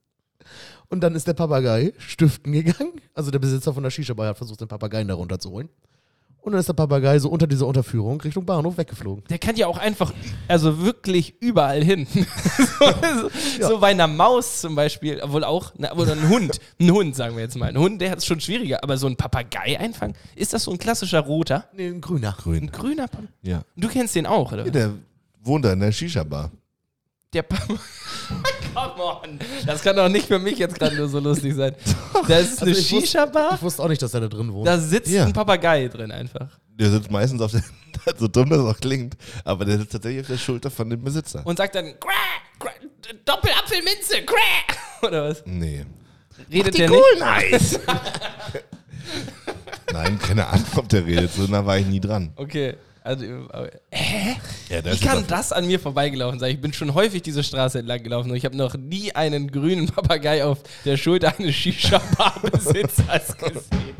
Und 0.90 1.02
dann 1.02 1.16
ist 1.16 1.26
der 1.26 1.34
Papagei 1.34 1.94
stiften 1.98 2.54
gegangen. 2.54 2.94
Also 3.16 3.32
der 3.32 3.40
Besitzer 3.40 3.74
von 3.74 3.82
der 3.82 3.90
Shisha-Bar 3.90 4.28
hat 4.28 4.38
versucht, 4.38 4.62
den 4.62 4.68
Papageien 4.68 5.08
da 5.08 5.16
runterzuholen. 5.16 5.70
Und 6.44 6.52
dann 6.52 6.60
ist 6.60 6.68
der 6.68 6.74
Papagei 6.74 7.18
so 7.20 7.30
unter 7.30 7.48
dieser 7.48 7.66
Unterführung 7.66 8.20
Richtung 8.20 8.46
Bahnhof 8.46 8.78
weggeflogen. 8.78 9.24
der 9.30 9.40
kann 9.40 9.56
ja 9.56 9.66
auch 9.68 9.78
einfach, 9.78 10.14
also 10.50 10.82
wirklich 10.84 11.36
überall 11.42 11.82
hin. 11.82 12.06
so, 12.14 13.30
Ja. 13.62 13.68
so 13.70 13.80
bei 13.80 13.92
einer 13.92 14.08
Maus 14.08 14.60
zum 14.60 14.76
Beispiel, 14.76 15.22
obwohl 15.24 15.46
auch, 15.46 15.72
na, 15.78 15.94
oder 15.94 16.12
ein 16.12 16.28
Hund, 16.28 16.60
ein 16.82 16.92
Hund, 16.92 17.16
sagen 17.16 17.38
wir 17.38 17.44
jetzt 17.44 17.56
mal. 17.56 17.70
Ein 17.70 17.78
Hund, 17.78 18.02
der 18.02 18.12
hat 18.12 18.18
es 18.18 18.26
schon 18.26 18.42
schwieriger, 18.42 18.84
aber 18.84 18.98
so 18.98 19.08
ein 19.08 19.16
Papagei 19.16 19.80
einfangen, 19.80 20.16
ist 20.36 20.52
das 20.52 20.64
so 20.66 20.72
ein 20.72 20.78
klassischer 20.78 21.22
roter? 21.22 21.64
Nee, 21.74 21.88
ein 21.88 22.02
grüner. 22.02 22.36
Ein 22.38 22.44
Grün. 22.44 22.72
grüner 22.72 23.08
Papagei? 23.08 23.30
Ja. 23.44 23.64
Du 23.78 23.88
kennst 23.88 24.14
den 24.16 24.26
auch, 24.26 24.52
oder? 24.52 24.66
Der 24.66 24.92
wohnt 25.42 25.64
da 25.64 25.72
in 25.72 25.80
der 25.80 25.94
Shisha-Bar. 25.94 26.52
Der 27.32 27.44
Papa. 27.44 27.74
Come 28.74 29.04
on. 29.04 29.40
Das 29.66 29.82
kann 29.82 29.96
doch 29.96 30.10
nicht 30.10 30.28
für 30.28 30.40
mich 30.40 30.58
jetzt 30.58 30.78
gerade 30.80 30.96
nur 30.96 31.08
so 31.08 31.20
lustig 31.20 31.54
sein. 31.56 31.76
Da 32.28 32.38
ist 32.38 32.62
eine 32.62 32.72
Also 32.72 32.82
ich 32.82 32.92
wusste- 32.92 33.08
Shisha-Bar, 33.08 33.56
Ich 33.56 33.62
wusste 33.62 33.84
auch 33.84 33.88
nicht, 33.88 34.02
dass 34.02 34.14
er 34.14 34.22
da 34.22 34.28
drin 34.28 34.52
wohnt. 34.54 34.68
da 34.68 34.78
sitzt 34.78 35.10
Ja. 35.12 35.26
ein 35.26 35.34
Papagei 35.34 35.88
drin 35.88 36.12
einfach. 36.12 36.48
Der 36.70 36.90
sitzt 36.90 37.12
meistens 37.12 37.42
auf 37.42 37.52
der, 37.52 37.64
so 38.18 38.28
dumm 38.28 38.50
das 38.50 38.60
auch 38.60 38.80
klingt, 38.80 39.16
aber 39.44 39.66
der 39.66 39.78
sitzt 39.78 39.92
tatsächlich 39.92 40.22
auf 40.22 40.28
der 40.28 40.38
Schulter 40.38 40.72
von 40.72 40.90
dem 40.90 41.04
Besitzer. 41.04 41.46
Und 41.46 41.58
sagt 41.58 41.76
dann, 41.76 41.86
Quä, 42.00 42.10
Quä, 42.60 42.70
Doppelapfelminze, 43.26 44.22
Quä. 44.26 45.06
Oder 45.08 45.30
was? 45.30 45.44
nee. 45.46 45.86
Redet 46.52 46.78
der 46.78 46.90
nicht? 46.90 47.02
Nice. 47.20 47.80
Nein, 49.94 50.18
keine 50.20 50.48
Ahnung, 50.48 50.66
ob 50.76 50.90
der 50.90 51.06
redet. 51.06 51.32
So 51.32 51.44
nah 51.44 51.66
war 51.66 51.78
ich 51.78 51.86
nie 51.86 52.00
dran. 52.00 52.32
Okay. 52.36 52.76
Also, 53.04 53.24
äh, 53.26 53.70
Ja, 54.70 54.82
der 54.82 54.94
wie 54.94 55.00
kann 55.06 55.26
das 55.28 55.52
an 55.52 55.68
mir 55.68 55.80
vorbeigelaufen 55.80 56.40
sein? 56.40 56.52
Ich 56.52 56.62
bin 56.62 56.72
schon 56.74 56.94
häufig 56.94 57.22
diese 57.22 57.44
Straße 57.44 57.80
entlang 57.80 58.02
gelaufen 58.02 58.32
und 58.32 58.38
ich 58.38 58.46
habe 58.46 58.56
noch 58.56 58.76
nie 58.76 59.14
einen 59.14 59.52
grünen 59.52 59.88
Papagei 59.92 60.46
auf 60.46 60.60
der 60.86 60.96
Schulter 60.98 61.38
eines 61.38 61.54
Shisha-Bar-Besitzers 61.56 63.38
gesehen. 63.38 63.96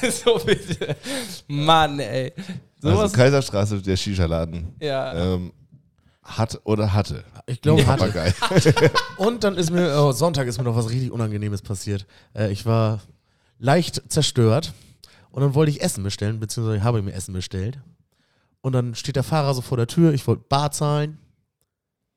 Also 0.00 0.38
bitte. 0.44 0.96
Mann, 1.48 1.98
ey. 1.98 2.32
Sowas. 2.80 2.98
also 3.00 3.16
Kaiserstraße, 3.16 3.80
der 3.82 3.96
Shisha-Laden. 3.96 4.74
ja. 4.80 5.34
Ähm, 5.34 5.52
hat 6.24 6.60
oder 6.62 6.92
hatte. 6.92 7.24
ich 7.46 7.60
glaube, 7.60 7.84
hatte. 7.84 8.04
Papagei. 8.12 8.32
Und 9.16 9.42
dann 9.42 9.56
ist 9.56 9.72
mir, 9.72 9.92
oh, 10.00 10.12
Sonntag 10.12 10.46
ist 10.46 10.56
mir 10.58 10.62
noch 10.64 10.76
was 10.76 10.88
richtig 10.88 11.10
Unangenehmes 11.10 11.62
passiert. 11.62 12.06
Äh, 12.32 12.52
ich 12.52 12.64
war 12.64 13.00
leicht 13.58 14.02
zerstört 14.08 14.72
und 15.32 15.42
dann 15.42 15.54
wollte 15.54 15.70
ich 15.72 15.82
Essen 15.82 16.04
bestellen, 16.04 16.38
beziehungsweise 16.38 16.84
habe 16.84 16.98
ich 16.98 17.04
mir 17.04 17.12
Essen 17.12 17.32
bestellt. 17.34 17.80
Und 18.62 18.72
dann 18.72 18.94
steht 18.94 19.16
der 19.16 19.24
Fahrer 19.24 19.54
so 19.54 19.60
vor 19.60 19.76
der 19.76 19.86
Tür, 19.86 20.14
ich 20.14 20.26
wollte 20.26 20.44
Bar 20.48 20.70
zahlen. 20.70 21.18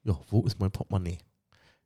Ja, 0.04 0.18
wo 0.30 0.44
ist 0.44 0.60
mein 0.60 0.72
Portemonnaie? 0.72 1.18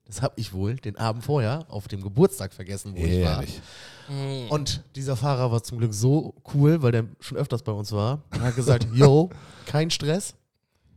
Das 0.05 0.21
habe 0.21 0.33
ich 0.37 0.53
wohl 0.53 0.75
den 0.75 0.97
Abend 0.97 1.23
vorher 1.23 1.65
auf 1.69 1.87
dem 1.87 2.01
Geburtstag 2.01 2.53
vergessen, 2.53 2.93
wo 2.93 2.97
ich 2.97 3.23
war. 3.23 3.35
Ehrlich. 3.35 3.61
Mhm. 4.09 4.49
Und 4.49 4.83
dieser 4.95 5.15
Fahrer 5.15 5.51
war 5.51 5.63
zum 5.63 5.77
Glück 5.77 5.93
so 5.93 6.35
cool, 6.53 6.81
weil 6.81 6.91
der 6.91 7.05
schon 7.19 7.37
öfters 7.37 7.63
bei 7.63 7.71
uns 7.71 7.91
war. 7.91 8.23
Und 8.31 8.41
hat 8.41 8.55
gesagt, 8.55 8.87
yo, 8.93 9.29
kein 9.65 9.91
Stress, 9.91 10.35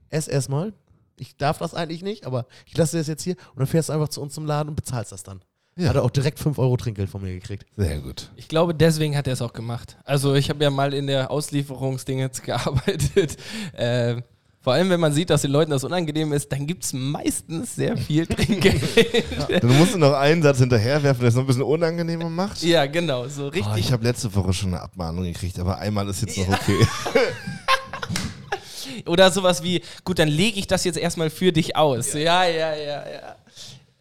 ess 0.08 0.28
erstmal. 0.28 0.72
Ich 1.18 1.36
darf 1.36 1.58
das 1.58 1.74
eigentlich 1.74 2.02
nicht, 2.02 2.26
aber 2.26 2.46
ich 2.66 2.76
lasse 2.76 2.96
das 2.96 3.06
jetzt 3.06 3.22
hier. 3.22 3.36
Und 3.50 3.58
dann 3.58 3.66
fährst 3.66 3.90
du 3.90 3.92
einfach 3.92 4.08
zu 4.08 4.20
uns 4.22 4.34
zum 4.34 4.46
Laden 4.46 4.70
und 4.70 4.76
bezahlst 4.76 5.12
das 5.12 5.22
dann. 5.22 5.42
Ja. 5.76 5.88
Hat 5.88 5.96
er 5.96 6.04
auch 6.04 6.10
direkt 6.10 6.38
5 6.38 6.58
Euro 6.58 6.76
Trinkgeld 6.76 7.08
von 7.08 7.22
mir 7.22 7.32
gekriegt. 7.32 7.64
Sehr 7.76 7.98
gut. 8.00 8.30
Ich 8.36 8.48
glaube, 8.48 8.74
deswegen 8.74 9.16
hat 9.16 9.26
er 9.26 9.32
es 9.32 9.40
auch 9.42 9.54
gemacht. 9.54 9.96
Also 10.04 10.34
ich 10.34 10.50
habe 10.50 10.62
ja 10.62 10.70
mal 10.70 10.92
in 10.92 11.06
der 11.06 11.30
Auslieferungsdingens 11.30 12.42
gearbeitet. 12.44 13.36
Äh, 13.72 14.20
vor 14.60 14.74
allem, 14.74 14.90
wenn 14.90 15.00
man 15.00 15.12
sieht, 15.12 15.30
dass 15.30 15.42
den 15.42 15.50
Leuten 15.50 15.70
das 15.72 15.82
unangenehm 15.82 16.32
ist, 16.32 16.52
dann 16.52 16.66
gibt 16.68 16.84
es 16.84 16.92
meistens 16.92 17.74
sehr 17.74 17.96
viel 17.96 18.26
Trinkgeld. 18.26 18.80
ja. 19.48 19.58
Dann 19.58 19.76
musst 19.78 19.94
du 19.94 19.98
noch 19.98 20.12
einen 20.12 20.40
Satz 20.42 20.58
hinterherwerfen, 20.58 21.20
der 21.20 21.30
es 21.30 21.34
noch 21.34 21.42
ein 21.42 21.46
bisschen 21.48 21.62
unangenehmer 21.62 22.28
macht. 22.30 22.62
genau, 22.86 23.26
so 23.26 23.46
Oh, 23.46 23.48
richtig. 23.48 23.76
ich 23.78 23.92
habe 23.92 24.04
letzte 24.04 24.32
Woche 24.36 24.52
schon 24.52 24.74
eine 24.74 24.82
Abmahnung 24.82 25.24
gekriegt, 25.24 25.58
aber 25.58 25.78
einmal 25.78 26.08
ist 26.08 26.20
jetzt 26.20 26.36
noch 26.38 26.48
okay. 26.48 26.86
Oder 29.06 29.30
sowas 29.32 29.62
wie, 29.64 29.82
gut, 30.04 30.18
dann 30.18 30.28
lege 30.28 30.58
ich 30.60 30.66
das 30.66 30.84
jetzt 30.84 30.98
erstmal 30.98 31.30
für 31.30 31.50
dich 31.50 31.74
aus. 31.76 32.12
Ja, 32.12 32.44
ja, 32.44 32.74
ja, 32.74 33.08
ja. 33.10 33.36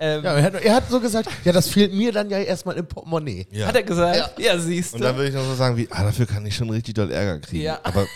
Ähm, 0.04 0.24
Ja, 0.24 0.34
er 0.34 0.44
hat, 0.44 0.54
er 0.56 0.76
hat 0.76 0.90
so 0.90 1.00
gesagt, 1.00 1.30
ja, 1.46 1.52
das 1.52 1.68
fehlt 1.68 1.94
mir 1.94 2.12
dann 2.12 2.30
ja 2.30 2.40
erstmal 2.40 2.76
im 2.76 2.88
Portemonnaie. 2.88 3.46
Ja. 3.52 3.68
Hat 3.68 3.76
er 3.76 3.84
gesagt? 3.84 4.40
Ja, 4.40 4.58
siehst 4.58 4.94
Und 4.96 5.02
du. 5.02 5.06
dann 5.06 5.16
würde 5.16 5.30
ich 5.30 5.36
noch 5.36 5.46
so 5.46 5.54
sagen 5.56 5.78
wie, 5.78 5.88
ah, 5.92 6.04
dafür 6.04 6.26
kann 6.26 6.44
ich 6.46 6.56
schon 6.56 6.70
richtig 6.72 6.96
doll 6.96 7.12
Ärger 7.12 7.40
kriegen. 7.40 7.64
Ja. 7.64 7.80
Aber 7.84 8.08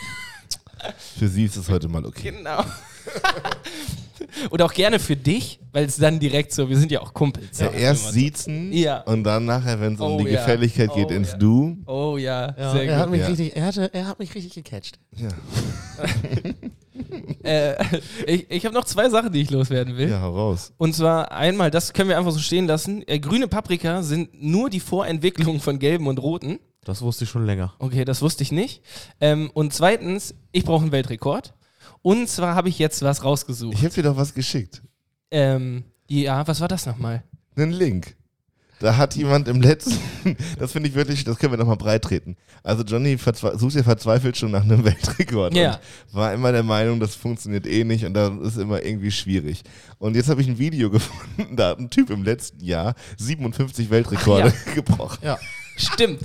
für 1.18 1.28
sie 1.28 1.46
ist 1.46 1.56
es 1.58 1.70
heute 1.70 1.88
mal 1.88 2.04
okay. 2.06 2.32
Genau. 2.36 2.64
Oder 4.52 4.66
auch 4.66 4.74
gerne 4.74 5.00
für 5.00 5.16
dich, 5.16 5.60
weil 5.72 5.86
es 5.86 5.98
dann 5.98 6.20
direkt 6.20 6.52
so, 6.54 6.70
wir 6.70 6.78
sind 6.78 6.92
ja 6.92 7.02
auch 7.02 7.14
Kumpels. 7.14 7.60
Ja, 7.60 7.70
erst 7.70 8.12
siezen 8.14 8.72
Ja. 8.74 9.02
und 9.02 9.24
dann 9.24 9.46
nachher, 9.46 9.80
wenn 9.82 9.94
es 9.96 10.00
um 10.00 10.14
Oh 10.14 10.18
die 10.24 10.30
ja. 10.32 10.40
Gefälligkeit 10.40 10.94
geht, 10.94 11.08
Oh 11.08 11.14
ins 11.14 11.32
ja. 11.32 11.38
Du. 11.38 11.78
Oh 11.86 12.18
ja, 12.18 12.54
Ja, 12.58 12.72
sehr 12.72 12.84
er, 12.84 12.98
hat 12.98 13.06
gut. 13.06 13.12
mich 13.12 13.22
Ja. 13.22 13.28
richtig, 13.28 13.56
er, 13.56 13.66
hatte, 13.66 13.94
er 13.94 14.08
hat 14.08 14.20
mich 14.20 14.34
richtig 14.36 14.54
gecatcht. 14.54 15.00
Ja, 15.16 15.30
Äh, 17.44 17.76
ich 18.26 18.50
ich 18.50 18.66
habe 18.66 18.74
noch 18.74 18.86
zwei 18.86 19.10
Sachen, 19.10 19.32
die 19.32 19.42
ich 19.42 19.52
loswerden 19.52 19.98
will. 19.98 20.10
ja 20.10 20.22
hau 20.22 20.34
raus. 20.34 20.74
Und 20.78 20.96
zwar 20.96 21.32
einmal, 21.32 21.70
das 21.70 21.94
können 21.94 22.10
wir 22.10 22.18
einfach 22.18 22.32
so 22.32 22.40
stehen 22.40 22.66
lassen. 22.68 23.04
Äh, 23.08 23.20
grüne 23.20 23.48
Paprika 23.48 24.02
sind 24.02 24.30
nur 24.42 24.70
die 24.70 24.80
Vorentwicklung 24.80 25.60
von 25.60 25.78
gelben 25.78 26.08
und 26.08 26.18
roten. 26.20 26.60
Das 26.84 27.02
wusste 27.02 27.26
ich 27.26 27.30
schon 27.30 27.46
länger. 27.46 27.74
Okay, 27.80 28.06
das 28.06 28.22
wusste 28.22 28.44
ich 28.44 28.52
nicht. 28.52 28.82
Ähm, 29.22 29.52
und 29.54 29.74
zweitens, 29.74 30.34
ich 30.54 30.64
brauche 30.64 30.84
einen 30.84 30.92
Weltrekord. 30.92 31.54
Und 32.06 32.30
zwar 32.30 32.54
habe 32.54 32.70
ich 32.70 32.78
jetzt 32.78 33.02
was 33.02 33.24
rausgesucht. 33.24 33.74
Ich 33.74 33.84
habe 33.84 33.92
dir 33.92 34.04
doch 34.04 34.16
was 34.16 34.36
geschickt. 34.36 34.84
Ähm, 35.32 35.86
ja, 36.08 36.48
was 36.48 36.62
war 36.62 36.68
das 36.68 36.86
nochmal? 36.86 37.24
Einen 37.58 37.72
Link. 37.72 38.16
Da 38.80 38.96
hat 38.96 39.16
jemand 39.16 39.48
im 39.48 39.60
letzten, 39.60 39.98
das 40.60 40.72
finde 40.74 40.88
ich 40.90 40.94
wirklich, 40.94 41.24
das 41.24 41.40
können 41.40 41.54
wir 41.54 41.58
nochmal 41.58 41.78
breit 41.78 42.04
treten. 42.04 42.38
Also 42.62 42.84
Johnny 42.84 43.18
sucht 43.18 43.74
ja 43.76 43.82
verzweifelt 43.82 44.38
schon 44.38 44.52
nach 44.52 44.62
einem 44.62 44.84
Weltrekord 44.86 45.56
Ja. 45.56 45.80
und 46.12 46.14
war 46.14 46.32
immer 46.32 46.52
der 46.52 46.62
Meinung, 46.62 47.00
das 47.00 47.16
funktioniert 47.16 47.66
eh 47.66 47.84
nicht 47.84 48.06
und 48.06 48.14
das 48.14 48.32
ist 48.40 48.58
immer 48.58 48.84
irgendwie 48.84 49.10
schwierig. 49.10 49.64
Und 49.98 50.16
jetzt 50.16 50.30
habe 50.30 50.42
ich 50.44 50.48
ein 50.48 50.60
Video 50.60 50.90
gefunden, 50.92 51.56
da 51.56 51.70
hat 51.70 51.80
ein 51.80 51.90
Typ 51.90 52.12
im 52.12 52.24
letzten 52.24 52.64
Jahr 52.64 52.94
57 53.18 53.90
Weltrekorde 53.90 54.54
gebrochen 54.76 55.18
Ja. 55.24 55.40
Stimmt. 55.76 56.22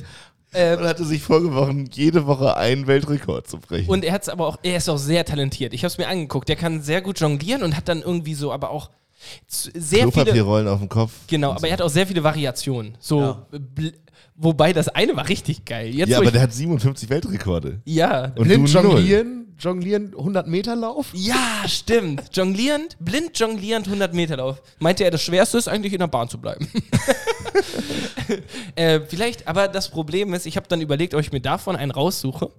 Äh, 0.52 0.76
und 0.76 0.84
hatte 0.84 1.04
sich 1.04 1.22
vorgeworfen, 1.22 1.88
jede 1.92 2.26
Woche 2.26 2.56
einen 2.56 2.86
Weltrekord 2.86 3.46
zu 3.48 3.58
brechen. 3.58 3.88
und 3.90 4.04
er 4.04 4.12
hat's 4.12 4.28
aber 4.28 4.46
auch, 4.46 4.58
er 4.62 4.76
ist 4.76 4.88
auch 4.88 4.96
sehr 4.98 5.24
talentiert. 5.24 5.72
Ich 5.74 5.82
habe 5.82 5.88
es 5.92 5.98
mir 5.98 6.08
angeguckt. 6.08 6.48
Der 6.48 6.56
kann 6.56 6.82
sehr 6.82 7.00
gut 7.02 7.20
jonglieren 7.20 7.62
und 7.62 7.76
hat 7.76 7.88
dann 7.88 8.02
irgendwie 8.02 8.34
so, 8.34 8.52
aber 8.52 8.70
auch 8.70 8.90
sehr 9.46 10.00
viele. 10.08 10.10
Klopapierrollen 10.12 10.66
auf 10.68 10.78
dem 10.78 10.88
Kopf. 10.88 11.12
Genau, 11.26 11.52
aber 11.52 11.66
er 11.68 11.74
hat 11.74 11.82
auch 11.82 11.90
sehr 11.90 12.06
viele 12.06 12.24
Variationen. 12.24 12.96
So, 13.00 13.20
Ja. 13.20 13.46
wobei 14.36 14.72
das 14.72 14.88
eine 14.88 15.14
war 15.16 15.28
richtig 15.28 15.64
geil. 15.64 15.94
Jetzt, 15.94 16.08
Ja, 16.08 16.18
aber 16.18 16.30
der 16.30 16.40
hat 16.42 16.52
57 16.54 17.10
Weltrekorde. 17.10 17.80
ja, 17.84 18.32
Und 18.36 18.44
Blind 18.44 18.68
jonglieren, 18.70 19.39
jonglieren 19.60 20.14
100 20.16 20.46
Meter 20.46 20.76
Lauf. 20.76 21.08
ja, 21.12 21.66
stimmt. 21.68 22.34
Jonglierend, 22.36 22.96
blind 23.00 23.38
jonglierend 23.38 23.86
100 23.86 24.14
Meter 24.14 24.36
Lauf. 24.38 24.62
Meinte 24.78 25.04
er, 25.04 25.10
das 25.10 25.22
Schwerste 25.22 25.58
ist 25.58 25.68
eigentlich 25.68 25.92
in 25.92 25.98
der 26.00 26.06
Bahn 26.08 26.28
zu 26.28 26.38
bleiben. 26.40 26.66
äh, 28.76 29.00
vielleicht, 29.06 29.46
aber 29.46 29.68
das 29.68 29.90
Problem 29.90 30.34
ist, 30.34 30.46
ich 30.46 30.56
habe 30.56 30.66
dann 30.68 30.80
überlegt, 30.80 31.14
ob 31.14 31.20
ich 31.20 31.32
mir 31.32 31.40
davon 31.40 31.76
einen 31.76 31.90
raussuche. 31.90 32.50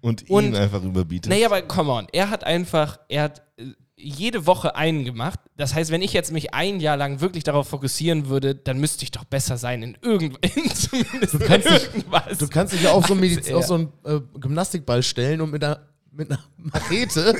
Und 0.00 0.28
ihn 0.28 0.34
Und- 0.34 0.56
einfach 0.56 0.82
überbietet. 0.82 1.30
Naja, 1.30 1.46
aber 1.46 1.62
come 1.62 1.92
on, 1.92 2.06
er 2.12 2.30
hat 2.30 2.44
einfach, 2.44 2.98
er 3.08 3.24
hat 3.24 3.42
äh, 3.56 3.64
jede 3.96 4.46
Woche 4.46 4.76
einen 4.76 5.04
gemacht. 5.04 5.40
Das 5.56 5.74
heißt, 5.74 5.90
wenn 5.90 6.02
ich 6.02 6.12
jetzt 6.12 6.30
mich 6.30 6.54
ein 6.54 6.78
Jahr 6.78 6.96
lang 6.96 7.20
wirklich 7.20 7.42
darauf 7.42 7.68
fokussieren 7.68 8.28
würde, 8.28 8.54
dann 8.54 8.78
müsste 8.78 9.02
ich 9.02 9.10
doch 9.10 9.24
besser 9.24 9.58
sein 9.58 9.82
in 9.82 9.98
irgend 10.02 10.38
in 10.56 10.70
zumindest 10.72 11.34
irgendwas. 11.34 12.38
Du 12.38 12.48
kannst 12.48 12.74
dich 12.74 12.82
ja 12.82 12.92
auf 12.92 13.06
so 13.06 13.14
einen, 13.14 13.20
Mediz 13.20 13.50
auf 13.50 13.66
so 13.66 13.74
einen 13.74 13.92
äh, 14.04 14.20
Gymnastikball 14.38 15.02
stellen 15.02 15.40
und 15.40 15.50
mit 15.50 15.64
einer, 15.64 15.80
mit 16.12 16.30
einer 16.30 16.40
Machete 16.56 17.34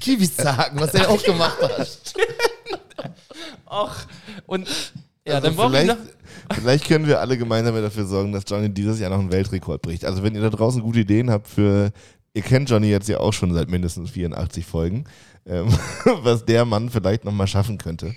Kiwis 0.00 0.36
zagen, 0.36 0.78
was 0.80 0.94
er 0.94 1.08
auch 1.10 1.22
gemacht 1.22 1.58
hat. 1.60 2.14
Och, 3.70 3.94
und 4.46 4.68
ja, 5.26 5.34
Also 5.34 5.46
dann 5.48 5.56
brauche 5.56 5.72
ich 5.74 5.80
vielleicht, 5.80 5.98
noch. 5.98 6.56
vielleicht 6.56 6.84
können 6.86 7.06
wir 7.06 7.20
alle 7.20 7.36
gemeinsam 7.38 7.74
dafür 7.76 8.04
sorgen, 8.06 8.32
dass 8.32 8.44
Johnny 8.46 8.68
dieses 8.68 9.00
Jahr 9.00 9.10
noch 9.10 9.18
einen 9.18 9.32
Weltrekord 9.32 9.82
bricht. 9.82 10.04
Also 10.04 10.22
wenn 10.22 10.34
ihr 10.34 10.42
da 10.42 10.50
draußen 10.50 10.82
gute 10.82 11.00
Ideen 11.00 11.30
habt 11.30 11.48
für, 11.48 11.90
ihr 12.34 12.42
kennt 12.42 12.68
Johnny 12.70 12.88
jetzt 12.88 13.08
ja 13.08 13.18
auch 13.20 13.32
schon 13.32 13.52
seit 13.54 13.68
mindestens 13.68 14.10
84 14.10 14.64
Folgen, 14.66 15.04
ähm, 15.46 15.68
was 16.22 16.44
der 16.44 16.64
Mann 16.64 16.90
vielleicht 16.90 17.24
nochmal 17.24 17.46
schaffen 17.46 17.78
könnte. 17.78 18.14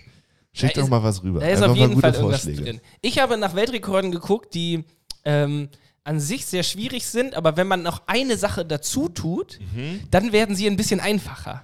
Schickt 0.53 0.75
Da 0.75 0.81
doch 0.81 0.87
ist- 0.87 0.91
mal 0.91 1.03
was 1.03 1.23
rüber. 1.23 1.39
Da 1.39 1.47
ist 1.47 1.57
Einfach 1.61 1.69
auf 1.71 1.77
mal 1.77 1.81
jeden 1.81 1.93
gute 1.95 2.01
Fall 2.07 2.13
irgendwas 2.15 2.41
Vorschläge. 2.43 2.63
drin. 2.63 2.81
Ich 3.01 3.19
habe 3.19 3.37
nach 3.37 3.55
Weltrekorden 3.55 4.11
geguckt, 4.11 4.53
die 4.53 4.83
ähm, 5.23 5.69
an 6.07 6.19
sich 6.19 6.45
sehr 6.45 6.63
schwierig 6.63 7.05
sind, 7.05 7.35
aber 7.35 7.57
wenn 7.57 7.67
man 7.67 7.83
noch 7.83 8.01
eine 8.07 8.37
Sache 8.37 8.65
dazu 8.65 9.09
tut, 9.09 9.59
Mhm. 9.75 10.01
dann 10.09 10.31
werden 10.31 10.55
sie 10.55 10.65
ein 10.67 10.77
bisschen 10.77 10.99
einfacher. 10.99 11.63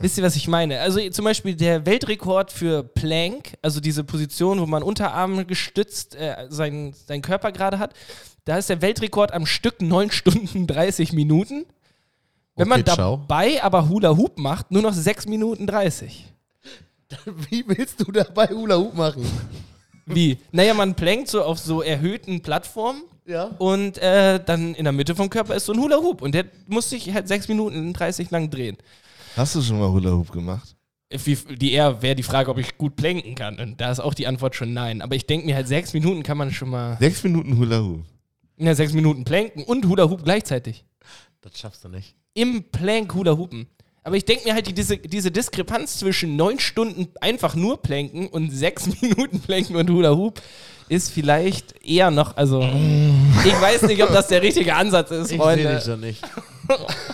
Wisst 0.00 0.16
ihr, 0.18 0.24
was 0.24 0.34
ich 0.36 0.48
meine? 0.48 0.80
Also 0.80 0.98
zum 1.10 1.24
Beispiel 1.26 1.54
der 1.54 1.84
Weltrekord 1.86 2.50
für 2.52 2.82
Plank, 2.82 3.52
also 3.62 3.80
diese 3.80 4.02
Position, 4.02 4.60
wo 4.60 4.66
man 4.66 4.82
Unterarme 4.82 5.44
gestützt 5.44 6.14
äh, 6.14 6.46
seinen, 6.48 6.92
seinen 6.94 7.22
Körper 7.22 7.52
gerade 7.52 7.78
hat, 7.78 7.94
da 8.46 8.56
ist 8.56 8.68
der 8.70 8.80
Weltrekord 8.80 9.32
am 9.32 9.44
Stück 9.46 9.82
9 9.82 10.10
Stunden 10.12 10.66
30 10.66 11.12
Minuten. 11.12 11.66
Wenn 12.56 12.68
man 12.68 12.80
Okay, 12.80 12.92
ciao. 12.94 13.16
dabei 13.18 13.62
aber 13.62 13.88
Hula 13.88 14.16
Hoop 14.16 14.38
macht, 14.38 14.70
nur 14.70 14.82
noch 14.82 14.92
6 14.94 15.26
Minuten 15.26 15.66
30. 15.66 16.26
Wie 17.50 17.64
willst 17.66 18.00
du 18.00 18.10
dabei 18.12 18.46
Hula 18.48 18.76
Hoop 18.76 18.94
machen? 18.94 19.26
Wie? 20.06 20.38
Naja, 20.52 20.74
man 20.74 20.94
plankt 20.94 21.28
so 21.28 21.42
auf 21.42 21.58
so 21.58 21.82
erhöhten 21.82 22.40
Plattformen 22.40 23.02
Ja. 23.30 23.44
und 23.58 23.98
äh, 23.98 24.42
dann 24.44 24.74
in 24.74 24.84
der 24.84 24.92
Mitte 24.92 25.14
vom 25.14 25.30
Körper 25.30 25.54
ist 25.54 25.66
so 25.66 25.72
ein 25.72 25.78
Hula 25.78 25.98
Hoop 25.98 26.20
und 26.20 26.34
der 26.34 26.46
muss 26.66 26.90
sich 26.90 27.12
halt 27.14 27.28
6 27.28 27.46
Minuten 27.48 27.92
30 27.92 28.30
lang 28.30 28.50
drehen. 28.50 28.76
Hast 29.36 29.54
du 29.54 29.62
schon 29.62 29.78
mal 29.78 29.88
Hula 29.88 30.10
Hoop 30.10 30.32
gemacht? 30.32 30.74
Wie, 31.12 31.36
die 31.36 31.72
eher 31.72 32.02
wäre 32.02 32.14
die 32.16 32.22
Frage, 32.22 32.50
ob 32.50 32.58
ich 32.58 32.76
gut 32.76 32.96
planken 32.96 33.34
kann. 33.34 33.58
Und 33.58 33.80
da 33.80 33.90
ist 33.90 34.00
auch 34.00 34.14
die 34.14 34.26
Antwort 34.26 34.54
schon 34.54 34.72
nein. 34.72 35.02
Aber 35.02 35.16
ich 35.16 35.26
denke 35.26 35.46
mir 35.46 35.56
halt, 35.56 35.66
sechs 35.66 35.92
Minuten 35.92 36.22
kann 36.22 36.38
man 36.38 36.52
schon 36.52 36.70
mal. 36.70 36.96
Sechs 37.00 37.24
Minuten 37.24 37.56
Hula 37.56 37.80
Hoop. 37.80 38.04
Ja, 38.58 38.74
sechs 38.74 38.92
Minuten 38.92 39.24
planken 39.24 39.64
und 39.64 39.86
Hula 39.86 40.08
Hoop 40.08 40.22
gleichzeitig. 40.24 40.84
Das 41.40 41.58
schaffst 41.58 41.84
du 41.84 41.88
nicht. 41.88 42.14
Im 42.34 42.64
Plank 42.70 43.14
Hula 43.14 43.36
Hoopen. 43.36 43.66
Aber 44.02 44.16
ich 44.16 44.24
denke 44.24 44.44
mir 44.48 44.54
halt, 44.54 44.66
die, 44.66 44.72
diese, 44.72 44.98
diese 44.98 45.30
Diskrepanz 45.30 45.98
zwischen 45.98 46.36
neun 46.36 46.58
Stunden 46.58 47.08
einfach 47.20 47.54
nur 47.54 47.82
planken 47.82 48.28
und 48.28 48.50
sechs 48.50 48.86
Minuten 49.02 49.40
planken 49.40 49.76
und 49.76 49.90
Hula 49.90 50.14
Hoop 50.14 50.40
ist 50.90 51.10
vielleicht 51.10 51.74
eher 51.86 52.10
noch, 52.10 52.36
also 52.36 52.60
ich 52.62 53.60
weiß 53.60 53.82
nicht, 53.82 54.02
ob 54.02 54.10
das 54.12 54.26
der 54.28 54.42
richtige 54.42 54.74
Ansatz 54.74 55.10
ist, 55.12 55.30
Ich 55.32 55.38
Freunde. 55.38 55.62
sehe 55.62 55.74
dich 55.76 55.84
da 55.84 55.96
nicht. 55.96 56.22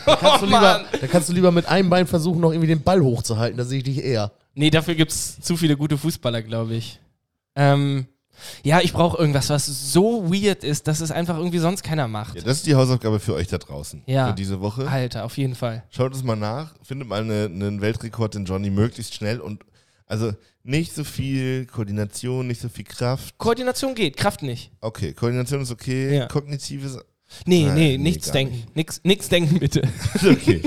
Da 0.04 0.16
kannst, 0.16 0.42
du 0.42 0.44
Oh, 0.44 0.48
lieber, 0.48 0.60
Mann. 0.60 0.84
da 1.00 1.06
kannst 1.06 1.28
du 1.28 1.32
lieber 1.32 1.50
mit 1.50 1.66
einem 1.66 1.88
Bein 1.88 2.06
versuchen, 2.06 2.40
noch 2.40 2.50
irgendwie 2.52 2.66
den 2.68 2.82
Ball 2.82 3.00
hochzuhalten. 3.00 3.56
Da 3.56 3.64
sehe 3.64 3.78
ich 3.78 3.84
dich 3.84 4.04
eher. 4.04 4.30
Nee, 4.54 4.68
dafür 4.68 4.94
gibt 4.94 5.12
es 5.12 5.40
zu 5.40 5.56
viele 5.56 5.76
gute 5.78 5.96
Fußballer, 5.96 6.42
glaube 6.42 6.74
ich. 6.74 7.00
Ähm, 7.54 8.06
ja, 8.62 8.80
ich 8.82 8.92
brauche 8.92 9.16
irgendwas, 9.16 9.48
was 9.48 9.64
so 9.92 10.30
weird 10.30 10.62
ist, 10.62 10.86
dass 10.88 11.00
es 11.00 11.10
einfach 11.10 11.38
irgendwie 11.38 11.58
sonst 11.58 11.82
keiner 11.82 12.06
macht. 12.06 12.34
Ja, 12.36 12.42
das 12.42 12.58
ist 12.58 12.66
die 12.66 12.74
Hausaufgabe 12.74 13.18
für 13.18 13.32
euch 13.32 13.48
da 13.48 13.56
draußen. 13.56 14.02
Ja. 14.06 14.28
Für 14.28 14.34
diese 14.34 14.60
Woche. 14.60 14.86
Alter, 14.88 15.24
auf 15.24 15.38
jeden 15.38 15.54
Fall. 15.54 15.84
Schaut 15.90 16.14
es 16.14 16.22
mal 16.22 16.36
nach, 16.36 16.74
findet 16.82 17.08
mal 17.08 17.22
eine- 17.22 17.46
einen 17.46 17.80
Weltrekord 17.80 18.34
in 18.34 18.44
Johnny 18.44 18.68
möglichst 18.68 19.14
schnell 19.14 19.40
und 19.40 19.62
also 20.06 20.32
nicht 20.66 20.94
so 20.94 21.04
viel 21.04 21.66
Koordination, 21.66 22.46
nicht 22.46 22.60
so 22.60 22.68
viel 22.68 22.84
Kraft. 22.84 23.36
Koordination 23.38 23.94
geht, 23.94 24.16
Kraft 24.16 24.42
nicht. 24.42 24.70
Okay, 24.80 25.12
Koordination 25.12 25.60
ist 25.62 25.70
okay, 25.70 26.16
Ja. 26.16 26.26
kognitives 26.26 26.98
Nee, 27.44 27.64
Nein, 27.64 27.74
nee, 27.74 27.98
nichts 27.98 28.30
denken. 28.30 28.62
Nix, 28.74 29.00
nix 29.02 29.28
denken, 29.28 29.58
bitte. 29.58 29.82
okay. 30.24 30.62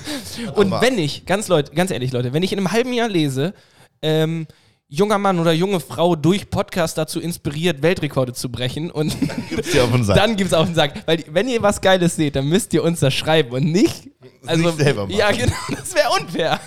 Und 0.56 0.72
Aber- 0.72 0.82
wenn 0.82 0.98
ich, 0.98 1.24
ganz, 1.24 1.46
Leute, 1.46 1.72
ganz 1.72 1.90
ehrlich, 1.92 2.10
Leute, 2.10 2.32
wenn 2.32 2.42
ich 2.42 2.52
in 2.52 2.58
einem 2.58 2.72
halben 2.72 2.92
Jahr 2.92 3.08
lese, 3.08 3.54
ähm, 4.02 4.48
junger 4.88 5.18
Mann 5.18 5.38
oder 5.38 5.52
junge 5.52 5.78
Frau 5.78 6.16
durch 6.16 6.50
Podcast 6.50 6.98
dazu 6.98 7.20
inspiriert, 7.20 7.82
Weltrekorde 7.82 8.32
zu 8.32 8.50
brechen 8.50 8.90
und 8.90 9.16
Gibt's 9.50 9.70
dir 9.70 9.84
auf 9.84 9.92
den 9.92 10.02
Sack. 10.02 10.16
dann 10.16 10.34
gibt's 10.34 10.52
auf 10.52 10.66
den 10.66 10.74
Sack. 10.74 10.94
Weil 11.06 11.24
wenn 11.30 11.46
ihr 11.46 11.62
was 11.62 11.80
Geiles 11.80 12.16
seht, 12.16 12.34
dann 12.34 12.46
müsst 12.48 12.74
ihr 12.74 12.82
uns 12.82 12.98
das 12.98 13.14
schreiben 13.14 13.50
und 13.52 13.70
nicht. 13.70 14.08
Also, 14.46 14.64
Nicht 14.64 14.78
selber 14.78 15.06
machen. 15.06 15.16
Ja, 15.16 15.30
genau, 15.30 15.52
das 15.70 15.94
wäre 15.94 16.08
unfair. 16.20 16.60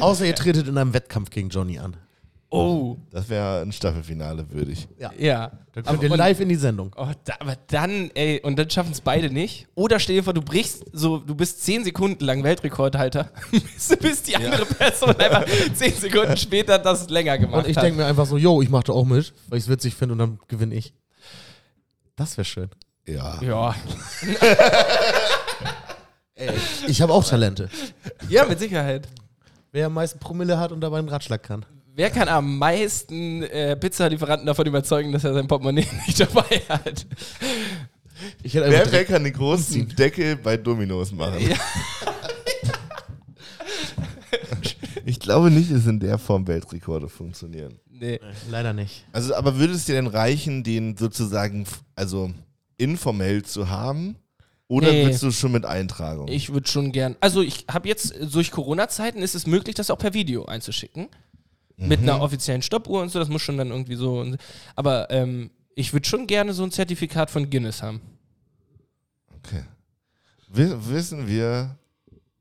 Außer 0.00 0.24
ihr 0.26 0.34
tretet 0.34 0.68
in 0.68 0.76
einem 0.78 0.92
Wettkampf 0.94 1.30
gegen 1.30 1.48
Johnny 1.48 1.78
an. 1.78 1.96
Oh, 2.54 2.98
Das 3.10 3.30
wäre 3.30 3.62
ein 3.62 3.72
Staffelfinale 3.72 4.50
würdig. 4.50 4.86
ja. 5.18 5.50
Dann 5.72 5.86
Aber- 5.86 5.96
könnt 5.96 6.10
ihr 6.12 6.16
live 6.18 6.38
in 6.40 6.50
die 6.50 6.56
Sendung. 6.56 6.92
Oh, 6.98 7.08
da, 7.24 7.32
aber 7.40 7.56
dann, 7.68 8.10
ey, 8.12 8.40
und 8.42 8.58
dann 8.58 8.68
schaffen 8.68 8.92
es 8.92 9.00
beide 9.00 9.30
nicht. 9.30 9.68
Oder 9.74 9.98
stell 9.98 10.16
dir 10.16 10.22
vor, 10.22 10.34
du 10.34 10.42
brichst 10.42 10.84
so, 10.92 11.16
du 11.16 11.34
bist 11.34 11.64
10 11.64 11.84
Sekunden 11.84 12.22
lang 12.22 12.44
Weltrekordhalter, 12.44 13.30
bis, 14.00 14.22
die 14.24 14.36
andere 14.36 14.66
Person 14.66 15.16
einfach 15.16 15.46
10 15.74 15.94
Sekunden 15.94 16.36
später 16.36 16.78
das 16.78 17.08
länger 17.08 17.38
gemacht 17.38 17.64
Und 17.64 17.70
ich 17.70 17.76
hat. 17.78 17.84
denke 17.84 18.00
mir 18.00 18.04
einfach 18.06 18.26
so, 18.26 18.36
yo, 18.36 18.60
ich 18.60 18.68
mache 18.68 18.84
da 18.84 18.92
auch 18.92 19.06
mit, 19.06 19.32
weil 19.48 19.56
ich 19.58 19.64
es 19.64 19.70
witzig 19.70 19.94
finde 19.94 20.12
und 20.12 20.18
dann 20.18 20.38
gewinne 20.48 20.74
ich. 20.74 20.92
Das 22.16 22.36
wäre 22.36 22.44
schön. 22.44 22.68
Ja. 23.06 23.40
ja. 23.42 23.74
Ich 26.88 27.00
habe 27.00 27.12
auch 27.12 27.24
Talente. 27.24 27.68
ja, 28.28 28.44
mit 28.46 28.58
Sicherheit. 28.58 29.06
Wer 29.74 29.86
am 29.86 29.94
meisten 29.94 30.18
Promille 30.18 30.58
hat 30.58 30.70
und 30.70 30.82
dabei 30.82 30.98
einen 30.98 31.08
Ratschlag 31.08 31.42
kann. 31.42 31.64
Wer 31.94 32.10
kann 32.10 32.28
am 32.28 32.58
meisten 32.58 33.42
äh, 33.42 33.74
Pizzalieferanten 33.74 34.46
davon 34.46 34.66
überzeugen, 34.66 35.12
dass 35.12 35.24
er 35.24 35.32
sein 35.32 35.48
Portemonnaie 35.48 35.86
nicht 36.06 36.20
dabei 36.20 36.60
hat? 36.68 37.06
Ich 38.42 38.52
hätte 38.52 38.70
Wer, 38.70 38.92
wer 38.92 39.04
kann 39.06 39.24
den 39.24 39.32
großen 39.32 39.88
Deckel 39.96 40.36
bei 40.36 40.58
Dominos 40.58 41.10
machen? 41.12 41.40
Ja. 41.40 41.56
Ich 45.04 45.18
glaube 45.18 45.50
nicht, 45.50 45.72
dass 45.72 45.86
in 45.86 45.98
der 45.98 46.16
Form 46.16 46.46
Weltrekorde 46.46 47.08
funktionieren. 47.08 47.80
Nee. 47.90 48.20
leider 48.48 48.72
nicht. 48.72 49.04
Also, 49.12 49.34
aber 49.34 49.58
würde 49.58 49.72
es 49.74 49.84
dir 49.84 49.96
denn 49.96 50.06
reichen, 50.06 50.62
den 50.62 50.96
sozusagen, 50.96 51.66
also 51.96 52.30
informell 52.76 53.42
zu 53.42 53.68
haben? 53.68 54.16
Oder 54.72 54.90
Nee. 54.90 55.04
willst 55.04 55.22
du 55.22 55.30
schon 55.30 55.52
mit 55.52 55.66
Eintragung? 55.66 56.28
Ich 56.28 56.50
würde 56.52 56.66
schon 56.66 56.92
gern. 56.92 57.14
Also 57.20 57.42
ich 57.42 57.66
habe 57.70 57.88
jetzt 57.88 58.14
durch 58.34 58.50
Corona-Zeiten 58.50 59.18
ist 59.20 59.34
es 59.34 59.46
möglich, 59.46 59.74
das 59.74 59.90
auch 59.90 59.98
per 59.98 60.14
Video 60.14 60.46
einzuschicken. 60.46 61.08
Mit 61.76 62.00
einer 62.00 62.20
offiziellen 62.22 62.62
Stoppuhr 62.62 63.02
und 63.02 63.10
so, 63.10 63.18
das 63.18 63.28
muss 63.28 63.42
schon 63.42 63.58
dann 63.58 63.68
irgendwie 63.70 63.96
so. 63.96 64.20
und- 64.20 64.38
Aber 64.76 65.10
ähm, 65.10 65.50
ich 65.74 65.92
würde 65.92 66.08
schon 66.08 66.26
gerne 66.26 66.54
so 66.54 66.62
ein 66.62 66.70
Zertifikat 66.70 67.28
von 67.28 67.50
Guinness 67.50 67.82
haben. 67.82 68.00
Okay. 69.36 69.64
Wi- 70.48 70.76
wissen 70.88 71.26
wir, 71.28 71.76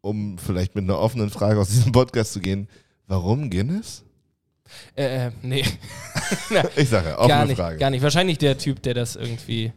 um 0.01 0.37
vielleicht 0.37 0.75
mit 0.75 0.83
einer 0.85 0.99
offenen 0.99 1.29
Frage 1.31 1.59
aus 1.59 1.69
diesem 1.69 1.91
Podcast 1.91 2.31
zu 2.33 2.39
gehen, 2.39 2.69
warum 3.07 3.49
Guinness? 3.49 4.03
Äh, 4.95 5.27
äh, 5.27 5.31
nee. 5.41 5.65
Ich 6.77 6.87
sage 6.89 7.17
offene 7.17 7.27
gar 7.27 7.45
nicht, 7.45 7.57
Frage. 7.57 7.77
gar 7.77 7.89
nicht. 7.89 8.03
Wahrscheinlich 8.03 8.37
der 8.37 8.57
Typ, 8.57 8.81
der 8.83 8.93
das 8.93 9.15
irgendwie. 9.17 9.73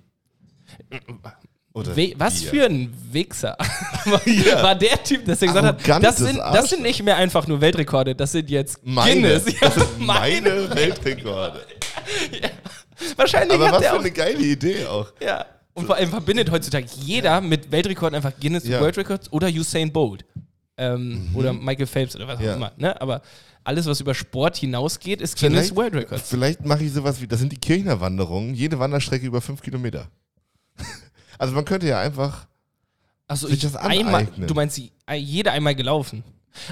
Oder 1.74 1.96
We 1.96 2.12
was 2.16 2.40
Bier. 2.40 2.50
für 2.50 2.66
ein 2.66 2.94
Wichser. 3.10 3.56
War 4.06 4.74
der 4.76 5.02
Typ, 5.02 5.24
dass 5.24 5.42
er 5.42 5.48
gesagt 5.48 5.88
hat, 5.88 6.02
das 6.04 6.18
sind, 6.18 6.38
das 6.38 6.70
sind 6.70 6.82
nicht 6.82 7.02
mehr 7.02 7.16
einfach 7.16 7.48
nur 7.48 7.60
Weltrekorde, 7.60 8.14
das 8.14 8.30
sind 8.32 8.48
jetzt 8.48 8.78
Meine, 8.84 9.12
Guinness. 9.20 9.44
Ja, 9.60 9.70
sind 9.72 9.98
meine 10.00 10.72
Weltrekorde. 10.74 11.66
Wahrscheinlich 13.16 13.54
Aber 13.56 13.66
hat 13.66 13.72
was 13.74 13.80
der 13.80 13.90
für 13.90 13.96
auch. 13.96 14.00
eine 14.00 14.10
geile 14.12 14.38
Idee 14.38 14.86
auch. 14.86 15.12
Ja. 15.20 15.46
Und 15.72 15.86
vor 15.86 15.96
allem 15.96 16.10
verbindet 16.10 16.50
heutzutage 16.52 16.86
jeder 17.00 17.40
mit 17.40 17.70
Weltrekorden 17.72 18.14
einfach 18.14 18.32
Guinness 18.40 18.64
Ja. 18.66 18.80
World 18.80 18.96
Records 18.96 19.32
oder 19.32 19.48
Usain 19.48 19.92
Bolt. 19.92 20.24
Ähm, 20.76 21.30
Oder 21.34 21.52
Michael 21.52 21.86
Phelps 21.86 22.16
oder 22.16 22.26
was 22.26 22.40
Ja. 22.40 22.52
auch 22.52 22.56
immer. 22.56 22.72
Ne? 22.76 23.00
Aber 23.00 23.22
alles, 23.62 23.86
was 23.86 24.00
über 24.00 24.12
Sport 24.14 24.56
hinausgeht, 24.56 25.20
ist 25.20 25.38
Guinness 25.38 25.74
World 25.74 25.94
Records. 25.94 26.28
Vielleicht 26.28 26.64
mache 26.64 26.82
ich 26.84 26.92
sowas 26.92 27.20
wie, 27.20 27.26
das 27.28 27.38
sind 27.40 27.52
die 27.52 27.56
Kirchner 27.58 28.00
Wanderungen, 28.00 28.54
jede 28.54 28.78
Wanderstrecke 28.78 29.24
über 29.26 29.40
fünf 29.40 29.60
Kilometer. 29.62 30.08
Also 31.38 31.54
man 31.54 31.64
könnte 31.64 31.86
ja 31.86 32.00
einfach, 32.00 32.46
Achso, 33.28 33.46
sich 33.46 33.56
ich 33.56 33.62
das 33.62 33.76
einmal, 33.76 34.22
aneignen. 34.22 34.46
du 34.46 34.54
meinst, 34.54 34.76
die- 34.76 34.90
jede 35.16 35.50
einmal 35.52 35.74
gelaufen. 35.74 36.22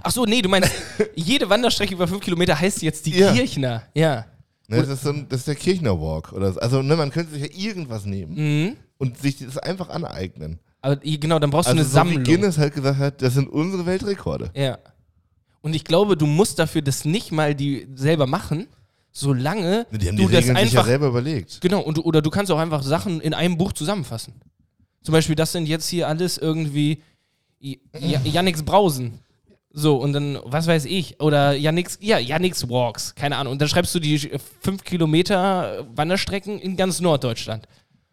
Achso, 0.03 0.25
nee, 0.25 0.43
du 0.43 0.49
meinst, 0.49 0.71
jede 1.15 1.49
Wanderstrecke 1.51 1.95
über 1.95 2.07
fünf 2.07 2.21
Kilometer 2.23 2.59
heißt 2.59 2.83
jetzt 2.83 3.07
die 3.07 3.17
Ja. 3.19 3.33
Kirchner. 3.33 3.83
Ja. 3.95 4.27
ne, 4.69 4.77
das, 4.79 4.89
ist 4.89 5.03
so 5.03 5.11
ein, 5.11 5.27
das 5.29 5.41
ist 5.41 5.49
der 5.49 5.55
Kirchner 5.57 6.01
Walk. 6.01 6.33
Oder 6.33 6.53
so. 6.53 6.61
Also 6.61 6.83
ne, 6.83 6.95
man 6.97 7.11
könnte 7.11 7.33
sich 7.33 7.43
ja 7.43 7.49
irgendwas 7.53 8.05
nehmen 8.05 8.35
Mhm. 8.67 8.77
und 8.99 9.19
sich 9.19 9.39
das 9.39 9.59
einfach 9.59 9.89
aneignen. 9.89 10.59
Aber 10.81 11.05
i- 11.05 11.19
genau, 11.19 11.39
dann 11.39 11.51
brauchst 11.51 11.67
du 11.69 11.71
Also 11.77 11.81
eine 11.81 11.85
so 11.89 11.91
wie 11.91 11.95
Sammlung. 11.95 12.23
Guinness 12.25 12.59
halt 12.59 12.75
gesagt 12.75 12.99
hat, 12.99 13.23
das 13.23 13.35
sind 13.35 13.49
unsere 13.49 13.85
Weltrekorde. 13.87 14.51
Ja. 14.55 14.79
Und 15.63 15.75
ich 15.75 15.85
glaube, 15.85 16.17
du 16.17 16.27
musst 16.27 16.59
dafür 16.59 16.83
das 16.83 17.05
nicht 17.05 17.31
mal 17.33 17.55
die 17.55 17.87
selber 17.95 18.27
machen, 18.27 18.67
solange 19.13 19.87
Die 19.93 20.09
haben 20.09 20.17
du 20.17 20.27
die 20.29 20.33
das 20.35 20.43
Regeln 20.45 20.57
sich 20.57 20.73
ja 20.73 20.81
einfach 20.81 20.87
selber 20.87 21.07
überlegt. 21.09 21.61
Genau, 21.61 21.81
und 21.81 21.99
du, 21.99 22.03
oder 22.03 22.23
du 22.23 22.31
kannst 22.31 22.51
auch 22.51 22.59
einfach 22.59 22.83
Sachen 22.83 23.21
in 23.21 23.35
einem 23.35 23.57
Buch 23.59 23.73
zusammenfassen. 23.73 24.35
Zum 25.03 25.13
Beispiel, 25.13 25.35
das 25.37 25.53
sind 25.53 25.67
jetzt 25.67 25.89
hier 25.89 26.09
alles 26.09 26.39
irgendwie 26.39 27.03
Yannicks 27.61 28.63
Brausen. 28.63 29.19
So, 29.75 29.97
und 29.97 30.13
dann, 30.13 30.39
was 30.45 30.67
weiß 30.67 30.85
ich, 30.85 31.19
oder 31.21 31.55
Yannicks, 31.55 31.99
ja, 32.03 32.19
Yannicks 32.19 32.69
Walks, 32.69 33.15
keine 33.15 33.37
Ahnung. 33.37 33.53
Und 33.53 33.61
dann 33.63 33.69
schreibst 33.69 33.95
du 33.95 34.01
die 34.01 34.17
äh, 34.31 34.39
fünf 34.61 34.85
Kilometer 34.85 35.87
Wanderstrecken 35.95 36.59
in 36.61 36.77
ganz 36.77 37.01
Norddeutschland. 37.01 37.67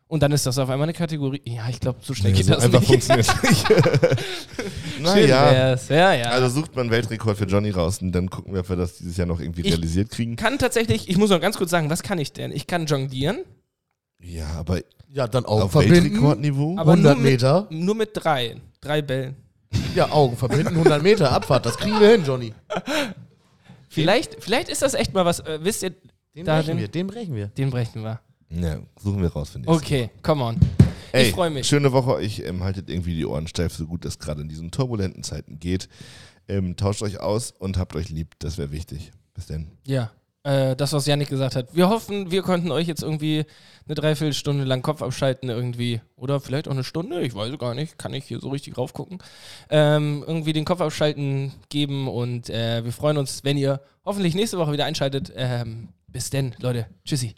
Und 0.08 0.24
dann 0.24 0.32
ist 0.32 0.46
das 0.46 0.58
auf 0.58 0.70
einmal 0.70 0.86
eine 0.86 0.94
Kategorie. 0.94 1.42
Ja, 1.46 1.68
ich 1.70 1.80
glaube, 1.82 2.00
so 2.02 2.14
schnell 2.16 2.32
geht 2.32 2.46
so 2.46 2.54
das 2.54 2.64
einfach 2.64 2.80
nicht. 2.80 2.88
funktioniert 3.04 3.44
nicht. 3.44 3.66
Naja. 5.02 5.76
Ja, 5.90 6.14
ja. 6.14 6.30
also 6.30 6.50
sucht 6.62 6.76
man 6.76 6.84
einen 6.84 6.92
Weltrekord 6.92 7.38
für 7.38 7.46
Johnny 7.46 7.70
raus 7.70 8.02
und 8.02 8.12
dann 8.14 8.30
gucken 8.30 8.54
wir, 8.54 8.62
ob 8.62 8.70
wir 8.70 8.76
das 8.76 8.98
dieses 8.98 9.18
Jahr 9.18 9.28
noch 9.28 9.40
irgendwie 9.40 9.62
Ich- 9.62 9.72
realisiert 9.74 10.10
kriegen. 10.10 10.36
kann 10.36 10.58
tatsächlich, 10.58 11.10
ich 11.10 11.18
muss 11.18 11.30
noch 11.30 11.42
ganz 11.42 11.58
kurz 11.58 11.70
sagen, 11.72 11.90
was 11.90 12.02
kann 12.04 12.18
ich 12.20 12.32
denn? 12.34 12.52
Ich 12.52 12.66
kann 12.68 12.86
jonglieren, 12.88 13.40
Ja, 14.22 14.48
aber 14.58 14.82
Ja, 15.12 15.28
dann 15.28 15.46
Augen 15.46 15.64
auf 15.64 15.72
verbinden. 15.72 16.04
Weltrekordniveau? 16.04 16.78
aber 16.78 16.92
100 16.94 17.16
nur 17.16 17.24
mit, 17.24 17.32
Meter. 17.34 17.68
nur 17.70 17.96
mit 17.96 18.10
drei. 18.14 18.56
Drei 18.82 19.02
Bällen. 19.02 19.36
Ja, 19.96 20.12
Augen 20.12 20.36
verbinden, 20.38 20.76
100 20.76 21.02
Meter 21.04 21.32
Abfahrt. 21.32 21.66
Das 21.66 21.78
kriegen 21.78 22.00
wir 22.00 22.10
hin, 22.12 22.24
Johnny. 22.26 22.54
Vielleicht, 23.90 24.44
vielleicht 24.44 24.70
ist 24.70 24.82
das 24.82 24.94
echt 24.94 25.14
mal 25.14 25.26
was. 25.26 25.40
Äh, 25.42 25.60
wisst 25.64 25.84
ihr, 25.84 25.92
Den 26.36 26.46
Da 26.46 26.58
brechen 26.58 26.68
den- 26.72 26.78
wir, 26.80 26.88
den 26.88 27.08
brechen 27.08 27.36
wir. 27.36 27.48
den 27.48 27.70
brechen 27.72 28.04
wir. 28.04 28.20
Ja, 28.52 28.80
suchen 29.02 29.22
wir 29.22 29.30
raus, 29.32 29.50
finde 29.50 29.70
ich. 29.70 29.76
Okay, 29.76 30.10
come 30.24 30.44
on. 30.44 30.58
Ey, 31.12 31.28
ich 31.30 31.34
freue 31.34 31.50
mich. 31.50 31.68
Schöne 31.68 31.92
Woche 31.92 32.14
euch. 32.14 32.40
Ähm, 32.46 32.64
haltet 32.64 32.90
irgendwie 32.90 33.16
die 33.16 33.26
Ohren 33.26 33.48
steif, 33.48 33.74
so 33.74 33.86
gut 33.88 34.06
es 34.06 34.20
gerade 34.20 34.42
in 34.42 34.50
diesen 34.50 34.70
turbulenten 34.72 35.24
Zeiten 35.24 35.60
geht. 35.60 35.90
Ähm, 36.48 36.76
tauscht 36.76 37.02
euch 37.02 37.20
aus 37.20 37.52
und 37.52 37.78
habt 37.78 37.96
euch 37.96 38.10
lieb. 38.10 38.36
Das 38.40 38.58
wäre 38.58 38.72
wichtig. 38.72 39.12
Bis 39.34 39.48
dann. 39.48 39.70
Ja, 39.86 40.12
äh, 40.44 40.76
das, 40.76 40.94
was 40.94 41.06
Yannick 41.06 41.30
gesagt 41.30 41.56
hat. 41.56 41.76
Wir 41.76 41.90
hoffen, 41.90 42.32
wir 42.32 42.42
konnten 42.42 42.72
euch 42.72 42.88
jetzt 42.88 43.04
irgendwie 43.04 43.46
eine 43.86 43.96
Dreiviertelstunde 43.96 44.64
lang 44.64 44.82
Kopf 44.82 45.02
abschalten 45.02 45.50
irgendwie. 45.50 46.02
Oder 46.16 46.40
vielleicht 46.40 46.68
auch 46.68 46.74
eine 46.74 46.84
Stunde, 46.84 47.22
ich 47.22 47.36
weiß 47.36 47.58
gar 47.58 47.74
nicht. 47.74 47.98
Kann 47.98 48.14
ich 48.14 48.26
hier 48.26 48.40
so 48.40 48.50
richtig 48.50 48.78
raufgucken. 48.78 49.20
Ähm, 49.70 50.24
irgendwie 50.26 50.54
den 50.54 50.66
Kopf 50.66 50.82
abschalten 50.82 51.54
geben 51.70 52.08
und 52.08 52.50
äh, 52.50 52.84
wir 52.84 52.92
freuen 52.92 53.18
uns, 53.18 53.44
wenn 53.44 53.58
ihr 53.58 53.82
hoffentlich 54.06 54.36
nächste 54.36 54.58
Woche 54.58 54.72
wieder 54.74 54.86
einschaltet. 54.86 55.34
Ähm, 55.36 55.90
bis 56.08 56.30
denn, 56.30 56.56
Leute. 56.60 56.88
Tschüssi. 57.06 57.36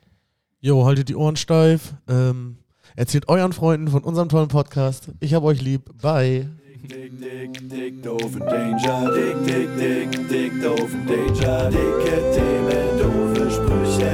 Jo, 0.59 0.85
haltet 0.85 1.09
die 1.09 1.15
Ohren 1.15 1.37
steif. 1.37 1.95
Ähm, 2.07 2.57
erzählt 2.95 3.27
euren 3.29 3.53
Freunden 3.53 3.87
von 3.87 4.03
unserem 4.03 4.29
tollen 4.29 4.47
Podcast. 4.47 5.09
Ich 5.19 5.33
hab 5.33 5.43
euch 5.43 5.61
lieb. 5.61 5.89
Bye. 6.01 6.49
Dick, 6.83 7.11
dick, 7.19 7.69
dick, 7.69 8.01
doofen 8.01 8.39
Danger. 8.39 9.11
Dick, 9.13 9.45
dick, 9.45 9.69
dick, 9.77 10.27
dick, 10.29 10.61
doofen 10.61 11.05
Danger. 11.05 11.69
Dicke 11.69 12.31
Themen, 12.33 12.97
doofe 12.97 13.51
Sprüche. 13.51 14.13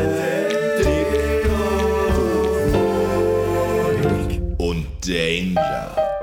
Dick 0.84 1.50
und 4.58 4.68
Und 4.68 4.86
Danger. 5.08 6.17